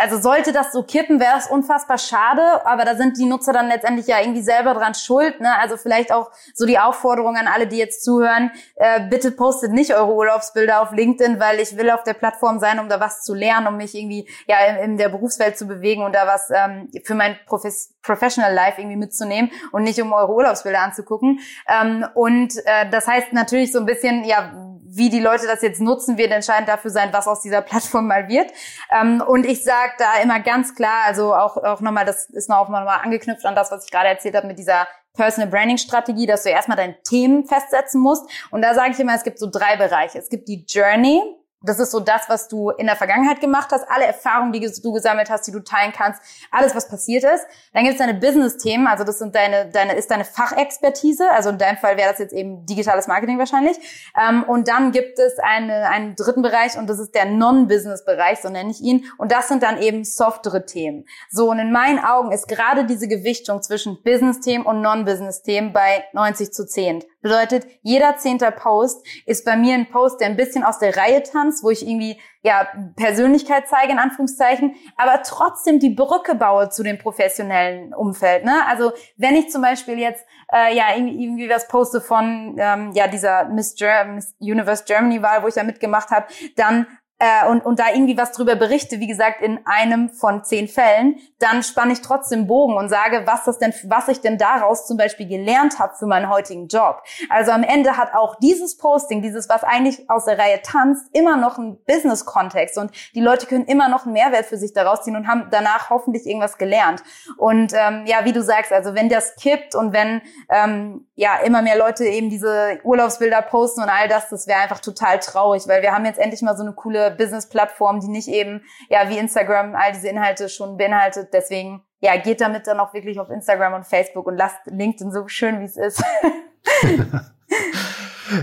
also 0.00 0.18
sollte 0.18 0.52
das 0.52 0.72
so 0.72 0.82
kippen, 0.82 1.20
wäre 1.20 1.38
es 1.38 1.46
unfassbar 1.46 1.98
schade, 1.98 2.66
aber 2.66 2.84
da 2.84 2.96
sind 2.96 3.16
die 3.18 3.24
Nutzer 3.24 3.52
dann 3.52 3.68
letztendlich 3.68 4.08
ja 4.08 4.20
irgendwie 4.20 4.42
selber 4.42 4.74
dran 4.74 4.94
schuld. 4.94 5.40
Ne? 5.40 5.56
Also 5.58 5.76
vielleicht 5.76 6.12
auch 6.12 6.32
so 6.54 6.66
die 6.66 6.78
Aufforderung 6.78 7.36
an 7.36 7.46
alle, 7.46 7.68
die 7.68 7.76
jetzt 7.76 8.02
zuhören, 8.02 8.50
äh, 8.74 9.08
bitte 9.08 9.30
postet 9.30 9.72
nicht 9.72 9.94
eure 9.94 10.12
Urlaubsbilder 10.12 10.82
auf 10.82 10.90
LinkedIn, 10.90 11.38
weil 11.38 11.60
ich 11.60 11.76
will 11.76 11.90
auf 11.90 12.02
der 12.02 12.14
Plattform 12.14 12.58
sein, 12.58 12.80
um 12.80 12.88
da 12.88 12.98
was 12.98 13.22
zu 13.22 13.32
lernen, 13.32 13.68
um 13.68 13.76
mich 13.76 13.94
irgendwie 13.94 14.28
ja 14.48 14.56
in, 14.66 14.76
in 14.76 14.96
der 14.96 15.08
Berufswelt 15.08 15.56
zu 15.56 15.66
bewegen 15.66 16.02
und 16.02 16.14
da 16.14 16.26
was 16.26 16.50
ähm, 16.50 16.90
für 17.04 17.14
mein 17.14 17.36
Profes 17.46 17.94
Professional 18.02 18.52
Life 18.52 18.80
irgendwie 18.80 18.96
mitzunehmen 18.96 19.50
und 19.72 19.84
nicht 19.84 20.00
um 20.02 20.12
eure 20.12 20.32
Urlaubsbilder 20.32 20.80
anzugucken. 20.80 21.38
Ähm, 21.68 22.04
und 22.14 22.56
äh, 22.66 22.90
das 22.90 23.06
heißt 23.06 23.32
natürlich 23.32 23.72
so 23.72 23.78
ein 23.78 23.86
bisschen, 23.86 24.24
ja, 24.24 24.52
wie 24.96 25.10
die 25.10 25.20
Leute 25.20 25.46
das 25.46 25.62
jetzt 25.62 25.80
nutzen, 25.80 26.18
wird 26.18 26.30
entscheidend 26.30 26.68
dafür 26.68 26.90
sein, 26.90 27.12
was 27.12 27.26
aus 27.26 27.40
dieser 27.40 27.62
Plattform 27.62 28.06
mal 28.06 28.28
wird. 28.28 28.50
Ähm, 28.90 29.22
und 29.26 29.44
ich 29.44 29.64
sage 29.64 29.92
da 29.98 30.20
immer 30.22 30.40
ganz 30.40 30.74
klar, 30.74 31.02
also 31.06 31.34
auch, 31.34 31.56
auch 31.56 31.80
nochmal, 31.80 32.04
das 32.04 32.30
ist 32.30 32.48
noch 32.48 32.68
mal 32.68 32.86
angeknüpft 32.86 33.44
an 33.44 33.54
das, 33.54 33.70
was 33.70 33.84
ich 33.84 33.90
gerade 33.90 34.08
erzählt 34.08 34.34
habe 34.34 34.46
mit 34.46 34.58
dieser 34.58 34.86
Personal 35.14 35.48
Branding 35.48 35.78
Strategie, 35.78 36.26
dass 36.26 36.42
du 36.42 36.50
erstmal 36.50 36.76
deine 36.76 37.00
Themen 37.02 37.46
festsetzen 37.46 38.00
musst. 38.00 38.28
Und 38.50 38.62
da 38.62 38.74
sage 38.74 38.92
ich 38.92 38.98
immer, 38.98 39.14
es 39.14 39.22
gibt 39.22 39.38
so 39.38 39.48
drei 39.50 39.76
Bereiche. 39.76 40.18
Es 40.18 40.28
gibt 40.28 40.48
die 40.48 40.64
Journey, 40.68 41.22
das 41.64 41.78
ist 41.78 41.90
so 41.90 42.00
das, 42.00 42.22
was 42.28 42.48
du 42.48 42.70
in 42.70 42.86
der 42.86 42.96
Vergangenheit 42.96 43.40
gemacht 43.40 43.70
hast, 43.72 43.84
alle 43.88 44.04
Erfahrungen, 44.04 44.52
die 44.52 44.60
du 44.60 44.92
gesammelt 44.92 45.30
hast, 45.30 45.46
die 45.46 45.52
du 45.52 45.60
teilen 45.60 45.92
kannst, 45.92 46.20
alles, 46.50 46.74
was 46.74 46.88
passiert 46.88 47.24
ist. 47.24 47.46
Dann 47.72 47.84
gibt 47.84 47.94
es 47.94 47.98
deine 47.98 48.14
Business-Themen, 48.14 48.86
also 48.86 49.04
das 49.04 49.18
sind 49.18 49.34
deine, 49.34 49.70
deine, 49.70 49.94
ist 49.94 50.10
deine 50.10 50.24
Fachexpertise, 50.24 51.30
also 51.30 51.50
in 51.50 51.58
deinem 51.58 51.78
Fall 51.78 51.96
wäre 51.96 52.10
das 52.10 52.18
jetzt 52.18 52.32
eben 52.32 52.66
digitales 52.66 53.06
Marketing 53.06 53.38
wahrscheinlich. 53.38 53.76
Ähm, 54.18 54.44
und 54.44 54.68
dann 54.68 54.92
gibt 54.92 55.18
es 55.18 55.38
eine, 55.38 55.88
einen 55.88 56.14
dritten 56.16 56.42
Bereich 56.42 56.76
und 56.76 56.88
das 56.88 56.98
ist 56.98 57.14
der 57.14 57.24
Non-Business-Bereich, 57.24 58.40
so 58.40 58.48
nenne 58.48 58.70
ich 58.70 58.80
ihn. 58.80 59.06
Und 59.18 59.32
das 59.32 59.48
sind 59.48 59.62
dann 59.62 59.80
eben 59.80 60.04
softere 60.04 60.66
Themen. 60.66 61.06
So, 61.30 61.50
und 61.50 61.58
in 61.58 61.72
meinen 61.72 61.98
Augen 61.98 62.32
ist 62.32 62.48
gerade 62.48 62.84
diese 62.84 63.08
Gewichtung 63.08 63.62
zwischen 63.62 64.02
Business-Themen 64.02 64.66
und 64.66 64.82
Non-Business-Themen 64.82 65.72
bei 65.72 66.04
90 66.12 66.52
zu 66.52 66.66
10. 66.66 67.04
Bedeutet, 67.24 67.66
jeder 67.80 68.18
zehnter 68.18 68.50
Post 68.50 69.06
ist 69.24 69.46
bei 69.46 69.56
mir 69.56 69.72
ein 69.72 69.88
Post, 69.88 70.20
der 70.20 70.26
ein 70.26 70.36
bisschen 70.36 70.62
aus 70.62 70.78
der 70.78 70.94
Reihe 70.94 71.22
tanzt, 71.22 71.64
wo 71.64 71.70
ich 71.70 71.80
irgendwie 71.80 72.20
ja 72.42 72.68
Persönlichkeit 72.96 73.66
zeige 73.66 73.92
in 73.92 73.98
Anführungszeichen, 73.98 74.74
aber 74.98 75.22
trotzdem 75.22 75.78
die 75.78 75.88
Brücke 75.88 76.34
baue 76.34 76.68
zu 76.68 76.82
dem 76.82 76.98
professionellen 76.98 77.94
Umfeld. 77.94 78.44
Ne? 78.44 78.60
Also 78.68 78.92
wenn 79.16 79.36
ich 79.36 79.48
zum 79.48 79.62
Beispiel 79.62 79.98
jetzt 79.98 80.26
äh, 80.52 80.76
ja 80.76 80.94
irgendwie, 80.94 81.24
irgendwie 81.24 81.48
was 81.48 81.66
poste 81.66 82.02
von 82.02 82.56
ähm, 82.58 82.92
ja 82.92 83.08
dieser 83.08 83.46
Miss, 83.46 83.74
Ger 83.74 84.04
Miss 84.04 84.34
Universe 84.38 84.84
Germany 84.84 85.22
Wahl, 85.22 85.42
wo 85.42 85.48
ich 85.48 85.54
da 85.54 85.62
mitgemacht 85.62 86.10
habe, 86.10 86.26
dann 86.56 86.86
äh, 87.24 87.48
und, 87.48 87.64
und 87.64 87.78
da 87.78 87.86
irgendwie 87.94 88.18
was 88.18 88.32
drüber 88.32 88.54
berichte, 88.54 89.00
wie 89.00 89.06
gesagt, 89.06 89.40
in 89.40 89.58
einem 89.64 90.10
von 90.10 90.44
zehn 90.44 90.68
Fällen, 90.68 91.16
dann 91.38 91.62
spanne 91.62 91.94
ich 91.94 92.02
trotzdem 92.02 92.46
Bogen 92.46 92.76
und 92.76 92.90
sage, 92.90 93.22
was 93.24 93.44
das 93.44 93.58
denn, 93.58 93.72
was 93.84 94.08
ich 94.08 94.20
denn 94.20 94.36
daraus 94.36 94.86
zum 94.86 94.98
Beispiel 94.98 95.26
gelernt 95.26 95.78
habe 95.78 95.94
für 95.94 96.04
meinen 96.04 96.28
heutigen 96.28 96.68
Job. 96.68 97.02
Also 97.30 97.52
am 97.52 97.62
Ende 97.62 97.96
hat 97.96 98.12
auch 98.14 98.34
dieses 98.40 98.76
Posting, 98.76 99.22
dieses, 99.22 99.48
was 99.48 99.64
eigentlich 99.64 100.10
aus 100.10 100.26
der 100.26 100.38
Reihe 100.38 100.60
tanzt, 100.60 101.06
immer 101.14 101.38
noch 101.38 101.56
einen 101.56 101.82
Business-Kontext 101.86 102.76
und 102.76 102.90
die 103.14 103.22
Leute 103.22 103.46
können 103.46 103.64
immer 103.64 103.88
noch 103.88 104.04
einen 104.04 104.12
Mehrwert 104.12 104.44
für 104.44 104.58
sich 104.58 104.74
daraus 104.74 105.02
ziehen 105.02 105.16
und 105.16 105.26
haben 105.26 105.48
danach 105.50 105.88
hoffentlich 105.88 106.26
irgendwas 106.26 106.58
gelernt. 106.58 107.02
Und 107.38 107.72
ähm, 107.72 108.04
ja, 108.04 108.26
wie 108.26 108.32
du 108.32 108.42
sagst, 108.42 108.70
also 108.70 108.94
wenn 108.94 109.08
das 109.08 109.36
kippt 109.36 109.74
und 109.74 109.94
wenn 109.94 110.20
ähm, 110.50 111.06
ja 111.14 111.38
immer 111.38 111.62
mehr 111.62 111.78
Leute 111.78 112.04
eben 112.04 112.28
diese 112.28 112.80
Urlaubsbilder 112.84 113.40
posten 113.40 113.82
und 113.82 113.88
all 113.88 114.08
das, 114.08 114.28
das 114.28 114.46
wäre 114.46 114.60
einfach 114.60 114.80
total 114.80 115.20
traurig, 115.20 115.66
weil 115.68 115.80
wir 115.80 115.92
haben 115.92 116.04
jetzt 116.04 116.18
endlich 116.18 116.42
mal 116.42 116.54
so 116.54 116.62
eine 116.62 116.74
coole 116.74 117.13
Business-Plattform, 117.16 118.00
die 118.00 118.08
nicht 118.08 118.28
eben 118.28 118.62
ja 118.88 119.08
wie 119.08 119.18
Instagram 119.18 119.74
all 119.74 119.92
diese 119.92 120.08
Inhalte 120.08 120.48
schon 120.48 120.76
beinhaltet. 120.76 121.28
Deswegen 121.32 121.82
ja, 122.00 122.16
geht 122.16 122.40
damit 122.40 122.66
dann 122.66 122.80
auch 122.80 122.92
wirklich 122.92 123.18
auf 123.18 123.30
Instagram 123.30 123.74
und 123.74 123.86
Facebook 123.86 124.26
und 124.26 124.36
lasst 124.36 124.60
LinkedIn 124.66 125.10
so 125.10 125.26
schön, 125.28 125.60
wie 125.60 125.64
es 125.64 125.76
ist. 125.76 126.02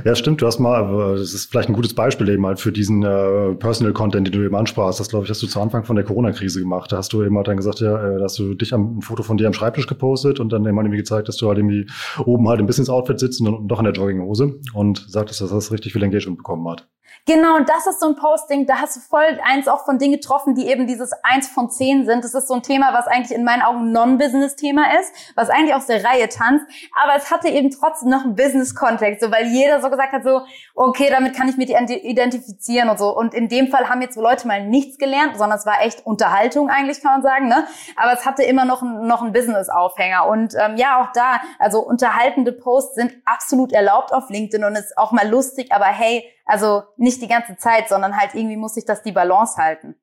Ja, 0.05 0.15
stimmt. 0.15 0.41
Du 0.41 0.45
hast 0.45 0.59
mal, 0.59 1.15
das 1.17 1.33
ist 1.33 1.49
vielleicht 1.49 1.69
ein 1.69 1.73
gutes 1.73 1.93
Beispiel 1.93 2.29
eben 2.29 2.45
halt 2.45 2.59
für 2.59 2.71
diesen 2.71 3.03
äh, 3.03 3.55
Personal 3.55 3.93
Content, 3.93 4.27
den 4.27 4.31
du 4.31 4.45
eben 4.45 4.55
ansprachst. 4.55 4.99
Das 4.99 5.09
glaube 5.09 5.25
ich, 5.25 5.29
hast 5.29 5.41
du 5.41 5.47
zu 5.47 5.59
Anfang 5.59 5.83
von 5.83 5.95
der 5.95 6.05
Corona-Krise 6.05 6.59
gemacht. 6.59 6.91
Da 6.91 6.97
hast 6.97 7.13
du 7.13 7.23
eben 7.23 7.35
halt 7.35 7.47
dann 7.47 7.57
gesagt, 7.57 7.79
ja, 7.79 8.15
äh, 8.15 8.19
dass 8.19 8.35
du 8.35 8.53
dich 8.53 8.73
am 8.73 8.99
ein 8.99 9.01
Foto 9.01 9.23
von 9.23 9.37
dir 9.37 9.47
am 9.47 9.53
Schreibtisch 9.53 9.87
gepostet 9.87 10.39
und 10.39 10.51
dann 10.51 10.65
eben 10.65 10.77
halt 10.77 10.85
irgendwie 10.85 10.99
gezeigt, 10.99 11.27
dass 11.27 11.37
du 11.37 11.47
halt 11.47 11.57
irgendwie 11.57 11.87
oben 12.23 12.47
halt 12.47 12.59
im 12.59 12.67
Business-Outfit 12.67 13.19
sitzt 13.19 13.41
und 13.41 13.67
doch 13.67 13.79
in 13.79 13.85
der 13.85 13.93
Jogginghose 13.93 14.59
und 14.73 15.05
sagtest, 15.09 15.41
dass 15.41 15.49
das 15.49 15.71
richtig 15.71 15.93
viel 15.93 16.03
Engagement 16.03 16.37
bekommen 16.37 16.69
hat. 16.69 16.87
Genau, 17.27 17.59
das 17.59 17.85
ist 17.85 17.99
so 17.99 18.07
ein 18.07 18.15
Posting, 18.15 18.65
da 18.65 18.81
hast 18.81 18.95
du 18.95 18.99
voll 18.99 19.39
eins 19.43 19.67
auch 19.67 19.85
von 19.85 19.99
Dingen 19.99 20.13
getroffen, 20.13 20.55
die 20.55 20.67
eben 20.67 20.87
dieses 20.87 21.11
eins 21.21 21.47
von 21.47 21.69
zehn 21.69 22.03
sind. 22.07 22.23
Das 22.23 22.33
ist 22.33 22.47
so 22.47 22.55
ein 22.55 22.63
Thema, 22.63 22.93
was 22.93 23.05
eigentlich 23.05 23.37
in 23.37 23.43
meinen 23.43 23.61
Augen 23.61 23.91
Non-Business-Thema 23.91 24.99
ist, 24.99 25.13
was 25.35 25.51
eigentlich 25.51 25.75
aus 25.75 25.85
der 25.85 26.03
Reihe 26.03 26.29
tanzt, 26.29 26.65
aber 26.99 27.15
es 27.15 27.29
hatte 27.29 27.49
eben 27.49 27.69
trotzdem 27.69 28.09
noch 28.09 28.23
einen 28.23 28.35
Business-Kontext, 28.35 29.21
so, 29.21 29.31
weil 29.31 29.45
jeder 29.45 29.81
so 29.81 29.91
gesagt 29.91 30.13
hat, 30.13 30.23
so, 30.23 30.41
okay, 30.73 31.09
damit 31.11 31.35
kann 31.35 31.47
ich 31.47 31.57
mich 31.57 31.69
identifizieren 31.69 32.89
und 32.89 32.97
so. 32.97 33.15
Und 33.15 33.35
in 33.35 33.49
dem 33.49 33.67
Fall 33.67 33.87
haben 33.87 34.01
jetzt 34.01 34.15
Leute 34.15 34.47
mal 34.47 34.65
nichts 34.65 34.97
gelernt, 34.97 35.37
sondern 35.37 35.59
es 35.59 35.65
war 35.67 35.81
echt 35.81 36.05
Unterhaltung 36.07 36.69
eigentlich, 36.69 37.01
kann 37.01 37.11
man 37.11 37.21
sagen, 37.21 37.47
ne? 37.47 37.67
Aber 37.97 38.13
es 38.13 38.25
hatte 38.25 38.41
immer 38.41 38.65
noch, 38.65 38.81
ein, 38.81 39.05
noch 39.05 39.21
einen 39.21 39.31
Business-Aufhänger. 39.31 40.25
Und 40.25 40.55
ähm, 40.59 40.75
ja, 40.75 40.99
auch 40.99 41.11
da, 41.13 41.39
also 41.59 41.81
unterhaltende 41.81 42.51
Posts 42.51 42.95
sind 42.95 43.13
absolut 43.25 43.73
erlaubt 43.73 44.11
auf 44.11 44.29
LinkedIn 44.29 44.65
und 44.65 44.75
ist 44.75 44.97
auch 44.97 45.11
mal 45.11 45.27
lustig, 45.27 45.71
aber 45.71 45.85
hey, 45.85 46.25
also 46.45 46.83
nicht 46.97 47.21
die 47.21 47.27
ganze 47.27 47.57
Zeit, 47.57 47.89
sondern 47.89 48.17
halt 48.17 48.35
irgendwie 48.35 48.57
muss 48.57 48.73
sich 48.75 48.85
das 48.85 49.03
die 49.03 49.11
Balance 49.11 49.57
halten. 49.57 49.95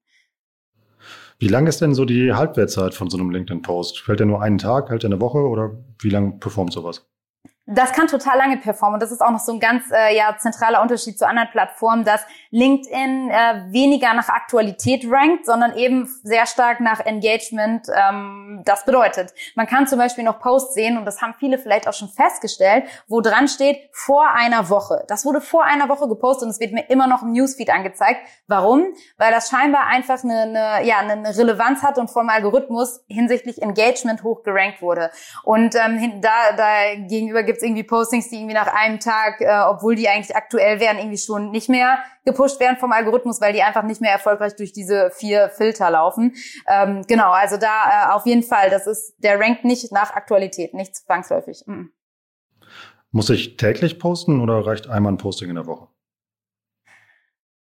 Wie 1.38 1.48
lang 1.48 1.66
ist 1.68 1.80
denn 1.80 1.94
so 1.94 2.04
die 2.04 2.32
Halbwertszeit 2.32 2.94
von 2.94 3.10
so 3.10 3.16
einem 3.16 3.30
LinkedIn-Post? 3.30 4.00
Fällt 4.00 4.18
der 4.18 4.26
nur 4.26 4.42
einen 4.42 4.58
Tag, 4.58 4.90
hält 4.90 5.04
der 5.04 5.10
eine 5.10 5.20
Woche 5.20 5.38
oder 5.38 5.70
wie 6.00 6.10
lange 6.10 6.32
performt 6.38 6.72
sowas? 6.72 7.06
Das 7.70 7.92
kann 7.92 8.06
total 8.06 8.38
lange 8.38 8.56
performen 8.56 8.94
und 8.94 9.02
das 9.02 9.12
ist 9.12 9.20
auch 9.20 9.30
noch 9.30 9.40
so 9.40 9.52
ein 9.52 9.60
ganz 9.60 9.84
äh, 9.92 10.16
ja 10.16 10.34
zentraler 10.38 10.80
Unterschied 10.80 11.18
zu 11.18 11.28
anderen 11.28 11.50
Plattformen, 11.50 12.02
dass 12.02 12.22
LinkedIn 12.50 13.30
äh, 13.30 13.72
weniger 13.72 14.14
nach 14.14 14.30
Aktualität 14.30 15.04
rankt, 15.06 15.44
sondern 15.44 15.76
eben 15.76 16.06
sehr 16.22 16.46
stark 16.46 16.80
nach 16.80 17.00
Engagement. 17.00 17.86
Ähm, 17.94 18.62
das 18.64 18.86
bedeutet, 18.86 19.34
man 19.54 19.66
kann 19.66 19.86
zum 19.86 19.98
Beispiel 19.98 20.24
noch 20.24 20.40
Posts 20.40 20.72
sehen 20.72 20.96
und 20.96 21.04
das 21.04 21.20
haben 21.20 21.34
viele 21.38 21.58
vielleicht 21.58 21.86
auch 21.86 21.92
schon 21.92 22.08
festgestellt, 22.08 22.84
wo 23.06 23.20
dran 23.20 23.48
steht 23.48 23.90
vor 23.92 24.30
einer 24.30 24.70
Woche. 24.70 25.04
Das 25.06 25.26
wurde 25.26 25.42
vor 25.42 25.64
einer 25.64 25.90
Woche 25.90 26.08
gepostet 26.08 26.44
und 26.44 26.50
es 26.50 26.60
wird 26.60 26.72
mir 26.72 26.88
immer 26.88 27.06
noch 27.06 27.20
im 27.20 27.32
Newsfeed 27.32 27.68
angezeigt. 27.68 28.22
Warum? 28.46 28.94
Weil 29.18 29.30
das 29.30 29.50
scheinbar 29.50 29.88
einfach 29.88 30.24
eine, 30.24 30.40
eine 30.40 30.86
ja 30.86 31.00
eine 31.00 31.36
Relevanz 31.36 31.82
hat 31.82 31.98
und 31.98 32.10
vom 32.10 32.30
Algorithmus 32.30 33.04
hinsichtlich 33.08 33.60
Engagement 33.60 34.22
hoch 34.22 34.42
gerankt 34.42 34.80
wurde. 34.80 35.10
Und 35.44 35.74
ähm, 35.74 36.22
da, 36.22 36.52
da 36.56 36.94
gegenüber 36.96 37.42
gibt 37.42 37.57
es 37.58 37.62
irgendwie 37.62 37.84
Postings, 37.84 38.30
die 38.30 38.36
irgendwie 38.36 38.54
nach 38.54 38.72
einem 38.72 38.98
Tag, 39.00 39.40
äh, 39.40 39.64
obwohl 39.68 39.94
die 39.94 40.08
eigentlich 40.08 40.34
aktuell 40.34 40.80
wären, 40.80 40.98
irgendwie 40.98 41.18
schon 41.18 41.50
nicht 41.50 41.68
mehr 41.68 41.98
gepusht 42.24 42.60
werden 42.60 42.78
vom 42.78 42.92
Algorithmus, 42.92 43.40
weil 43.40 43.52
die 43.52 43.62
einfach 43.62 43.82
nicht 43.82 44.00
mehr 44.00 44.12
erfolgreich 44.12 44.56
durch 44.56 44.72
diese 44.72 45.10
vier 45.10 45.50
Filter 45.50 45.90
laufen. 45.90 46.34
Ähm, 46.66 47.04
genau, 47.06 47.30
also 47.30 47.56
da 47.56 48.10
äh, 48.10 48.12
auf 48.12 48.26
jeden 48.26 48.42
Fall, 48.42 48.70
das 48.70 48.86
ist, 48.86 49.14
der 49.18 49.38
rankt 49.38 49.64
nicht 49.64 49.92
nach 49.92 50.14
Aktualität, 50.14 50.74
nicht 50.74 50.96
zwangsläufig. 50.96 51.64
Mhm. 51.66 51.92
Muss 53.10 53.30
ich 53.30 53.56
täglich 53.56 53.98
posten 53.98 54.40
oder 54.40 54.66
reicht 54.66 54.88
einmal 54.88 55.12
ein 55.12 55.18
Posting 55.18 55.48
in 55.48 55.54
der 55.54 55.66
Woche? 55.66 55.88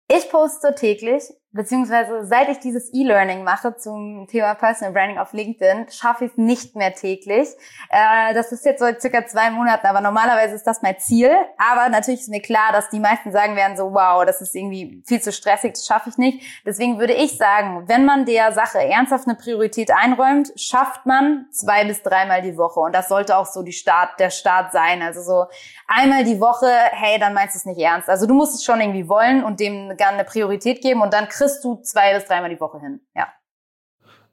Ich 0.07 0.29
poste 0.29 0.75
täglich, 0.75 1.23
beziehungsweise 1.55 2.25
seit 2.25 2.49
ich 2.49 2.59
dieses 2.59 2.93
E-Learning 2.93 3.43
mache 3.43 3.75
zum 3.77 4.27
Thema 4.27 4.55
Personal 4.55 4.93
Branding 4.93 5.17
auf 5.17 5.31
LinkedIn, 5.31 5.87
schaffe 5.89 6.25
ich 6.25 6.31
es 6.31 6.37
nicht 6.37 6.75
mehr 6.75 6.93
täglich. 6.93 7.47
Äh, 7.89 8.33
das 8.33 8.51
ist 8.51 8.65
jetzt 8.65 8.79
so 8.79 8.85
circa 8.99 9.25
zwei 9.25 9.49
Monaten, 9.49 9.87
aber 9.87 10.01
normalerweise 10.01 10.53
ist 10.53 10.67
das 10.67 10.81
mein 10.81 10.99
Ziel. 10.99 11.31
Aber 11.57 11.89
natürlich 11.89 12.21
ist 12.21 12.29
mir 12.29 12.41
klar, 12.41 12.73
dass 12.73 12.89
die 12.89 12.99
meisten 12.99 13.31
sagen 13.31 13.55
werden 13.55 13.77
so, 13.77 13.93
wow, 13.93 14.25
das 14.25 14.41
ist 14.41 14.53
irgendwie 14.53 15.01
viel 15.05 15.21
zu 15.21 15.31
stressig, 15.31 15.73
das 15.73 15.85
schaffe 15.85 16.09
ich 16.09 16.17
nicht. 16.17 16.65
Deswegen 16.65 16.99
würde 16.99 17.13
ich 17.13 17.37
sagen, 17.37 17.87
wenn 17.87 18.03
man 18.05 18.25
der 18.25 18.51
Sache 18.51 18.79
ernsthaft 18.79 19.27
eine 19.27 19.35
Priorität 19.35 19.91
einräumt, 19.91 20.51
schafft 20.57 21.05
man 21.05 21.45
zwei 21.51 21.85
bis 21.85 22.03
dreimal 22.03 22.41
die 22.41 22.57
Woche. 22.57 22.81
Und 22.81 22.93
das 22.93 23.07
sollte 23.07 23.37
auch 23.37 23.45
so 23.45 23.63
die 23.63 23.71
Start, 23.71 24.19
der 24.19 24.29
Start 24.29 24.73
sein. 24.73 25.01
Also 25.01 25.21
so 25.21 25.45
einmal 25.87 26.25
die 26.25 26.41
Woche, 26.41 26.67
hey, 26.91 27.17
dann 27.17 27.33
meinst 27.33 27.55
du 27.55 27.59
es 27.59 27.65
nicht 27.65 27.79
ernst. 27.79 28.09
Also 28.09 28.27
du 28.27 28.33
musst 28.33 28.55
es 28.55 28.65
schon 28.65 28.81
irgendwie 28.81 29.07
wollen 29.07 29.41
und 29.43 29.61
dem 29.61 29.95
gerne 29.95 30.17
eine 30.17 30.25
Priorität 30.25 30.81
geben 30.81 31.01
und 31.01 31.13
dann 31.13 31.29
kriegst 31.29 31.44
du 31.63 31.81
zwei 31.81 32.13
bis 32.13 32.25
dreimal 32.25 32.49
die 32.49 32.59
Woche 32.59 32.79
hin. 32.79 33.01
Ja. 33.15 33.27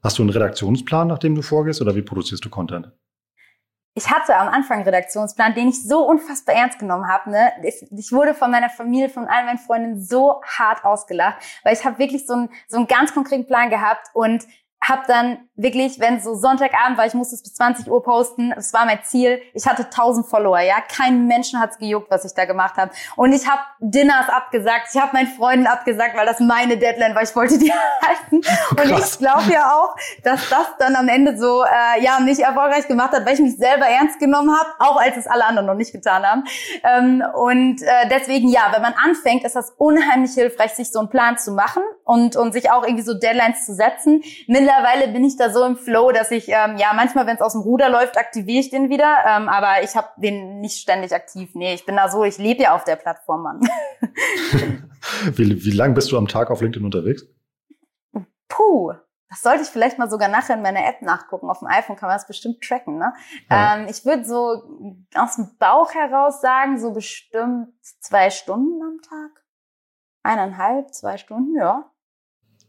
Hast 0.01 0.17
du 0.17 0.23
einen 0.23 0.31
Redaktionsplan, 0.31 1.07
nach 1.07 1.19
dem 1.19 1.35
du 1.35 1.41
vorgehst, 1.41 1.81
oder 1.81 1.95
wie 1.95 2.01
produzierst 2.01 2.43
du 2.43 2.49
Content? 2.49 2.91
ich 3.95 4.09
hatte 4.09 4.35
am 4.35 4.47
Anfang 4.47 4.77
einen 4.77 4.85
Redaktionsplan, 4.85 5.53
den 5.53 5.69
ich 5.69 5.83
so 5.87 6.05
unfassbar 6.07 6.55
ernst 6.55 6.79
genommen 6.79 7.07
habe. 7.07 7.29
Ne? 7.29 7.51
Ich, 7.63 7.85
ich 7.91 8.11
wurde 8.11 8.33
von 8.33 8.49
meiner 8.49 8.69
Familie, 8.69 9.09
von 9.09 9.27
all 9.27 9.45
meinen 9.45 9.59
Freundinnen 9.59 10.01
so 10.01 10.41
hart 10.43 10.83
ausgelacht, 10.83 11.37
weil 11.63 11.73
ich 11.73 11.85
habe 11.85 11.99
wirklich 11.99 12.25
so 12.25 12.33
einen, 12.33 12.49
so 12.67 12.77
einen 12.77 12.87
ganz 12.87 13.13
konkreten 13.13 13.45
Plan 13.45 13.69
gehabt 13.69 14.07
und 14.13 14.45
habe 14.83 15.03
dann 15.07 15.49
wirklich, 15.55 15.99
wenn 15.99 16.19
so 16.19 16.33
Sonntagabend 16.33 16.97
war, 16.97 17.05
ich 17.05 17.13
musste 17.13 17.35
es 17.35 17.43
bis 17.43 17.53
20 17.53 17.87
Uhr 17.87 18.01
posten, 18.03 18.53
das 18.55 18.73
war 18.73 18.85
mein 18.85 19.03
Ziel. 19.03 19.39
Ich 19.53 19.67
hatte 19.67 19.83
1000 19.83 20.25
Follower, 20.25 20.59
ja, 20.59 20.77
kein 20.81 21.27
Menschen 21.27 21.59
hat's 21.59 21.77
gejuckt, 21.77 22.09
was 22.09 22.25
ich 22.25 22.33
da 22.33 22.45
gemacht 22.45 22.75
habe. 22.77 22.91
Und 23.15 23.33
ich 23.33 23.47
habe 23.47 23.61
Dinners 23.79 24.29
abgesagt, 24.29 24.87
ich 24.93 24.99
habe 24.99 25.11
meinen 25.13 25.27
Freunden 25.27 25.67
abgesagt, 25.67 26.17
weil 26.17 26.25
das 26.25 26.39
meine 26.39 26.77
Deadline 26.77 27.13
war, 27.13 27.21
ich 27.21 27.35
wollte 27.35 27.59
die 27.59 27.71
halten. 28.01 28.37
Und 28.37 28.99
ich 28.99 29.17
glaube 29.19 29.51
ja 29.51 29.75
auch, 29.75 29.95
dass 30.23 30.49
das 30.49 30.67
dann 30.79 30.95
am 30.95 31.07
Ende 31.07 31.37
so 31.37 31.63
äh, 31.63 32.03
ja 32.03 32.19
mich 32.19 32.39
erfolgreich 32.39 32.87
gemacht 32.87 33.11
hat, 33.11 33.25
weil 33.25 33.35
ich 33.35 33.39
mich 33.39 33.57
selber 33.57 33.85
ernst 33.85 34.19
genommen 34.19 34.55
habe, 34.57 34.69
auch 34.79 34.99
als 34.99 35.17
es 35.17 35.27
alle 35.27 35.45
anderen 35.45 35.67
noch 35.67 35.75
nicht 35.75 35.91
getan 35.91 36.23
haben. 36.23 36.43
Ähm, 36.83 37.23
und 37.35 37.81
äh, 37.83 38.09
deswegen 38.09 38.49
ja, 38.49 38.71
wenn 38.71 38.81
man 38.81 38.93
anfängt, 38.93 39.43
ist 39.43 39.55
das 39.55 39.71
unheimlich 39.77 40.33
hilfreich, 40.33 40.73
sich 40.73 40.91
so 40.91 40.99
einen 40.99 41.09
Plan 41.09 41.37
zu 41.37 41.51
machen 41.51 41.83
und 42.03 42.35
und 42.35 42.53
sich 42.53 42.71
auch 42.71 42.83
irgendwie 42.83 43.03
so 43.03 43.13
Deadlines 43.13 43.65
zu 43.65 43.75
setzen. 43.75 44.23
Mittlerweile 44.47 45.09
bin 45.09 45.23
ich 45.23 45.37
da 45.37 45.42
so 45.51 45.63
im 45.65 45.75
Flow, 45.75 46.11
dass 46.11 46.31
ich, 46.31 46.49
ähm, 46.49 46.77
ja, 46.77 46.93
manchmal, 46.95 47.25
wenn 47.25 47.35
es 47.35 47.41
aus 47.41 47.53
dem 47.53 47.61
Ruder 47.61 47.89
läuft, 47.89 48.17
aktiviere 48.17 48.59
ich 48.59 48.69
den 48.69 48.89
wieder. 48.89 49.17
Ähm, 49.27 49.49
aber 49.49 49.83
ich 49.83 49.95
habe 49.95 50.09
den 50.17 50.59
nicht 50.61 50.79
ständig 50.79 51.13
aktiv. 51.13 51.51
Nee, 51.53 51.73
ich 51.73 51.85
bin 51.85 51.95
da 51.95 52.09
so, 52.09 52.23
ich 52.23 52.37
lebe 52.37 52.63
ja 52.63 52.75
auf 52.75 52.83
der 52.83 52.95
Plattform, 52.95 53.43
Mann. 53.43 53.61
wie, 55.33 55.63
wie 55.63 55.71
lang 55.71 55.93
bist 55.93 56.11
du 56.11 56.17
am 56.17 56.27
Tag 56.27 56.51
auf 56.51 56.61
LinkedIn 56.61 56.85
unterwegs? 56.85 57.25
Puh. 58.47 58.93
Das 59.33 59.41
sollte 59.41 59.63
ich 59.63 59.69
vielleicht 59.69 59.97
mal 59.97 60.11
sogar 60.11 60.29
nachher 60.29 60.55
in 60.55 60.61
meiner 60.61 60.85
App 60.85 61.01
nachgucken. 61.01 61.49
Auf 61.49 61.57
dem 61.57 61.67
iPhone 61.67 61.95
kann 61.95 62.07
man 62.07 62.15
das 62.15 62.27
bestimmt 62.27 62.61
tracken. 62.61 62.99
Ne? 62.99 63.13
Ja. 63.49 63.77
Ähm, 63.77 63.87
ich 63.89 64.05
würde 64.05 64.25
so 64.25 64.61
aus 65.15 65.37
dem 65.37 65.57
Bauch 65.57 65.91
heraus 65.95 66.39
sagen, 66.39 66.77
so 66.79 66.91
bestimmt 66.93 67.69
zwei 67.81 68.29
Stunden 68.29 68.79
am 68.83 69.01
Tag. 69.01 69.43
Eineinhalb, 70.21 70.93
zwei 70.93 71.17
Stunden, 71.17 71.55
ja. 71.55 71.89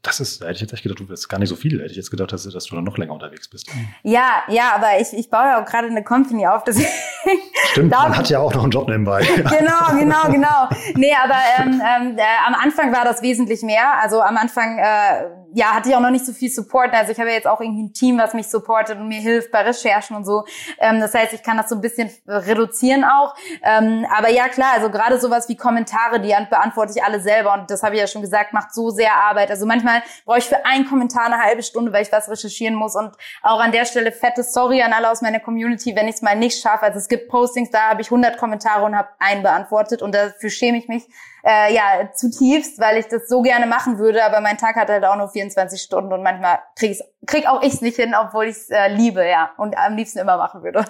Das 0.05 0.21
ist, 0.21 0.43
da 0.43 0.47
hätte 0.47 0.57
ich 0.57 0.61
jetzt 0.61 0.73
echt 0.75 0.83
gedacht, 0.83 1.01
du 1.01 1.07
bist 1.07 1.29
gar 1.31 1.38
nicht 1.38 1.49
so 1.49 1.57
viel. 1.57 1.81
Hätte 1.81 1.90
ich 1.90 1.97
jetzt 1.97 2.11
gedacht, 2.11 2.31
dass, 2.31 2.45
dass 2.45 2.64
du 2.67 2.75
dann 2.75 2.85
noch 2.85 2.99
länger 2.99 3.14
unterwegs 3.14 3.49
bist. 3.49 3.71
Ja, 4.03 4.43
ja, 4.49 4.75
aber 4.75 5.01
ich, 5.01 5.14
ich 5.14 5.31
baue 5.31 5.45
ja 5.45 5.62
auch 5.62 5.64
gerade 5.64 5.87
eine 5.87 6.05
Company 6.05 6.47
auf. 6.47 6.62
Deswegen 6.62 6.88
Stimmt, 7.73 7.90
man 7.90 8.14
hat 8.14 8.29
ja 8.29 8.38
auch 8.38 8.53
noch 8.53 8.64
einen 8.64 8.71
Job 8.71 8.87
nebenbei. 8.87 9.23
genau, 9.37 9.99
genau, 9.99 10.31
genau. 10.31 10.69
Nee, 10.95 11.14
aber 11.14 11.37
ähm, 11.59 11.81
ähm, 11.81 12.19
äh, 12.19 12.23
am 12.47 12.55
Anfang 12.55 12.93
war 12.93 13.05
das 13.05 13.23
wesentlich 13.23 13.62
mehr. 13.62 13.99
Also 14.03 14.21
am 14.21 14.37
Anfang, 14.37 14.79
äh, 14.79 15.25
ja, 15.55 15.73
hatte 15.73 15.88
ich 15.88 15.95
auch 15.95 16.01
noch 16.01 16.11
nicht 16.11 16.27
so 16.27 16.33
viel 16.33 16.51
Support. 16.51 16.93
Also 16.93 17.12
ich 17.12 17.19
habe 17.19 17.31
ja 17.31 17.37
jetzt 17.37 17.47
auch 17.47 17.61
irgendwie 17.61 17.85
ein 17.85 17.93
Team, 17.93 18.19
was 18.19 18.35
mich 18.35 18.49
supportet 18.49 18.99
und 18.99 19.07
mir 19.07 19.21
hilft 19.21 19.53
bei 19.53 19.61
Recherchen 19.61 20.17
und 20.17 20.25
so. 20.25 20.45
Ähm, 20.79 21.01
das 21.01 21.14
heißt, 21.14 21.33
ich 21.33 21.45
kann 21.45 21.57
das 21.57 21.69
so 21.69 21.77
ein 21.77 21.81
bisschen 21.81 22.11
reduzieren 22.27 23.05
auch. 23.05 23.35
Ähm, 23.62 24.05
aber 24.12 24.31
ja, 24.31 24.49
klar, 24.49 24.73
also 24.75 24.90
gerade 24.90 25.19
sowas 25.21 25.49
wie 25.49 25.57
Kommentare, 25.57 26.21
die 26.21 26.35
beantworte 26.51 26.93
ich 26.97 27.05
alle 27.05 27.21
selber. 27.21 27.55
Und 27.55 27.71
das 27.71 27.85
habe 27.85 27.95
ich 27.95 28.01
ja 28.01 28.09
schon 28.09 28.21
gesagt, 28.21 28.53
macht 28.53 28.75
so 28.75 28.90
sehr 28.90 29.14
Arbeit. 29.14 29.51
Also 29.51 29.64
manchmal 29.64 30.03
brauche 30.25 30.38
ich 30.38 30.47
für 30.47 30.67
einen 30.67 30.87
Kommentar 30.87 31.27
eine 31.27 31.38
halbe 31.38 31.62
Stunde, 31.62 31.93
weil 31.93 32.03
ich 32.03 32.11
was 32.11 32.29
recherchieren 32.29 32.75
muss. 32.75 32.97
Und 32.97 33.12
auch 33.43 33.61
an 33.61 33.71
der 33.71 33.85
Stelle 33.85 34.11
fette 34.11 34.43
Sorry 34.43 34.83
an 34.83 34.93
alle 34.93 35.09
aus 35.09 35.23
meiner 35.23 35.38
Community, 35.38 35.95
wenn 35.95 36.09
ich 36.09 36.17
es 36.17 36.23
mal 36.23 36.37
nicht 36.37 36.61
schaffe. 36.61 36.83
Also 36.83 36.99
es 36.99 37.07
gibt 37.07 37.29
Postings, 37.29 37.71
da 37.71 37.90
habe 37.90 38.03
ich 38.03 38.09
100 38.09 38.38
Kommentare 38.38 38.85
und 38.85 38.97
habe 38.97 39.11
einen 39.21 39.45
beantwortet. 39.45 40.03
Und 40.03 40.17
dafür 40.17 40.51
schäme 40.51 40.79
ich 40.79 40.88
mich 40.88 41.05
äh, 41.45 41.75
ja 41.75 42.11
zutiefst, 42.15 42.81
weil 42.81 42.99
ich 42.99 43.07
das 43.07 43.29
so 43.29 43.43
gerne 43.43 43.67
machen 43.67 43.99
würde, 43.99 44.25
aber 44.25 44.41
mein 44.41 44.57
Tag 44.57 44.77
hat 44.77 44.89
halt 44.89 45.05
auch 45.05 45.17
nur 45.17 45.29
24 45.29 45.81
Stunden 45.81 46.13
und 46.13 46.23
manchmal 46.23 46.59
krieg, 46.77 46.93
ich's, 46.93 47.03
krieg 47.27 47.47
auch 47.47 47.63
ich 47.63 47.75
es 47.75 47.81
nicht 47.83 47.97
hin, 47.97 48.15
obwohl 48.19 48.47
ich 48.47 48.57
es 48.57 48.71
äh, 48.71 48.89
liebe, 48.89 49.27
ja, 49.27 49.51
und 49.59 49.77
am 49.77 49.97
liebsten 49.97 50.19
immer 50.19 50.37
machen 50.37 50.63
würde. 50.63 50.85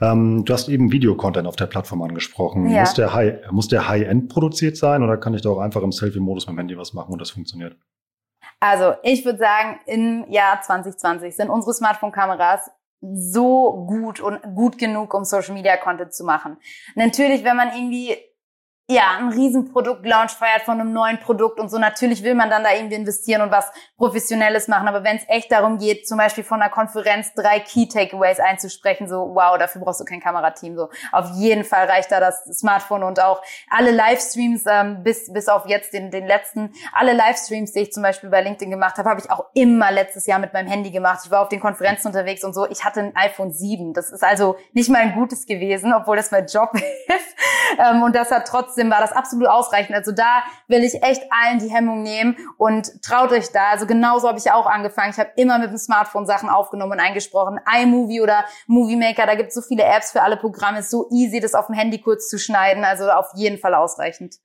Ähm, 0.00 0.44
du 0.44 0.52
hast 0.52 0.68
eben 0.68 0.90
Videocontent 0.90 1.46
auf 1.46 1.54
der 1.54 1.66
Plattform 1.66 2.02
angesprochen. 2.02 2.68
Ja. 2.68 2.80
Muss 2.80 2.94
der 2.94 3.14
High, 3.14 3.50
muss 3.52 3.68
der 3.68 3.88
High-End 3.88 4.28
produziert 4.28 4.76
sein 4.76 5.04
oder 5.04 5.16
kann 5.16 5.32
ich 5.34 5.42
da 5.42 5.50
auch 5.50 5.60
einfach 5.60 5.82
im 5.82 5.92
Selfie-Modus 5.92 6.46
mit 6.46 6.54
dem 6.54 6.58
Handy 6.58 6.76
was 6.76 6.92
machen 6.92 7.12
und 7.12 7.20
das 7.20 7.30
funktioniert? 7.30 7.76
Also 8.58 8.94
ich 9.02 9.24
würde 9.24 9.38
sagen, 9.38 9.78
im 9.86 10.24
Jahr 10.28 10.60
2020 10.60 11.36
sind 11.36 11.50
unsere 11.50 11.72
Smartphone-Kameras 11.72 12.70
so 13.00 13.86
gut 13.86 14.20
und 14.20 14.42
gut 14.54 14.78
genug, 14.78 15.14
um 15.14 15.24
Social 15.24 15.54
Media 15.54 15.76
Content 15.76 16.14
zu 16.14 16.24
machen. 16.24 16.56
Natürlich, 16.94 17.44
wenn 17.44 17.56
man 17.56 17.68
irgendwie 17.68 18.16
ja, 18.88 19.16
ein 19.18 19.30
Riesenprodukt-Launch 19.30 20.30
feiert 20.30 20.62
von 20.62 20.80
einem 20.80 20.92
neuen 20.92 21.18
Produkt 21.18 21.58
und 21.58 21.68
so. 21.68 21.76
Natürlich 21.76 22.22
will 22.22 22.36
man 22.36 22.50
dann 22.50 22.62
da 22.62 22.72
irgendwie 22.72 22.94
investieren 22.94 23.42
und 23.42 23.50
was 23.50 23.72
Professionelles 23.96 24.68
machen. 24.68 24.86
Aber 24.86 25.02
wenn 25.02 25.16
es 25.16 25.24
echt 25.26 25.50
darum 25.50 25.78
geht, 25.78 26.06
zum 26.06 26.18
Beispiel 26.18 26.44
von 26.44 26.62
einer 26.62 26.70
Konferenz 26.70 27.34
drei 27.34 27.58
Key-Takeaways 27.58 28.38
einzusprechen, 28.38 29.08
so 29.08 29.34
wow, 29.34 29.58
dafür 29.58 29.80
brauchst 29.82 30.00
du 30.00 30.04
kein 30.04 30.20
Kamerateam. 30.20 30.76
So 30.76 30.88
auf 31.10 31.30
jeden 31.34 31.64
Fall 31.64 31.86
reicht 31.86 32.12
da 32.12 32.20
das 32.20 32.44
Smartphone 32.44 33.02
und 33.02 33.20
auch 33.20 33.42
alle 33.70 33.90
Livestreams, 33.90 34.62
ähm, 34.70 35.02
bis, 35.02 35.32
bis 35.32 35.48
auf 35.48 35.66
jetzt 35.66 35.92
den, 35.92 36.12
den 36.12 36.24
letzten, 36.28 36.72
alle 36.92 37.12
Livestreams, 37.12 37.72
die 37.72 37.80
ich 37.80 37.92
zum 37.92 38.04
Beispiel 38.04 38.30
bei 38.30 38.40
LinkedIn 38.40 38.70
gemacht 38.70 38.98
habe, 38.98 39.10
habe 39.10 39.20
ich 39.20 39.28
auch 39.32 39.46
immer 39.54 39.90
letztes 39.90 40.26
Jahr 40.26 40.38
mit 40.38 40.52
meinem 40.52 40.68
Handy 40.68 40.92
gemacht. 40.92 41.22
Ich 41.24 41.30
war 41.32 41.42
auf 41.42 41.48
den 41.48 41.58
Konferenzen 41.58 42.06
unterwegs 42.06 42.44
und 42.44 42.54
so. 42.54 42.68
Ich 42.68 42.84
hatte 42.84 43.00
ein 43.00 43.16
iPhone 43.16 43.52
7. 43.52 43.94
Das 43.94 44.12
ist 44.12 44.22
also 44.22 44.54
nicht 44.74 44.90
mal 44.90 44.98
ein 44.98 45.14
gutes 45.14 45.44
gewesen, 45.46 45.92
obwohl 45.92 46.16
das 46.16 46.30
mein 46.30 46.46
Job 46.46 46.70
ist. 46.74 47.80
ähm, 47.80 48.04
und 48.04 48.14
das 48.14 48.30
hat 48.30 48.46
trotzdem 48.46 48.75
trotzdem 48.76 48.90
war 48.90 49.00
das 49.00 49.12
absolut 49.12 49.48
ausreichend. 49.48 49.96
Also 49.96 50.12
da 50.12 50.42
will 50.68 50.84
ich 50.84 51.02
echt 51.02 51.22
allen 51.30 51.58
die 51.58 51.70
Hemmung 51.70 52.02
nehmen 52.02 52.36
und 52.58 53.02
traut 53.02 53.32
euch 53.32 53.50
da. 53.52 53.70
Also 53.72 53.86
genauso 53.86 54.28
habe 54.28 54.38
ich 54.38 54.50
auch 54.50 54.66
angefangen. 54.66 55.10
Ich 55.10 55.18
habe 55.18 55.30
immer 55.36 55.58
mit 55.58 55.70
dem 55.70 55.78
Smartphone 55.78 56.26
Sachen 56.26 56.48
aufgenommen 56.48 56.92
und 56.92 57.00
eingesprochen. 57.00 57.58
iMovie 57.82 58.20
oder 58.20 58.44
Movie 58.66 58.96
Maker, 58.96 59.26
da 59.26 59.34
gibt 59.34 59.48
es 59.48 59.54
so 59.54 59.62
viele 59.62 59.84
Apps 59.84 60.12
für 60.12 60.22
alle 60.22 60.36
Programme. 60.36 60.80
Ist 60.80 60.90
so 60.90 61.08
easy, 61.10 61.40
das 61.40 61.54
auf 61.54 61.66
dem 61.66 61.74
Handy 61.74 62.00
kurz 62.00 62.28
zu 62.28 62.38
schneiden. 62.38 62.84
Also 62.84 63.10
auf 63.10 63.28
jeden 63.34 63.58
Fall 63.58 63.74
ausreichend. 63.74 64.36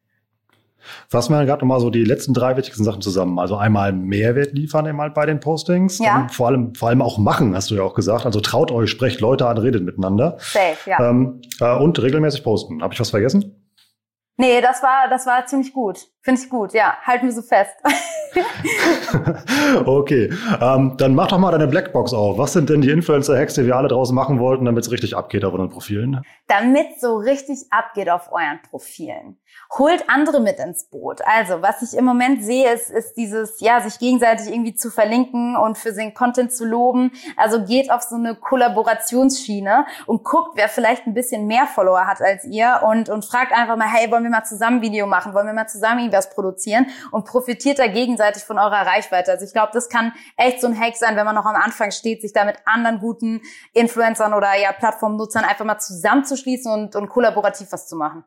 Fassen 1.10 1.34
wir 1.34 1.46
gerade 1.46 1.62
nochmal 1.62 1.80
so 1.80 1.92
die 1.92 2.04
letzten 2.04 2.34
drei 2.34 2.58
wichtigsten 2.58 2.84
Sachen 2.84 3.02
zusammen. 3.02 3.38
Also 3.38 3.56
einmal 3.56 3.94
Mehrwert 3.94 4.54
liefern 4.54 4.88
eben 4.88 5.00
halt 5.00 5.14
bei 5.14 5.28
den 5.28 5.40
Postings. 5.40 6.00
Ja. 6.00 6.28
vor 6.32 6.48
allem, 6.48 6.74
vor 6.74 6.90
allem 6.90 7.04
auch 7.04 7.20
machen, 7.20 7.56
hast 7.56 7.70
du 7.70 7.76
ja 7.76 7.84
auch 7.84 7.94
gesagt. 7.94 8.26
Also 8.26 8.40
traut 8.40 8.72
euch, 8.72 8.90
sprecht 8.90 9.22
Leute 9.22 9.46
an, 9.48 9.60
redet 9.60 9.84
miteinander. 9.84 10.38
Safe, 10.40 10.78
ja. 10.88 11.10
Ähm, 11.10 11.42
äh, 11.60 11.76
und 11.76 12.02
regelmäßig 12.02 12.44
posten. 12.44 12.82
Habe 12.82 12.96
ich 12.96 13.00
was 13.00 13.12
vergessen? 13.12 13.61
Nee, 14.38 14.62
das 14.62 14.82
war, 14.82 15.08
das 15.10 15.26
war 15.26 15.46
ziemlich 15.46 15.74
gut. 15.74 16.08
Finde 16.22 16.42
ich 16.42 16.50
gut, 16.50 16.74
ja. 16.74 16.96
Halten 17.04 17.26
wir 17.26 17.34
so 17.34 17.42
fest. 17.42 17.76
okay, 19.86 20.34
ähm, 20.62 20.96
dann 20.98 21.16
mach 21.16 21.28
doch 21.28 21.38
mal 21.38 21.52
deine 21.52 21.68
Blackbox 21.68 22.14
auf. 22.14 22.38
Was 22.38 22.54
sind 22.54 22.70
denn 22.70 22.82
die 22.82 22.90
Influencer-Hacks, 22.90 23.56
die 23.56 23.66
wir 23.66 23.76
alle 23.76 23.90
draußen 23.90 24.16
machen 24.16 24.40
wollten, 24.40 24.66
damit 24.66 24.86
es 24.86 24.92
richtig 24.92 25.18
abgeht 25.18 25.44
auf 25.44 25.54
unseren 25.54 25.70
Profilen? 25.70 26.22
Damit 26.48 27.00
so 27.00 27.18
richtig 27.18 27.60
abgeht 27.72 28.10
auf 28.10 28.32
euren 28.32 28.62
Profilen. 28.70 29.38
Holt 29.78 30.10
andere 30.10 30.42
mit 30.42 30.60
ins 30.60 30.84
Boot. 30.90 31.22
Also, 31.24 31.62
was 31.62 31.82
ich 31.82 31.98
im 31.98 32.04
Moment 32.04 32.44
sehe, 32.44 32.74
ist, 32.74 32.90
ist 32.90 33.14
dieses, 33.14 33.62
ja, 33.62 33.80
sich 33.80 34.00
gegenseitig 34.00 34.48
irgendwie 34.48 34.76
zu 34.76 34.92
verlinken 34.92 35.56
und 35.56 35.78
für 35.78 35.94
den 35.94 36.14
Content 36.14 36.54
zu 36.54 36.66
loben. 36.66 37.14
Also 37.38 37.64
geht 37.64 37.90
auf 37.90 38.02
so 38.02 38.16
eine 38.16 38.36
Kollaborationsschiene 38.36 39.86
und 40.08 40.26
guckt, 40.26 40.52
wer 40.56 40.68
vielleicht 40.68 41.08
ein 41.08 41.14
bisschen 41.14 41.48
mehr 41.48 41.68
Follower 41.68 42.06
hat 42.06 42.22
als 42.22 42.44
ihr 42.44 42.82
und, 42.84 43.08
und 43.08 43.24
fragt 43.24 43.54
einfach 43.54 43.78
mal, 43.78 43.88
hey, 43.88 44.12
wollen 44.12 44.24
wir 44.24 44.30
mal 44.30 44.44
zusammen 44.44 44.82
Video 44.82 45.08
machen? 45.08 45.34
Wollen 45.34 45.48
wir 45.48 45.54
mal 45.54 45.68
zusammen 45.68 46.00
irgendwas 46.00 46.30
produzieren? 46.32 46.88
Und 47.12 47.24
profitiert 47.24 47.80
da 47.80 47.88
gegenseitig 47.88 48.44
von 48.44 48.60
eurer 48.60 48.86
Reichweite. 48.86 49.32
Also 49.32 49.46
ich 49.46 49.54
glaube, 49.54 49.72
das 49.74 49.88
kann 49.88 50.12
echt 50.36 50.60
so 50.60 50.68
ein 50.68 50.78
Hack 50.78 50.98
sein, 50.98 51.16
wenn 51.16 51.26
man 51.26 51.36
noch 51.36 51.46
am 51.46 51.56
Anfang 51.56 51.92
steht, 51.92 52.22
sich 52.22 52.34
da 52.34 52.44
mit 52.44 52.58
anderen 52.66 53.00
guten 53.00 53.42
Influencern 53.72 54.34
oder 54.34 54.54
ja 54.62 54.74
Plattformnutzern 54.74 55.46
einfach 55.46 55.64
mal 55.64 55.80
zusammenzuschließen 55.80 56.70
und, 56.70 56.98
und 56.98 57.08
kollaborativ 57.08 57.72
was 57.72 57.88
zu 57.88 57.96
machen. 57.96 58.26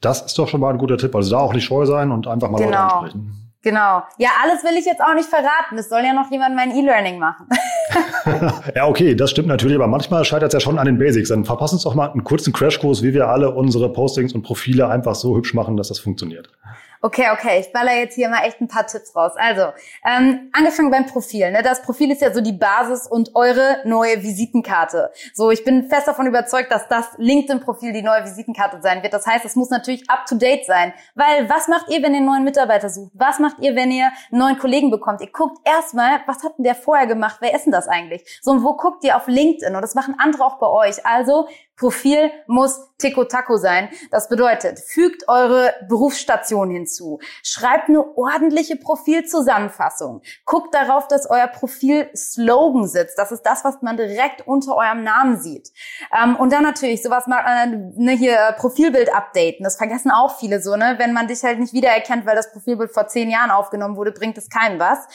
Das 0.00 0.22
ist 0.22 0.38
doch 0.38 0.48
schon 0.48 0.60
mal 0.60 0.70
ein 0.70 0.78
guter 0.78 0.96
Tipp. 0.96 1.14
Also 1.14 1.30
da 1.30 1.38
auch 1.38 1.52
nicht 1.52 1.64
scheu 1.64 1.86
sein 1.86 2.10
und 2.10 2.26
einfach 2.26 2.50
mal 2.50 2.58
genau. 2.58 2.70
Leute 2.70 2.94
ansprechen. 2.94 3.40
Genau. 3.62 4.02
Ja, 4.16 4.30
alles 4.42 4.64
will 4.64 4.78
ich 4.78 4.86
jetzt 4.86 5.02
auch 5.02 5.14
nicht 5.14 5.28
verraten. 5.28 5.76
Es 5.76 5.90
soll 5.90 6.00
ja 6.00 6.14
noch 6.14 6.30
jemand 6.30 6.56
mein 6.56 6.74
E-Learning 6.74 7.18
machen. 7.18 7.46
ja, 8.74 8.86
okay, 8.86 9.14
das 9.14 9.30
stimmt 9.30 9.48
natürlich, 9.48 9.76
aber 9.76 9.86
manchmal 9.86 10.24
scheitert 10.24 10.48
es 10.48 10.54
ja 10.54 10.60
schon 10.60 10.78
an 10.78 10.86
den 10.86 10.98
Basics. 10.98 11.28
Dann 11.28 11.44
verpassen 11.44 11.74
uns 11.74 11.82
doch 11.82 11.94
mal 11.94 12.10
einen 12.10 12.24
kurzen 12.24 12.54
Crashkurs, 12.54 13.02
wie 13.02 13.12
wir 13.12 13.28
alle 13.28 13.50
unsere 13.54 13.92
Postings 13.92 14.32
und 14.32 14.42
Profile 14.42 14.88
einfach 14.88 15.14
so 15.14 15.36
hübsch 15.36 15.52
machen, 15.52 15.76
dass 15.76 15.88
das 15.88 15.98
funktioniert. 15.98 16.48
Okay, 17.02 17.30
okay, 17.32 17.60
ich 17.60 17.72
baller 17.72 17.94
jetzt 17.94 18.14
hier 18.14 18.28
mal 18.28 18.44
echt 18.44 18.60
ein 18.60 18.68
paar 18.68 18.86
Tipps 18.86 19.16
raus. 19.16 19.32
Also, 19.36 19.72
ähm, 20.04 20.50
angefangen 20.52 20.90
beim 20.90 21.06
Profil. 21.06 21.50
Ne? 21.50 21.62
Das 21.62 21.80
Profil 21.80 22.10
ist 22.10 22.20
ja 22.20 22.30
so 22.30 22.42
die 22.42 22.52
Basis 22.52 23.06
und 23.06 23.34
eure 23.34 23.78
neue 23.86 24.22
Visitenkarte. 24.22 25.10
So, 25.32 25.50
ich 25.50 25.64
bin 25.64 25.88
fest 25.88 26.08
davon 26.08 26.26
überzeugt, 26.26 26.70
dass 26.70 26.88
das 26.88 27.06
LinkedIn-Profil 27.16 27.94
die 27.94 28.02
neue 28.02 28.24
Visitenkarte 28.24 28.82
sein 28.82 29.02
wird. 29.02 29.14
Das 29.14 29.26
heißt, 29.26 29.46
es 29.46 29.56
muss 29.56 29.70
natürlich 29.70 30.10
up-to-date 30.10 30.66
sein. 30.66 30.92
Weil 31.14 31.48
was 31.48 31.68
macht 31.68 31.88
ihr, 31.88 32.02
wenn 32.02 32.12
ihr 32.12 32.18
einen 32.18 32.26
neuen 32.26 32.44
Mitarbeiter 32.44 32.90
sucht? 32.90 33.12
Was 33.14 33.38
macht 33.38 33.60
ihr, 33.60 33.74
wenn 33.74 33.90
ihr 33.90 34.12
einen 34.30 34.40
neuen 34.40 34.58
Kollegen 34.58 34.90
bekommt? 34.90 35.22
Ihr 35.22 35.32
guckt 35.32 35.66
erstmal, 35.66 36.20
was 36.26 36.44
hat 36.44 36.58
denn 36.58 36.64
der 36.64 36.74
vorher 36.74 37.06
gemacht? 37.06 37.38
Wer 37.40 37.54
ist 37.54 37.64
denn 37.64 37.72
das 37.72 37.88
eigentlich? 37.88 38.40
So, 38.42 38.50
und 38.50 38.62
wo 38.62 38.74
guckt 38.76 39.04
ihr 39.04 39.16
auf 39.16 39.26
LinkedIn? 39.26 39.74
Und 39.74 39.80
das 39.80 39.94
machen 39.94 40.16
andere 40.18 40.44
auch 40.44 40.58
bei 40.58 40.66
euch. 40.66 41.06
Also 41.06 41.48
Profil 41.80 42.30
muss 42.46 42.90
Tico-Taco 42.98 43.56
sein. 43.56 43.88
Das 44.10 44.28
bedeutet, 44.28 44.80
fügt 44.80 45.26
eure 45.28 45.72
Berufsstation 45.88 46.68
hinzu. 46.68 46.89
Schreibt 47.42 47.88
eine 47.88 48.16
ordentliche 48.16 48.76
Profilzusammenfassung. 48.76 50.22
Guckt 50.44 50.74
darauf, 50.74 51.08
dass 51.08 51.28
euer 51.28 51.46
Profil 51.46 52.08
Slogan 52.14 52.86
sitzt. 52.86 53.18
Das 53.18 53.32
ist 53.32 53.42
das, 53.42 53.64
was 53.64 53.82
man 53.82 53.96
direkt 53.96 54.46
unter 54.46 54.76
eurem 54.76 55.02
Namen 55.02 55.40
sieht. 55.40 55.70
Ähm, 56.16 56.36
und 56.36 56.52
dann 56.52 56.62
natürlich 56.62 57.02
sowas 57.02 57.26
mal, 57.26 57.40
äh, 57.40 57.66
ne, 57.96 58.12
hier 58.12 58.54
Profilbild 58.58 59.14
updaten. 59.14 59.64
Das 59.64 59.76
vergessen 59.76 60.10
auch 60.10 60.38
viele 60.38 60.60
so, 60.60 60.76
ne? 60.76 60.96
Wenn 60.98 61.12
man 61.12 61.28
dich 61.28 61.42
halt 61.42 61.58
nicht 61.58 61.72
wiedererkennt, 61.72 62.26
weil 62.26 62.36
das 62.36 62.52
Profilbild 62.52 62.92
vor 62.92 63.06
zehn 63.08 63.30
Jahren 63.30 63.50
aufgenommen 63.50 63.96
wurde, 63.96 64.12
bringt 64.12 64.38
es 64.38 64.48
keinem 64.48 64.78
was. 64.78 65.06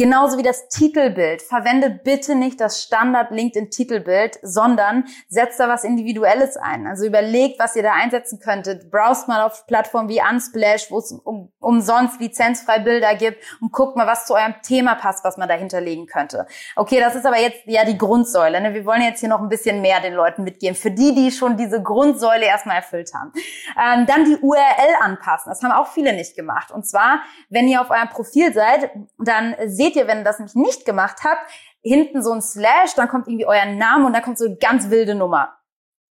Genauso 0.00 0.38
wie 0.38 0.44
das 0.44 0.68
Titelbild. 0.68 1.42
Verwendet 1.42 2.04
bitte 2.04 2.36
nicht 2.36 2.60
das 2.60 2.84
Standard 2.84 3.32
LinkedIn 3.32 3.72
Titelbild, 3.72 4.38
sondern 4.42 5.06
setzt 5.28 5.58
da 5.58 5.68
was 5.68 5.82
Individuelles 5.82 6.56
ein. 6.56 6.86
Also 6.86 7.04
überlegt, 7.04 7.58
was 7.58 7.74
ihr 7.74 7.82
da 7.82 7.94
einsetzen 7.94 8.38
könntet. 8.38 8.92
Browst 8.92 9.26
mal 9.26 9.42
auf 9.42 9.66
Plattformen 9.66 10.08
wie 10.08 10.20
Unsplash, 10.20 10.92
wo 10.92 10.98
es 10.98 11.10
um, 11.10 11.50
umsonst 11.58 12.20
lizenzfrei 12.20 12.78
Bilder 12.78 13.16
gibt 13.16 13.42
und 13.60 13.72
guckt 13.72 13.96
mal, 13.96 14.06
was 14.06 14.26
zu 14.26 14.34
eurem 14.34 14.54
Thema 14.62 14.94
passt, 14.94 15.24
was 15.24 15.36
man 15.36 15.48
da 15.48 15.56
hinterlegen 15.56 16.06
könnte. 16.06 16.46
Okay, 16.76 17.00
das 17.00 17.16
ist 17.16 17.26
aber 17.26 17.40
jetzt 17.40 17.62
ja 17.66 17.84
die 17.84 17.98
Grundsäule. 17.98 18.60
Ne? 18.60 18.74
Wir 18.74 18.86
wollen 18.86 19.02
jetzt 19.02 19.18
hier 19.18 19.28
noch 19.28 19.40
ein 19.40 19.48
bisschen 19.48 19.80
mehr 19.80 20.00
den 20.00 20.14
Leuten 20.14 20.44
mitgeben. 20.44 20.76
Für 20.76 20.92
die, 20.92 21.12
die 21.12 21.32
schon 21.32 21.56
diese 21.56 21.82
Grundsäule 21.82 22.44
erstmal 22.44 22.76
erfüllt 22.76 23.10
haben. 23.14 23.32
Ähm, 23.76 24.06
dann 24.06 24.24
die 24.24 24.36
URL 24.36 24.94
anpassen. 25.00 25.50
Das 25.50 25.60
haben 25.60 25.72
auch 25.72 25.88
viele 25.88 26.12
nicht 26.12 26.36
gemacht. 26.36 26.70
Und 26.70 26.86
zwar, 26.86 27.22
wenn 27.48 27.66
ihr 27.66 27.80
auf 27.80 27.90
eurem 27.90 28.10
Profil 28.10 28.52
seid, 28.54 28.90
dann 29.18 29.56
seht 29.66 29.87
seht 29.88 29.96
ihr, 29.96 30.06
wenn 30.06 30.18
ihr 30.18 30.24
das 30.24 30.38
nämlich 30.38 30.54
nicht 30.54 30.84
gemacht 30.84 31.18
habt, 31.24 31.50
hinten 31.82 32.22
so 32.22 32.32
ein 32.32 32.42
Slash, 32.42 32.94
dann 32.96 33.08
kommt 33.08 33.28
irgendwie 33.28 33.46
euer 33.46 33.66
Name 33.66 34.06
und 34.06 34.12
dann 34.12 34.22
kommt 34.22 34.38
so 34.38 34.46
eine 34.46 34.56
ganz 34.56 34.90
wilde 34.90 35.14
Nummer. 35.14 35.54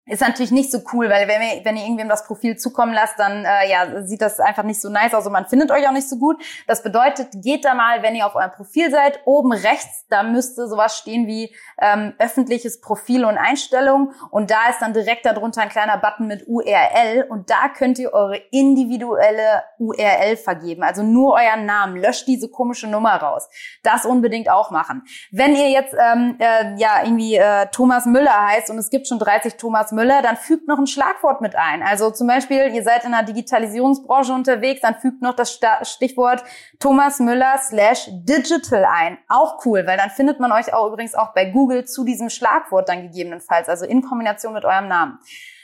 Ist 0.05 0.21
natürlich 0.21 0.51
nicht 0.51 0.73
so 0.73 0.81
cool, 0.93 1.09
weil 1.09 1.29
wenn 1.29 1.41
ihr, 1.41 1.65
wenn 1.65 1.77
ihr 1.77 1.85
irgendwem 1.85 2.09
das 2.09 2.27
Profil 2.27 2.57
zukommen 2.57 2.93
lasst, 2.93 3.21
dann 3.21 3.45
äh, 3.45 3.71
ja, 3.71 4.03
sieht 4.05 4.21
das 4.21 4.41
einfach 4.41 4.65
nicht 4.65 4.81
so 4.81 4.89
nice 4.89 5.15
aus 5.15 5.27
und 5.27 5.33
man 5.33 5.47
findet 5.47 5.71
euch 5.71 5.87
auch 5.87 5.93
nicht 5.93 6.09
so 6.09 6.17
gut. 6.17 6.43
Das 6.67 6.83
bedeutet, 6.83 7.29
geht 7.35 7.65
da 7.65 7.75
mal, 7.75 8.03
wenn 8.03 8.17
ihr 8.17 8.27
auf 8.27 8.35
eurem 8.35 8.51
Profil 8.51 8.91
seid, 8.91 9.21
oben 9.27 9.53
rechts, 9.53 10.05
da 10.09 10.25
müsste 10.25 10.67
sowas 10.67 10.99
stehen 10.99 11.29
wie 11.29 11.55
ähm, 11.81 12.15
öffentliches 12.19 12.81
Profil 12.81 13.25
und 13.25 13.39
Einstellungen 13.39 14.13
und 14.33 14.51
da 14.51 14.71
ist 14.71 14.83
dann 14.83 14.93
direkt 14.93 15.25
darunter 15.25 15.63
ein 15.63 15.69
kleiner 15.69 15.99
Button 15.99 16.27
mit 16.27 16.49
URL 16.49 17.27
und 17.29 17.49
da 17.49 17.69
könnt 17.69 18.01
ihr 18.01 18.13
eure 18.13 18.39
individuelle 18.51 19.63
URL 19.79 20.37
vergeben, 20.37 20.83
also 20.83 21.05
nur 21.05 21.35
euren 21.35 21.65
Namen. 21.65 21.97
Löscht 21.97 22.27
diese 22.27 22.49
komische 22.49 22.89
Nummer 22.89 23.15
raus. 23.15 23.49
Das 23.85 24.05
unbedingt 24.05 24.51
auch 24.51 24.73
machen. 24.73 25.05
Wenn 25.31 25.55
ihr 25.55 25.71
jetzt 25.71 25.95
ähm, 25.95 26.37
äh, 26.41 26.75
ja 26.77 27.05
irgendwie 27.05 27.37
äh, 27.37 27.67
Thomas 27.71 28.05
Müller 28.05 28.49
heißt 28.49 28.69
und 28.69 28.79
es 28.79 28.91
gibt 28.91 29.07
schon 29.07 29.21
30 29.21 29.55
Thomas 29.55 29.92
Müller, 29.93 30.23
dann 30.23 30.37
fügt 30.37 30.67
noch 30.67 30.79
ein 30.79 30.87
Schlagwort 30.87 31.41
mit 31.41 31.55
ein. 31.55 31.83
Also 31.83 32.11
zum 32.11 32.27
Beispiel, 32.27 32.75
ihr 32.75 32.83
seid 32.83 33.05
in 33.05 33.13
der 33.13 33.23
Digitalisierungsbranche 33.23 34.33
unterwegs, 34.33 34.81
dann 34.81 34.97
fügt 34.97 35.23
noch 35.23 35.37
das 35.37 35.59
Stichwort 35.83 36.43
Thomas 36.81 37.21
Müller 37.21 37.59
slash 37.59 38.09
digital 38.11 38.85
ein. 38.85 39.19
Auch 39.29 39.65
cool, 39.65 39.87
weil 39.87 39.97
dann 39.97 40.11
findet 40.11 40.41
man 40.41 40.51
euch 40.51 40.75
auch 40.75 40.89
übrigens 40.89 41.15
auch 41.15 41.33
bei 41.35 41.45
Google 41.51 41.85
zu 41.85 42.05
diesem 42.05 42.31
Schlagwort 42.31 42.89
dann 42.89 43.03
gegebenenfalls, 43.03 43.69
also 43.69 43.85
in 43.85 44.03
Kombination 44.03 44.55
mit 44.55 44.65
eurem 44.65 44.89
Namen. 44.89 45.19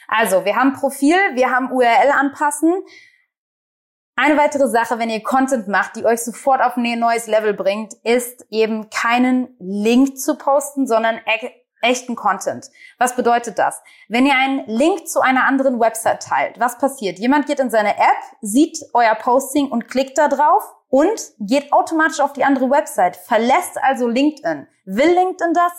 Also, 0.06 0.44
wir 0.44 0.56
haben 0.56 0.72
Profil, 0.72 1.16
wir 1.34 1.50
haben 1.50 1.70
URL 1.70 2.10
anpassen. 2.18 2.72
Eine 4.16 4.36
weitere 4.36 4.66
Sache, 4.66 4.98
wenn 4.98 5.10
ihr 5.10 5.22
Content 5.22 5.68
macht, 5.68 5.94
die 5.94 6.04
euch 6.04 6.24
sofort 6.24 6.60
auf 6.60 6.76
ein 6.76 6.98
neues 6.98 7.28
Level 7.28 7.54
bringt, 7.54 7.92
ist 8.02 8.44
eben 8.50 8.90
keinen 8.90 9.54
Link 9.60 10.18
zu 10.18 10.36
posten, 10.36 10.88
sondern 10.88 11.20
echten 11.82 12.16
Content. 12.16 12.70
Was 12.98 13.16
bedeutet 13.16 13.58
das? 13.58 13.82
Wenn 14.08 14.26
ihr 14.26 14.34
einen 14.34 14.66
Link 14.66 15.08
zu 15.08 15.20
einer 15.20 15.44
anderen 15.44 15.80
Website 15.80 16.22
teilt, 16.22 16.60
was 16.60 16.78
passiert? 16.78 17.18
Jemand 17.18 17.46
geht 17.46 17.60
in 17.60 17.70
seine 17.70 17.96
App, 17.96 18.22
sieht 18.40 18.78
euer 18.94 19.14
Posting 19.14 19.70
und 19.70 19.88
klickt 19.88 20.18
da 20.18 20.28
drauf 20.28 20.62
und 20.88 21.20
geht 21.40 21.72
automatisch 21.72 22.20
auf 22.20 22.32
die 22.32 22.44
andere 22.44 22.70
Website, 22.70 23.16
verlässt 23.16 23.78
also 23.82 24.08
LinkedIn. 24.08 24.66
Will 24.86 25.14
LinkedIn 25.14 25.52
das? 25.52 25.72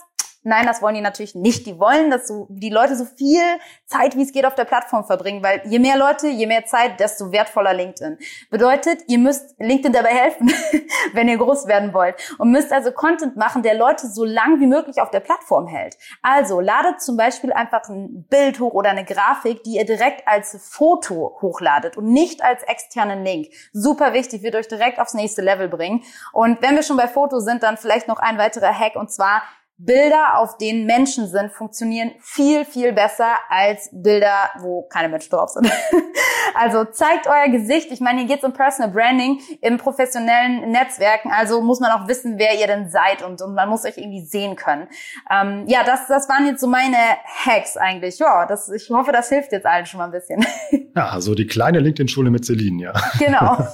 Nein, 0.49 0.65
das 0.65 0.81
wollen 0.81 0.95
die 0.95 1.01
natürlich 1.01 1.35
nicht. 1.35 1.67
Die 1.67 1.79
wollen, 1.79 2.09
dass 2.09 2.27
so, 2.27 2.47
die 2.49 2.71
Leute 2.71 2.95
so 2.95 3.05
viel 3.05 3.39
Zeit, 3.85 4.17
wie 4.17 4.23
es 4.23 4.31
geht, 4.31 4.47
auf 4.47 4.55
der 4.55 4.65
Plattform 4.65 5.05
verbringen, 5.05 5.43
weil 5.43 5.61
je 5.65 5.77
mehr 5.77 5.95
Leute, 5.95 6.27
je 6.27 6.47
mehr 6.47 6.65
Zeit, 6.65 6.99
desto 6.99 7.31
wertvoller 7.31 7.75
LinkedIn. 7.75 8.17
Bedeutet, 8.49 9.03
ihr 9.05 9.19
müsst 9.19 9.53
LinkedIn 9.59 9.93
dabei 9.93 10.09
helfen, 10.09 10.51
wenn 11.13 11.29
ihr 11.29 11.37
groß 11.37 11.67
werden 11.67 11.93
wollt 11.93 12.15
und 12.39 12.49
müsst 12.49 12.73
also 12.73 12.91
Content 12.91 13.35
machen, 13.35 13.61
der 13.61 13.75
Leute 13.75 14.07
so 14.07 14.25
lang 14.25 14.59
wie 14.59 14.65
möglich 14.65 14.99
auf 14.99 15.11
der 15.11 15.19
Plattform 15.19 15.67
hält. 15.67 15.99
Also 16.23 16.59
ladet 16.59 16.99
zum 16.99 17.15
Beispiel 17.15 17.53
einfach 17.53 17.87
ein 17.87 18.25
Bild 18.27 18.59
hoch 18.59 18.73
oder 18.73 18.89
eine 18.89 19.05
Grafik, 19.05 19.63
die 19.63 19.75
ihr 19.75 19.85
direkt 19.85 20.27
als 20.27 20.57
Foto 20.67 21.37
hochladet 21.43 21.95
und 21.95 22.11
nicht 22.11 22.43
als 22.43 22.63
externen 22.63 23.23
Link. 23.23 23.49
Super 23.71 24.13
wichtig, 24.13 24.41
wird 24.41 24.55
euch 24.55 24.67
direkt 24.67 24.99
aufs 24.99 25.13
nächste 25.13 25.43
Level 25.43 25.67
bringen. 25.67 26.01
Und 26.33 26.59
wenn 26.63 26.75
wir 26.75 26.81
schon 26.81 26.97
bei 26.97 27.07
Fotos 27.07 27.45
sind, 27.45 27.61
dann 27.61 27.77
vielleicht 27.77 28.07
noch 28.07 28.17
ein 28.17 28.39
weiterer 28.39 28.73
Hack 28.73 28.95
und 28.95 29.11
zwar 29.11 29.43
Bilder, 29.81 30.37
auf 30.37 30.57
denen 30.57 30.85
Menschen 30.85 31.25
sind, 31.27 31.53
funktionieren 31.53 32.11
viel, 32.19 32.65
viel 32.65 32.91
besser 32.91 33.29
als 33.47 33.89
Bilder, 33.93 34.49
wo 34.59 34.81
keine 34.83 35.07
Menschen 35.07 35.29
drauf 35.29 35.51
sind. 35.51 35.71
also 36.53 36.83
zeigt 36.83 37.27
euer 37.27 37.49
Gesicht. 37.49 37.89
Ich 37.89 38.01
meine, 38.01 38.19
hier 38.19 38.27
geht 38.27 38.39
es 38.39 38.43
um 38.43 38.51
Personal 38.51 38.91
Branding 38.91 39.39
im 39.61 39.77
professionellen 39.77 40.69
Netzwerken. 40.71 41.31
Also 41.31 41.61
muss 41.61 41.79
man 41.79 41.91
auch 41.91 42.09
wissen, 42.09 42.37
wer 42.37 42.59
ihr 42.59 42.67
denn 42.67 42.89
seid 42.89 43.23
und, 43.23 43.41
und 43.41 43.55
man 43.55 43.69
muss 43.69 43.85
euch 43.85 43.97
irgendwie 43.97 44.25
sehen 44.25 44.57
können. 44.57 44.89
Ähm, 45.31 45.63
ja, 45.67 45.85
das, 45.85 46.07
das 46.07 46.27
waren 46.27 46.45
jetzt 46.45 46.59
so 46.59 46.67
meine 46.67 46.97
Hacks 47.45 47.77
eigentlich. 47.77 48.19
Ja, 48.19 48.45
das, 48.45 48.69
ich 48.69 48.89
hoffe, 48.89 49.13
das 49.13 49.29
hilft 49.29 49.53
jetzt 49.53 49.65
allen 49.65 49.85
schon 49.85 49.99
mal 49.99 50.05
ein 50.05 50.11
bisschen. 50.11 50.45
ja, 50.95 51.07
also 51.07 51.35
die 51.35 51.47
kleine 51.47 51.79
LinkedIn-Schule 51.79 52.31
mit 52.31 52.43
Celine, 52.43 52.83
ja. 52.83 52.93
Genau. 53.17 53.57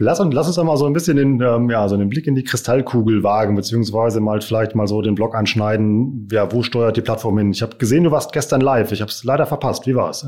lass, 0.00 0.18
uns, 0.18 0.34
lass 0.34 0.48
uns 0.48 0.56
doch 0.56 0.64
mal 0.64 0.76
so 0.76 0.86
ein 0.86 0.92
bisschen 0.92 1.16
den, 1.16 1.40
ähm, 1.40 1.70
ja, 1.70 1.88
so 1.88 1.94
einen 1.94 2.08
Blick 2.08 2.26
in 2.26 2.34
die 2.34 2.42
Kristallkugel 2.42 3.22
wagen, 3.22 3.54
beziehungsweise 3.54 4.20
mal 4.20 4.40
vielleicht 4.40 4.63
vielleicht 4.64 4.76
mal 4.76 4.86
so 4.86 5.02
den 5.02 5.14
Blog 5.14 5.34
anschneiden. 5.34 6.28
Ja, 6.30 6.50
wo 6.52 6.62
steuert 6.62 6.96
die 6.96 7.02
Plattform 7.02 7.38
hin? 7.38 7.52
Ich 7.52 7.62
habe 7.62 7.76
gesehen, 7.76 8.04
du 8.04 8.10
warst 8.10 8.32
gestern 8.32 8.60
live. 8.60 8.92
Ich 8.92 9.00
habe 9.00 9.10
es 9.10 9.24
leider 9.24 9.46
verpasst. 9.46 9.86
Wie 9.86 9.94
war's? 9.94 10.26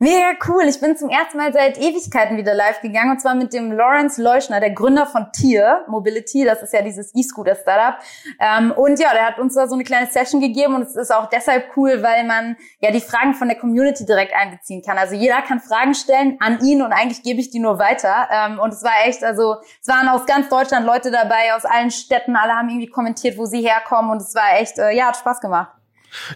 Mega 0.00 0.38
cool. 0.46 0.62
Ich 0.68 0.78
bin 0.78 0.96
zum 0.96 1.08
ersten 1.08 1.38
Mal 1.38 1.52
seit 1.52 1.76
Ewigkeiten 1.76 2.36
wieder 2.36 2.54
live 2.54 2.80
gegangen 2.82 3.10
und 3.10 3.20
zwar 3.20 3.34
mit 3.34 3.52
dem 3.52 3.72
Lawrence 3.72 4.22
Leuschner, 4.22 4.60
der 4.60 4.70
Gründer 4.70 5.06
von 5.06 5.32
Tier 5.32 5.84
Mobility. 5.88 6.44
Das 6.44 6.62
ist 6.62 6.72
ja 6.72 6.82
dieses 6.82 7.12
E-Scooter-Startup. 7.16 8.00
Ähm, 8.38 8.70
und 8.70 9.00
ja, 9.00 9.12
der 9.12 9.26
hat 9.26 9.40
uns 9.40 9.54
da 9.54 9.66
so 9.66 9.74
eine 9.74 9.82
kleine 9.82 10.06
Session 10.06 10.40
gegeben 10.40 10.76
und 10.76 10.82
es 10.82 10.94
ist 10.94 11.12
auch 11.12 11.28
deshalb 11.28 11.76
cool, 11.76 12.00
weil 12.00 12.22
man 12.22 12.56
ja 12.78 12.92
die 12.92 13.00
Fragen 13.00 13.34
von 13.34 13.48
der 13.48 13.58
Community 13.58 14.06
direkt 14.06 14.32
einbeziehen 14.36 14.82
kann. 14.86 14.98
Also 14.98 15.16
jeder 15.16 15.42
kann 15.42 15.58
Fragen 15.58 15.94
stellen 15.94 16.36
an 16.38 16.60
ihn 16.60 16.80
und 16.80 16.92
eigentlich 16.92 17.24
gebe 17.24 17.40
ich 17.40 17.50
die 17.50 17.58
nur 17.58 17.80
weiter. 17.80 18.28
Ähm, 18.30 18.60
und 18.60 18.72
es 18.72 18.84
war 18.84 19.04
echt, 19.04 19.24
also 19.24 19.56
es 19.80 19.88
waren 19.88 20.08
aus 20.08 20.26
ganz 20.26 20.48
Deutschland 20.48 20.86
Leute 20.86 21.10
dabei, 21.10 21.56
aus 21.56 21.64
allen 21.64 21.90
Städten. 21.90 22.36
Alle 22.36 22.52
haben 22.52 22.68
irgendwie 22.68 22.86
kommentiert, 22.86 23.36
wo 23.36 23.46
sie 23.46 23.62
herkommen 23.62 24.12
und 24.12 24.22
es 24.22 24.32
war 24.36 24.60
echt, 24.60 24.78
äh, 24.78 24.92
ja, 24.92 25.08
hat 25.08 25.16
Spaß 25.16 25.40
gemacht. 25.40 25.72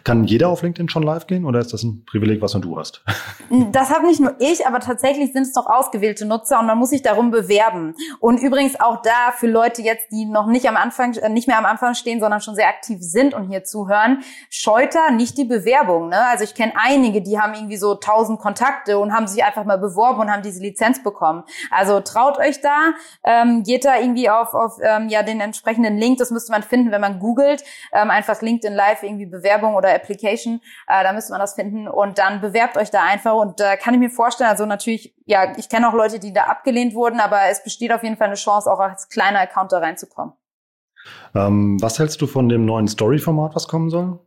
Kann 0.05 0.25
jeder 0.25 0.49
auf 0.49 0.63
LinkedIn 0.63 0.89
schon 0.89 1.03
live 1.03 1.27
gehen 1.27 1.45
oder 1.45 1.61
ist 1.61 1.73
das 1.73 1.83
ein 1.83 2.05
Privileg, 2.07 2.43
was 2.43 2.55
nur 2.55 2.63
du 2.63 2.79
hast? 2.79 3.03
Das 3.71 3.91
habe 3.91 4.07
nicht 4.07 4.21
nur 4.21 4.35
ich, 4.39 4.67
aber 4.67 4.81
tatsächlich 4.81 5.33
sind 5.33 5.43
es 5.43 5.53
doch 5.53 5.67
ausgewählte 5.67 6.25
Nutzer 6.27 6.59
und 6.61 6.67
man 6.67 6.79
muss 6.79 6.91
sich 6.91 7.03
darum 7.03 7.31
bewerben. 7.31 7.95
Und 8.21 8.41
übrigens 8.41 8.79
auch 8.81 9.03
da 9.03 9.33
für 9.37 9.47
Leute 9.47 9.83
jetzt, 9.83 10.11
die 10.11 10.25
noch 10.25 10.47
nicht 10.47 10.69
am 10.69 10.77
Anfang, 10.77 11.15
äh, 11.15 11.29
nicht 11.29 11.49
mehr 11.49 11.59
am 11.59 11.65
Anfang 11.65 11.95
stehen, 11.95 12.21
sondern 12.21 12.41
schon 12.41 12.55
sehr 12.55 12.69
aktiv 12.69 12.99
sind 13.01 13.35
und 13.35 13.49
hier 13.49 13.65
zuhören, 13.65 14.23
scheut 14.51 14.95
da 14.95 15.11
nicht 15.11 15.37
die 15.39 15.45
Bewerbung. 15.45 16.09
Ne? 16.09 16.19
Also 16.27 16.45
ich 16.45 16.55
kenne 16.55 16.73
einige, 16.77 17.23
die 17.23 17.39
haben 17.39 17.55
irgendwie 17.55 17.77
so 17.77 17.95
tausend 17.95 18.39
Kontakte 18.41 18.99
und 18.99 19.13
haben 19.13 19.27
sich 19.27 19.45
einfach 19.45 19.65
mal 19.65 19.79
beworben 19.79 20.21
und 20.21 20.31
haben 20.31 20.43
diese 20.43 20.61
Lizenz 20.61 21.03
bekommen. 21.03 21.45
Also 21.71 22.01
traut 22.01 22.39
euch 22.39 22.61
da, 22.61 22.93
ähm, 23.25 23.63
geht 23.63 23.85
da 23.85 23.99
irgendwie 23.99 24.31
auf, 24.31 24.55
auf 24.55 24.79
ähm, 24.83 25.09
ja 25.09 25.23
den 25.23 25.41
entsprechenden 25.41 25.97
Link, 25.97 26.19
das 26.19 26.31
müsste 26.31 26.53
man 26.53 26.63
finden, 26.63 26.91
wenn 26.91 27.01
man 27.01 27.19
googelt, 27.19 27.65
ähm, 27.93 28.11
einfach 28.11 28.41
LinkedIn 28.41 28.75
Live 28.75 29.03
irgendwie 29.03 29.27
bewerben 29.27 29.62
Bewerbung 29.63 29.75
oder 29.75 29.95
Application, 29.95 30.61
äh, 30.89 31.03
da 31.03 31.13
müsste 31.13 31.33
man 31.33 31.41
das 31.41 31.55
finden 31.55 31.89
und 31.89 32.19
dann 32.19 32.41
bewerbt 32.41 32.77
euch 32.77 32.91
da 32.91 33.03
einfach 33.03 33.35
und 33.35 33.61
da 33.61 33.75
äh, 33.75 33.77
kann 33.77 33.95
ich 33.95 34.01
mir 34.01 34.11
vorstellen, 34.11 34.51
also 34.51 34.67
natürlich, 34.67 35.15
ja, 35.25 35.57
ich 35.57 35.69
kenne 35.69 35.89
auch 35.89 35.95
Leute, 35.95 36.19
die 36.19 36.33
da 36.33 36.45
abgelehnt 36.45 36.95
wurden, 36.95 37.21
aber 37.21 37.41
es 37.51 37.63
besteht 37.63 37.93
auf 37.93 38.03
jeden 38.03 38.17
Fall 38.17 38.27
eine 38.27 38.37
Chance, 38.37 38.71
auch 38.71 38.81
als 38.81 39.09
kleiner 39.09 39.41
Account 39.41 39.73
da 39.73 39.79
reinzukommen. 39.79 40.35
Ähm, 41.35 41.81
was 41.81 41.99
hältst 41.99 42.21
du 42.21 42.27
von 42.27 42.49
dem 42.49 42.65
neuen 42.65 42.89
Story-Format, 42.89 43.55
was 43.55 43.69
kommen 43.69 43.91
soll? 43.91 44.19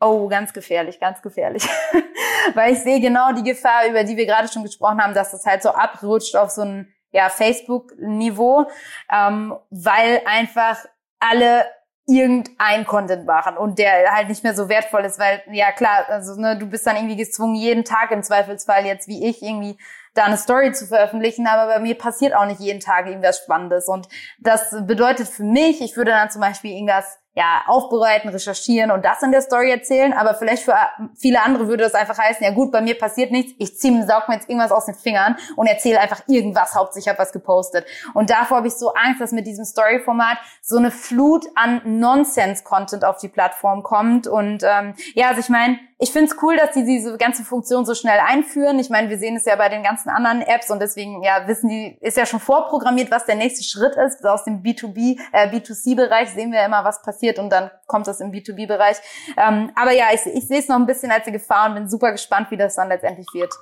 Oh, 0.00 0.28
ganz 0.28 0.52
gefährlich, 0.52 1.00
ganz 1.00 1.22
gefährlich. 1.22 1.68
Weil 2.54 2.72
ich 2.72 2.80
sehe 2.80 3.00
genau 3.00 3.32
die 3.32 3.42
Gefahr, 3.42 3.88
über 3.88 4.04
die 4.04 4.16
wir 4.16 4.26
gerade 4.26 4.48
schon 4.48 4.62
gesprochen 4.62 5.02
haben, 5.02 5.12
dass 5.12 5.32
das 5.32 5.44
halt 5.44 5.62
so 5.62 5.70
abrutscht 5.70 6.36
auf 6.36 6.50
so 6.50 6.62
ein 6.62 6.88
ja, 7.10 7.28
Facebook-Niveau, 7.28 8.66
ähm, 9.12 9.54
weil 9.70 10.20
einfach 10.26 10.76
alle 11.18 11.64
irgendein 12.08 12.86
Content 12.86 13.26
machen 13.26 13.58
und 13.58 13.78
der 13.78 14.10
halt 14.10 14.28
nicht 14.28 14.42
mehr 14.42 14.54
so 14.54 14.70
wertvoll 14.70 15.04
ist, 15.04 15.18
weil 15.18 15.42
ja 15.52 15.70
klar, 15.72 16.06
also 16.08 16.40
ne, 16.40 16.56
du 16.58 16.66
bist 16.66 16.86
dann 16.86 16.96
irgendwie 16.96 17.16
gezwungen, 17.16 17.54
jeden 17.54 17.84
Tag 17.84 18.10
im 18.10 18.22
Zweifelsfall 18.22 18.86
jetzt 18.86 19.08
wie 19.08 19.26
ich 19.26 19.42
irgendwie 19.42 19.76
da 20.14 20.24
eine 20.24 20.38
Story 20.38 20.72
zu 20.72 20.86
veröffentlichen, 20.86 21.46
aber 21.46 21.72
bei 21.72 21.78
mir 21.80 21.96
passiert 21.96 22.34
auch 22.34 22.46
nicht 22.46 22.60
jeden 22.60 22.80
Tag 22.80 23.06
irgendwas 23.06 23.38
Spannendes. 23.38 23.88
Und 23.88 24.08
das 24.38 24.74
bedeutet 24.86 25.28
für 25.28 25.44
mich, 25.44 25.82
ich 25.82 25.96
würde 25.96 26.10
dann 26.10 26.30
zum 26.30 26.40
Beispiel 26.40 26.72
irgendwas 26.72 27.18
ja, 27.34 27.62
aufbereiten, 27.66 28.28
recherchieren 28.28 28.90
und 28.90 29.04
das 29.04 29.22
in 29.22 29.32
der 29.32 29.40
Story 29.40 29.70
erzählen. 29.70 30.12
Aber 30.12 30.34
vielleicht 30.34 30.64
für 30.64 30.74
viele 31.16 31.42
andere 31.42 31.68
würde 31.68 31.84
das 31.84 31.94
einfach 31.94 32.18
heißen, 32.18 32.44
ja 32.44 32.52
gut, 32.52 32.70
bei 32.70 32.80
mir 32.80 32.98
passiert 32.98 33.30
nichts, 33.30 33.52
ich 33.58 33.78
ziehe, 33.78 34.06
saug 34.06 34.28
mir 34.28 34.34
jetzt 34.34 34.48
irgendwas 34.48 34.72
aus 34.72 34.86
den 34.86 34.94
Fingern 34.94 35.36
und 35.56 35.66
erzähle 35.66 36.00
einfach 36.00 36.22
irgendwas, 36.26 36.74
hauptsächlich 36.74 36.98
ich 36.98 37.08
habe 37.08 37.18
was 37.18 37.32
gepostet. 37.32 37.86
Und 38.14 38.30
davor 38.30 38.58
habe 38.58 38.68
ich 38.68 38.74
so 38.74 38.92
Angst, 38.92 39.20
dass 39.20 39.32
mit 39.32 39.46
diesem 39.46 39.64
Story-Format 39.64 40.38
so 40.62 40.76
eine 40.76 40.90
Flut 40.90 41.46
an 41.54 41.80
Nonsense-Content 41.84 43.04
auf 43.04 43.18
die 43.18 43.28
Plattform 43.28 43.82
kommt. 43.82 44.26
Und 44.26 44.62
ähm, 44.64 44.94
ja, 45.14 45.28
also 45.28 45.40
ich 45.40 45.48
meine, 45.48 45.78
ich 46.00 46.12
finde 46.12 46.30
es 46.30 46.42
cool, 46.42 46.56
dass 46.56 46.72
die 46.72 46.84
diese 46.84 47.16
ganze 47.18 47.42
Funktion 47.42 47.84
so 47.84 47.94
schnell 47.94 48.20
einführen. 48.20 48.78
Ich 48.78 48.88
meine, 48.88 49.08
wir 49.08 49.18
sehen 49.18 49.36
es 49.36 49.46
ja 49.46 49.56
bei 49.56 49.68
den 49.68 49.82
ganzen 49.82 50.10
anderen 50.10 50.42
Apps 50.42 50.70
und 50.70 50.80
deswegen 50.80 51.24
ja 51.24 51.48
wissen 51.48 51.68
die, 51.68 51.98
ist 52.00 52.16
ja 52.16 52.24
schon 52.24 52.38
vorprogrammiert, 52.38 53.10
was 53.10 53.26
der 53.26 53.34
nächste 53.34 53.64
Schritt 53.64 53.96
ist. 53.96 54.24
Aus 54.24 54.44
dem 54.44 54.62
B2B, 54.62 55.18
äh, 55.32 55.48
B2C-Bereich 55.48 56.30
sehen 56.30 56.52
wir 56.52 56.64
immer, 56.64 56.84
was 56.84 57.02
passiert 57.02 57.17
und 57.38 57.50
dann 57.50 57.70
kommt 57.86 58.06
das 58.06 58.20
im 58.20 58.30
B2B-Bereich. 58.30 58.96
Ähm, 59.36 59.70
aber 59.74 59.92
ja, 59.92 60.06
ich, 60.12 60.20
ich 60.26 60.46
sehe 60.46 60.58
es 60.58 60.68
noch 60.68 60.76
ein 60.76 60.86
bisschen 60.86 61.10
als 61.10 61.26
eine 61.26 61.36
Gefahr 61.36 61.68
und 61.68 61.74
bin 61.74 61.88
super 61.88 62.12
gespannt, 62.12 62.50
wie 62.50 62.56
das 62.56 62.76
dann 62.76 62.88
letztendlich 62.88 63.26
wird. 63.32 63.52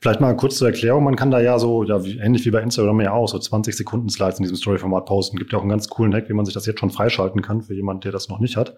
Vielleicht 0.00 0.20
mal 0.20 0.34
kurz 0.36 0.56
zur 0.56 0.68
Erklärung. 0.68 1.04
Man 1.04 1.16
kann 1.16 1.30
da 1.30 1.40
ja 1.40 1.58
so, 1.58 1.82
ja, 1.84 2.02
wie, 2.04 2.18
ähnlich 2.18 2.44
wie 2.44 2.50
bei 2.50 2.62
Instagram 2.62 3.00
ja 3.00 3.12
auch, 3.12 3.28
so 3.28 3.38
20 3.38 3.76
Sekunden 3.76 4.08
Slides 4.08 4.38
in 4.38 4.44
diesem 4.44 4.56
Story-Format 4.56 5.06
posten. 5.06 5.36
Gibt 5.36 5.52
ja 5.52 5.58
auch 5.58 5.62
einen 5.62 5.70
ganz 5.70 5.88
coolen 5.88 6.14
Hack, 6.14 6.28
wie 6.28 6.32
man 6.32 6.44
sich 6.44 6.54
das 6.54 6.66
jetzt 6.66 6.80
schon 6.80 6.90
freischalten 6.90 7.42
kann 7.42 7.62
für 7.62 7.74
jemanden, 7.74 8.02
der 8.02 8.12
das 8.12 8.28
noch 8.28 8.38
nicht 8.38 8.56
hat. 8.56 8.76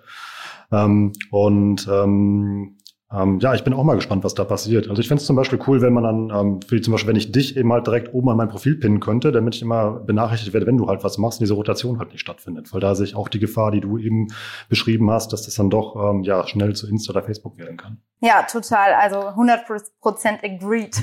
Ähm, 0.73 1.13
und 1.31 1.89
ähm, 1.91 2.77
ähm, 3.13 3.41
ja, 3.41 3.55
ich 3.55 3.65
bin 3.65 3.75
auch 3.75 3.83
mal 3.83 3.97
gespannt, 3.97 4.23
was 4.23 4.35
da 4.35 4.45
passiert. 4.45 4.89
Also 4.89 5.01
ich 5.01 5.09
finde 5.09 5.21
es 5.21 5.27
zum 5.27 5.35
Beispiel 5.35 5.59
cool, 5.67 5.83
wenn 5.83 5.93
man 5.93 6.05
dann, 6.05 6.31
ähm, 6.31 6.61
wie 6.69 6.81
zum 6.81 6.93
Beispiel, 6.93 7.09
wenn 7.09 7.17
ich 7.17 7.33
dich 7.33 7.57
eben 7.57 7.73
halt 7.73 7.87
direkt 7.87 8.15
oben 8.15 8.29
an 8.29 8.37
mein 8.37 8.49
Profil 8.49 8.77
pinnen 8.77 9.01
könnte, 9.01 9.33
damit 9.33 9.57
ich 9.57 9.63
immer 9.63 9.93
benachrichtigt 9.93 10.53
werde, 10.53 10.67
wenn 10.67 10.77
du 10.77 10.87
halt 10.87 11.03
was 11.03 11.19
machst 11.19 11.41
und 11.41 11.45
diese 11.45 11.55
Rotation 11.55 11.99
halt 11.99 12.13
nicht 12.13 12.21
stattfindet. 12.21 12.73
Weil 12.73 12.81
da 12.81 12.95
sehe 12.95 13.07
ich 13.07 13.17
auch 13.17 13.29
die 13.29 13.41
Gefahr, 13.41 13.73
die 13.73 13.81
du 13.81 13.99
eben 13.99 14.29
beschrieben 14.69 15.11
hast, 15.11 15.33
dass 15.33 15.43
das 15.43 15.57
dann 15.57 15.71
doch 15.71 15.97
ähm, 15.97 16.23
ja 16.23 16.47
schnell 16.47 16.77
zu 16.77 16.89
Insta 16.89 17.11
oder 17.13 17.25
Facebook 17.25 17.59
werden 17.59 17.77
kann. 17.77 17.99
Ja, 18.21 18.45
total. 18.45 18.95
Also 18.95 19.19
100% 19.19 20.45
agreed. 20.45 21.03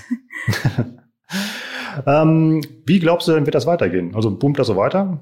ähm, 2.05 2.61
wie 2.85 2.99
glaubst 2.99 3.27
du 3.27 3.33
denn, 3.33 3.45
wird 3.45 3.55
das 3.55 3.67
weitergehen? 3.67 4.15
Also 4.15 4.31
boomt 4.31 4.57
das 4.59 4.67
so 4.67 4.77
weiter? 4.77 5.19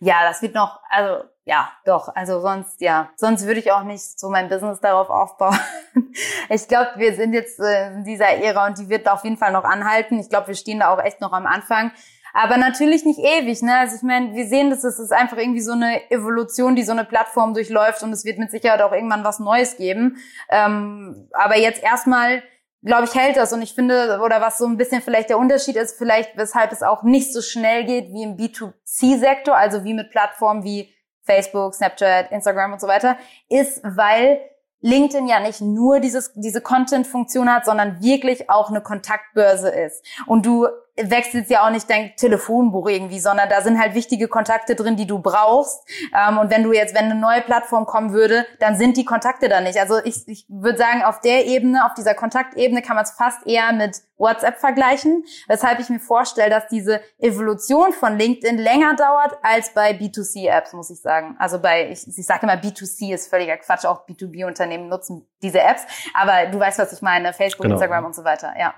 Ja, 0.00 0.16
das 0.28 0.42
wird 0.42 0.54
noch, 0.54 0.80
also 0.88 1.24
ja, 1.46 1.70
doch, 1.84 2.08
also 2.14 2.40
sonst, 2.40 2.80
ja, 2.80 3.10
sonst 3.16 3.46
würde 3.46 3.60
ich 3.60 3.70
auch 3.70 3.82
nicht 3.82 4.18
so 4.18 4.30
mein 4.30 4.48
Business 4.48 4.80
darauf 4.80 5.10
aufbauen. 5.10 5.58
Ich 6.48 6.68
glaube, 6.68 6.90
wir 6.96 7.14
sind 7.14 7.32
jetzt 7.32 7.58
äh, 7.58 7.88
in 7.88 8.04
dieser 8.04 8.28
Ära 8.28 8.66
und 8.66 8.78
die 8.78 8.88
wird 8.88 9.08
auf 9.08 9.24
jeden 9.24 9.36
Fall 9.36 9.50
noch 9.50 9.64
anhalten. 9.64 10.18
Ich 10.20 10.28
glaube, 10.28 10.48
wir 10.48 10.54
stehen 10.54 10.78
da 10.78 10.92
auch 10.92 11.02
echt 11.02 11.20
noch 11.20 11.32
am 11.32 11.46
Anfang. 11.46 11.90
Aber 12.32 12.56
natürlich 12.56 13.04
nicht 13.04 13.18
ewig. 13.18 13.62
Ne? 13.62 13.76
Also 13.76 13.96
ich 13.96 14.02
meine, 14.02 14.34
wir 14.34 14.46
sehen, 14.46 14.70
dass 14.70 14.84
es 14.84 14.98
ist 14.98 15.12
einfach 15.12 15.38
irgendwie 15.38 15.60
so 15.60 15.72
eine 15.72 16.10
Evolution, 16.10 16.76
die 16.76 16.82
so 16.82 16.92
eine 16.92 17.04
Plattform 17.04 17.54
durchläuft 17.54 18.02
und 18.02 18.12
es 18.12 18.24
wird 18.24 18.38
mit 18.38 18.50
Sicherheit 18.50 18.82
auch 18.82 18.92
irgendwann 18.92 19.24
was 19.24 19.38
Neues 19.38 19.76
geben. 19.76 20.18
Ähm, 20.50 21.28
aber 21.32 21.56
jetzt 21.56 21.82
erstmal 21.82 22.42
glaube 22.84 23.04
ich, 23.06 23.14
hält 23.14 23.36
das. 23.36 23.52
Und 23.52 23.62
ich 23.62 23.74
finde, 23.74 24.20
oder 24.22 24.40
was 24.40 24.58
so 24.58 24.66
ein 24.66 24.76
bisschen 24.76 25.02
vielleicht 25.02 25.30
der 25.30 25.38
Unterschied 25.38 25.76
ist, 25.76 25.96
vielleicht 25.96 26.36
weshalb 26.36 26.70
es 26.70 26.82
auch 26.82 27.02
nicht 27.02 27.32
so 27.32 27.40
schnell 27.40 27.84
geht 27.84 28.12
wie 28.12 28.22
im 28.22 28.36
B2C-Sektor, 28.36 29.56
also 29.56 29.84
wie 29.84 29.94
mit 29.94 30.10
Plattformen 30.10 30.64
wie 30.64 30.92
Facebook, 31.24 31.74
Snapchat, 31.74 32.30
Instagram 32.30 32.74
und 32.74 32.80
so 32.80 32.86
weiter, 32.86 33.16
ist, 33.48 33.80
weil 33.82 34.40
LinkedIn 34.80 35.26
ja 35.26 35.40
nicht 35.40 35.62
nur 35.62 35.98
dieses, 36.00 36.32
diese 36.34 36.60
Content-Funktion 36.60 37.50
hat, 37.50 37.64
sondern 37.64 38.02
wirklich 38.02 38.50
auch 38.50 38.68
eine 38.68 38.82
Kontaktbörse 38.82 39.70
ist. 39.70 40.04
Und 40.26 40.44
du 40.44 40.68
wechselst 40.96 41.50
ja 41.50 41.66
auch 41.66 41.70
nicht 41.70 41.90
dein 41.90 42.14
Telefonbuch 42.16 42.88
irgendwie, 42.88 43.18
sondern 43.18 43.48
da 43.48 43.62
sind 43.62 43.80
halt 43.80 43.94
wichtige 43.94 44.28
Kontakte 44.28 44.74
drin, 44.74 44.96
die 44.96 45.06
du 45.06 45.18
brauchst. 45.18 45.86
Ähm, 46.16 46.38
und 46.38 46.50
wenn 46.50 46.62
du 46.62 46.72
jetzt, 46.72 46.94
wenn 46.94 47.06
eine 47.06 47.16
neue 47.16 47.40
Plattform 47.40 47.86
kommen 47.86 48.12
würde, 48.12 48.46
dann 48.60 48.76
sind 48.76 48.96
die 48.96 49.04
Kontakte 49.04 49.48
da 49.48 49.60
nicht. 49.60 49.78
Also 49.78 49.98
ich, 50.04 50.26
ich 50.28 50.46
würde 50.48 50.78
sagen, 50.78 51.02
auf 51.02 51.20
der 51.20 51.46
Ebene, 51.46 51.84
auf 51.84 51.94
dieser 51.94 52.14
Kontaktebene 52.14 52.82
kann 52.82 52.96
man 52.96 53.04
es 53.04 53.10
fast 53.10 53.46
eher 53.46 53.72
mit 53.72 54.02
WhatsApp 54.16 54.58
vergleichen, 54.58 55.24
weshalb 55.48 55.80
ich 55.80 55.88
mir 55.88 55.98
vorstelle, 55.98 56.50
dass 56.50 56.68
diese 56.68 57.00
Evolution 57.18 57.92
von 57.92 58.16
LinkedIn 58.16 58.58
länger 58.58 58.94
dauert 58.94 59.36
als 59.42 59.74
bei 59.74 59.90
B2C-Apps, 59.90 60.72
muss 60.72 60.90
ich 60.90 61.00
sagen. 61.00 61.36
Also 61.38 61.60
bei, 61.60 61.90
ich, 61.90 62.06
ich 62.06 62.26
sage 62.26 62.44
immer, 62.44 62.54
B2C 62.54 63.12
ist 63.12 63.28
völliger 63.28 63.56
Quatsch, 63.56 63.84
auch 63.84 64.06
B2B-Unternehmen 64.06 64.88
nutzen 64.88 65.26
diese 65.42 65.60
Apps, 65.60 65.82
aber 66.14 66.46
du 66.46 66.58
weißt, 66.58 66.78
was 66.78 66.92
ich 66.92 67.02
meine, 67.02 67.32
Facebook, 67.32 67.64
genau. 67.64 67.74
Instagram 67.74 68.06
und 68.06 68.14
so 68.14 68.24
weiter, 68.24 68.54
ja. 68.58 68.74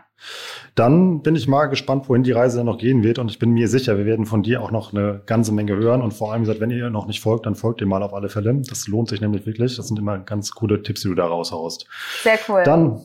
Dann 0.74 1.22
bin 1.22 1.36
ich 1.36 1.46
mal 1.46 1.66
gespannt, 1.66 2.05
wohin 2.08 2.22
die 2.22 2.32
Reise 2.32 2.64
noch 2.64 2.78
gehen 2.78 3.02
wird. 3.02 3.18
Und 3.18 3.30
ich 3.30 3.38
bin 3.38 3.50
mir 3.50 3.68
sicher, 3.68 3.98
wir 3.98 4.06
werden 4.06 4.26
von 4.26 4.42
dir 4.42 4.62
auch 4.62 4.70
noch 4.70 4.92
eine 4.92 5.22
ganze 5.26 5.52
Menge 5.52 5.76
hören. 5.76 6.02
Und 6.02 6.12
vor 6.12 6.32
allem 6.32 6.42
gesagt, 6.42 6.60
wenn 6.60 6.70
ihr 6.70 6.90
noch 6.90 7.06
nicht 7.06 7.20
folgt, 7.20 7.46
dann 7.46 7.54
folgt 7.54 7.80
ihr 7.80 7.86
mal 7.86 8.02
auf 8.02 8.14
alle 8.14 8.28
Fälle. 8.28 8.54
Das 8.68 8.88
lohnt 8.88 9.08
sich 9.08 9.20
nämlich 9.20 9.46
wirklich. 9.46 9.76
Das 9.76 9.88
sind 9.88 9.98
immer 9.98 10.18
ganz 10.18 10.52
coole 10.52 10.82
Tipps, 10.82 11.02
die 11.02 11.08
du 11.08 11.14
da 11.14 11.26
raushaust. 11.26 11.86
Sehr 12.22 12.38
cool. 12.48 12.62
Dann, 12.64 13.00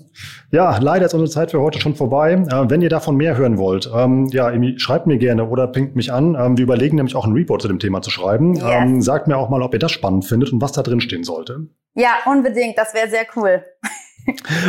ja, 0.52 0.78
leider 0.78 1.06
ist 1.06 1.14
unsere 1.14 1.30
Zeit 1.30 1.52
für 1.52 1.62
heute 1.62 1.80
schon 1.80 1.96
vorbei. 1.96 2.34
Äh, 2.34 2.70
wenn 2.70 2.82
ihr 2.82 2.90
davon 2.90 3.16
mehr 3.16 3.38
hören 3.38 3.58
wollt, 3.58 3.90
ähm, 3.94 4.28
ja, 4.32 4.52
schreibt 4.78 5.08
mir 5.08 5.18
gerne 5.18 5.48
oder 5.48 5.68
pinkt 5.68 5.96
mich 5.96 6.12
an. 6.12 6.36
Ähm, 6.36 6.58
wir 6.58 6.64
überlegen 6.64 6.98
nämlich 6.98 7.16
auch 7.16 7.26
einen 7.26 7.34
Report 7.34 7.62
zu 7.62 7.68
dem 7.68 7.80
Thema 7.80 8.02
zu 8.02 8.10
schreiben. 8.10 8.56
Yes. 8.56 8.64
Ähm, 8.66 9.02
sagt 9.02 9.28
mir 9.28 9.38
auch 9.38 9.50
mal, 9.50 9.62
ob 9.62 9.74
ihr 9.74 9.80
das 9.80 9.92
spannend 9.92 10.26
findet 10.26 10.52
und 10.52 10.62
was 10.62 10.72
da 10.72 10.82
drin 10.82 11.02
stehen 11.02 11.24
sollte. 11.24 11.68
Ja, 11.94 12.20
unbedingt. 12.26 12.78
Das 12.78 12.94
wäre 12.94 13.10
sehr 13.10 13.26
cool. 13.36 13.64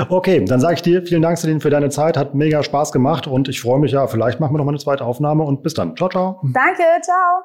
Okay, 0.08 0.44
dann 0.44 0.60
sage 0.60 0.74
ich 0.74 0.82
dir 0.82 1.04
vielen 1.04 1.22
Dank 1.22 1.38
für 1.38 1.70
deine 1.70 1.90
Zeit, 1.90 2.16
hat 2.16 2.34
mega 2.34 2.62
Spaß 2.62 2.92
gemacht 2.92 3.26
und 3.26 3.48
ich 3.48 3.60
freue 3.60 3.78
mich 3.78 3.92
ja, 3.92 4.06
vielleicht 4.06 4.40
machen 4.40 4.54
wir 4.54 4.58
noch 4.58 4.64
mal 4.64 4.72
eine 4.72 4.78
zweite 4.78 5.04
Aufnahme 5.04 5.44
und 5.44 5.62
bis 5.62 5.74
dann. 5.74 5.96
Ciao, 5.96 6.08
ciao. 6.08 6.40
Danke, 6.52 6.82
ciao. 7.02 7.42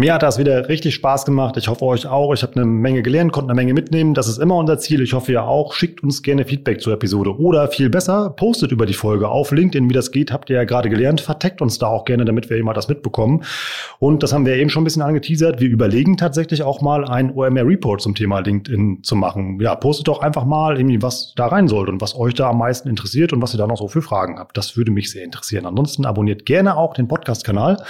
Mir 0.00 0.14
hat 0.14 0.22
das 0.22 0.38
wieder 0.38 0.66
richtig 0.70 0.94
Spaß 0.94 1.26
gemacht. 1.26 1.58
Ich 1.58 1.68
hoffe 1.68 1.84
euch 1.84 2.06
auch. 2.06 2.32
Ich 2.32 2.42
habe 2.42 2.56
eine 2.56 2.64
Menge 2.64 3.02
gelernt, 3.02 3.32
konnte 3.32 3.50
eine 3.50 3.60
Menge 3.60 3.74
mitnehmen. 3.74 4.14
Das 4.14 4.28
ist 4.28 4.38
immer 4.38 4.56
unser 4.56 4.78
Ziel. 4.78 5.02
Ich 5.02 5.12
hoffe 5.12 5.30
ihr 5.30 5.44
auch. 5.44 5.74
Schickt 5.74 6.02
uns 6.02 6.22
gerne 6.22 6.46
Feedback 6.46 6.80
zur 6.80 6.94
Episode 6.94 7.38
oder 7.38 7.68
viel 7.68 7.90
besser, 7.90 8.30
postet 8.30 8.72
über 8.72 8.86
die 8.86 8.94
Folge 8.94 9.28
auf 9.28 9.52
LinkedIn, 9.52 9.90
wie 9.90 9.92
das 9.92 10.10
geht. 10.10 10.32
Habt 10.32 10.48
ihr 10.48 10.56
ja 10.56 10.64
gerade 10.64 10.88
gelernt. 10.88 11.20
Verteckt 11.20 11.60
uns 11.60 11.78
da 11.78 11.88
auch 11.88 12.06
gerne, 12.06 12.24
damit 12.24 12.48
wir 12.48 12.56
immer 12.56 12.72
das 12.72 12.88
mitbekommen. 12.88 13.44
Und 13.98 14.22
das 14.22 14.32
haben 14.32 14.46
wir 14.46 14.56
eben 14.56 14.70
schon 14.70 14.80
ein 14.80 14.84
bisschen 14.84 15.02
angeteasert. 15.02 15.60
Wir 15.60 15.68
überlegen 15.68 16.16
tatsächlich 16.16 16.62
auch 16.62 16.80
mal 16.80 17.04
ein 17.04 17.30
OMR 17.30 17.66
Report 17.66 18.00
zum 18.00 18.14
Thema 18.14 18.38
LinkedIn 18.38 19.02
zu 19.02 19.14
machen. 19.16 19.60
Ja, 19.60 19.74
postet 19.74 20.08
doch 20.08 20.22
einfach 20.22 20.46
mal 20.46 20.78
irgendwie, 20.78 21.02
was 21.02 21.34
da 21.36 21.48
rein 21.48 21.68
sollte 21.68 21.92
und 21.92 22.00
was 22.00 22.16
euch 22.16 22.32
da 22.32 22.48
am 22.48 22.56
meisten 22.56 22.88
interessiert 22.88 23.34
und 23.34 23.42
was 23.42 23.52
ihr 23.52 23.58
da 23.58 23.66
noch 23.66 23.76
so 23.76 23.86
für 23.86 24.00
Fragen 24.00 24.38
habt. 24.38 24.56
Das 24.56 24.78
würde 24.78 24.92
mich 24.92 25.10
sehr 25.10 25.24
interessieren. 25.24 25.66
Ansonsten 25.66 26.06
abonniert 26.06 26.46
gerne 26.46 26.78
auch 26.78 26.94
den 26.94 27.06
Podcast-Kanal, 27.06 27.84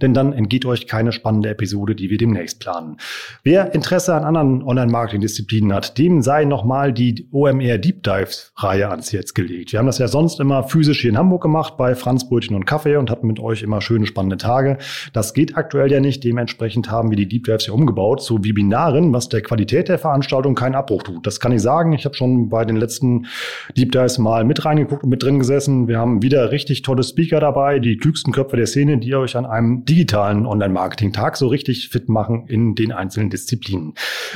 denn 0.00 0.14
dann 0.14 0.32
entgeht 0.32 0.64
euch 0.64 0.86
keine 0.86 1.10
spannende 1.10 1.55
Episode, 1.56 1.94
die 1.94 2.10
wir 2.10 2.18
demnächst 2.18 2.60
planen. 2.60 2.98
Wer 3.42 3.74
Interesse 3.74 4.14
an 4.14 4.24
anderen 4.24 4.62
Online-Marketing-Disziplinen 4.62 5.72
hat, 5.72 5.96
dem 5.98 6.20
sei 6.20 6.44
nochmal 6.44 6.92
die 6.92 7.28
OMR 7.32 7.78
Deep 7.78 8.02
Dive-Reihe 8.02 8.90
ans 8.90 9.12
Herz 9.12 9.32
gelegt. 9.32 9.72
Wir 9.72 9.78
haben 9.78 9.86
das 9.86 9.98
ja 9.98 10.08
sonst 10.08 10.38
immer 10.38 10.64
physisch 10.64 11.00
hier 11.00 11.10
in 11.10 11.18
Hamburg 11.18 11.42
gemacht 11.42 11.76
bei 11.76 11.94
Franz 11.94 12.28
Brötchen 12.28 12.54
und 12.56 12.66
Kaffee 12.66 12.96
und 12.96 13.10
hatten 13.10 13.26
mit 13.26 13.40
euch 13.40 13.62
immer 13.62 13.80
schöne, 13.80 14.06
spannende 14.06 14.36
Tage. 14.36 14.78
Das 15.12 15.32
geht 15.32 15.56
aktuell 15.56 15.90
ja 15.90 16.00
nicht. 16.00 16.22
Dementsprechend 16.24 16.90
haben 16.90 17.10
wir 17.10 17.16
die 17.16 17.28
Deep 17.28 17.44
Dives 17.44 17.64
hier 17.64 17.74
umgebaut 17.74 18.22
zu 18.22 18.44
Webinaren, 18.44 19.12
was 19.12 19.28
der 19.28 19.40
Qualität 19.40 19.88
der 19.88 19.98
Veranstaltung 19.98 20.54
keinen 20.54 20.74
Abbruch 20.74 21.02
tut. 21.02 21.26
Das 21.26 21.40
kann 21.40 21.52
ich 21.52 21.62
sagen. 21.62 21.92
Ich 21.94 22.04
habe 22.04 22.14
schon 22.14 22.48
bei 22.50 22.64
den 22.64 22.76
letzten 22.76 23.26
Deep 23.76 23.92
Dives 23.92 24.18
mal 24.18 24.44
mit 24.44 24.64
reingeguckt 24.64 25.04
und 25.04 25.10
mit 25.10 25.22
drin 25.22 25.38
gesessen. 25.38 25.88
Wir 25.88 25.98
haben 25.98 26.22
wieder 26.22 26.50
richtig 26.50 26.82
tolle 26.82 27.02
Speaker 27.02 27.40
dabei, 27.40 27.78
die 27.78 27.96
klügsten 27.96 28.32
Köpfe 28.32 28.56
der 28.56 28.66
Szene, 28.66 28.98
die 28.98 29.14
euch 29.14 29.36
an 29.36 29.46
einem 29.46 29.84
digitalen 29.84 30.46
Online-Marketing-Tag 30.46 31.35
so 31.36 31.48
richtig 31.48 31.88
fit 31.88 32.08
machen 32.08 32.46
in 32.48 32.74
den 32.74 32.92
einzelnen 32.92 33.30
Disziplinen. 33.30 33.94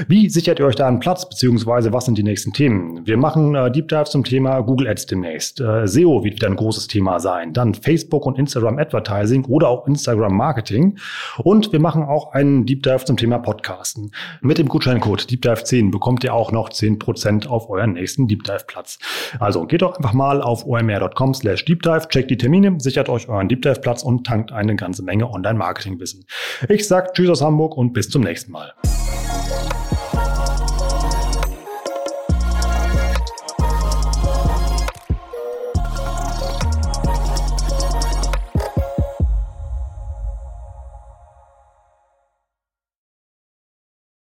Wie 0.08 0.28
sichert 0.28 0.58
ihr 0.58 0.66
euch 0.66 0.76
da 0.76 0.86
einen 0.86 1.00
Platz, 1.00 1.28
beziehungsweise 1.28 1.92
was 1.92 2.04
sind 2.04 2.18
die 2.18 2.22
nächsten 2.22 2.52
Themen? 2.52 3.06
Wir 3.06 3.16
machen 3.16 3.54
äh, 3.54 3.70
Deep 3.70 3.88
Dive 3.88 4.04
zum 4.04 4.24
Thema 4.24 4.60
Google 4.60 4.88
Ads 4.88 5.06
demnächst. 5.06 5.60
Äh, 5.60 5.86
SEO 5.86 6.24
wird 6.24 6.34
wieder 6.34 6.48
ein 6.48 6.56
großes 6.56 6.86
Thema 6.86 7.20
sein. 7.20 7.52
Dann 7.52 7.74
Facebook 7.74 8.26
und 8.26 8.38
Instagram 8.38 8.78
Advertising 8.78 9.44
oder 9.46 9.68
auch 9.68 9.86
Instagram 9.86 10.36
Marketing. 10.36 10.98
Und 11.38 11.72
wir 11.72 11.80
machen 11.80 12.02
auch 12.02 12.32
einen 12.32 12.66
Deep 12.66 12.82
Dive 12.82 13.04
zum 13.04 13.16
Thema 13.16 13.38
Podcasten. 13.38 14.12
Mit 14.40 14.58
dem 14.58 14.68
Gutscheincode 14.68 15.30
Deep 15.30 15.42
Dive 15.42 15.64
10 15.64 15.90
bekommt 15.90 16.24
ihr 16.24 16.34
auch 16.34 16.52
noch 16.52 16.70
10% 16.70 17.46
auf 17.46 17.68
euren 17.70 17.94
nächsten 17.94 18.28
Deep 18.28 18.44
Dive 18.44 18.64
Platz. 18.66 18.98
Also 19.38 19.66
geht 19.66 19.82
doch 19.82 19.96
einfach 19.96 20.12
mal 20.12 20.42
auf 20.42 20.66
omr.com 20.66 21.34
slash 21.34 21.64
Deep 21.64 21.82
Dive, 21.82 22.08
checkt 22.08 22.30
die 22.30 22.36
Termine, 22.36 22.76
sichert 22.78 23.08
euch 23.08 23.28
euren 23.28 23.48
Deep 23.48 23.62
Dive 23.62 23.80
Platz 23.80 24.02
und 24.02 24.26
tankt 24.26 24.52
eine 24.52 24.76
ganze 24.76 25.02
Menge 25.02 25.30
Online-Marketing-Wissen. 25.30 26.24
Ich 26.68 26.86
Sage 26.90 27.12
Tschüss 27.12 27.30
aus 27.30 27.40
Hamburg 27.40 27.76
und 27.76 27.92
bis 27.92 28.08
zum 28.08 28.22
nächsten 28.22 28.50
Mal. 28.50 28.72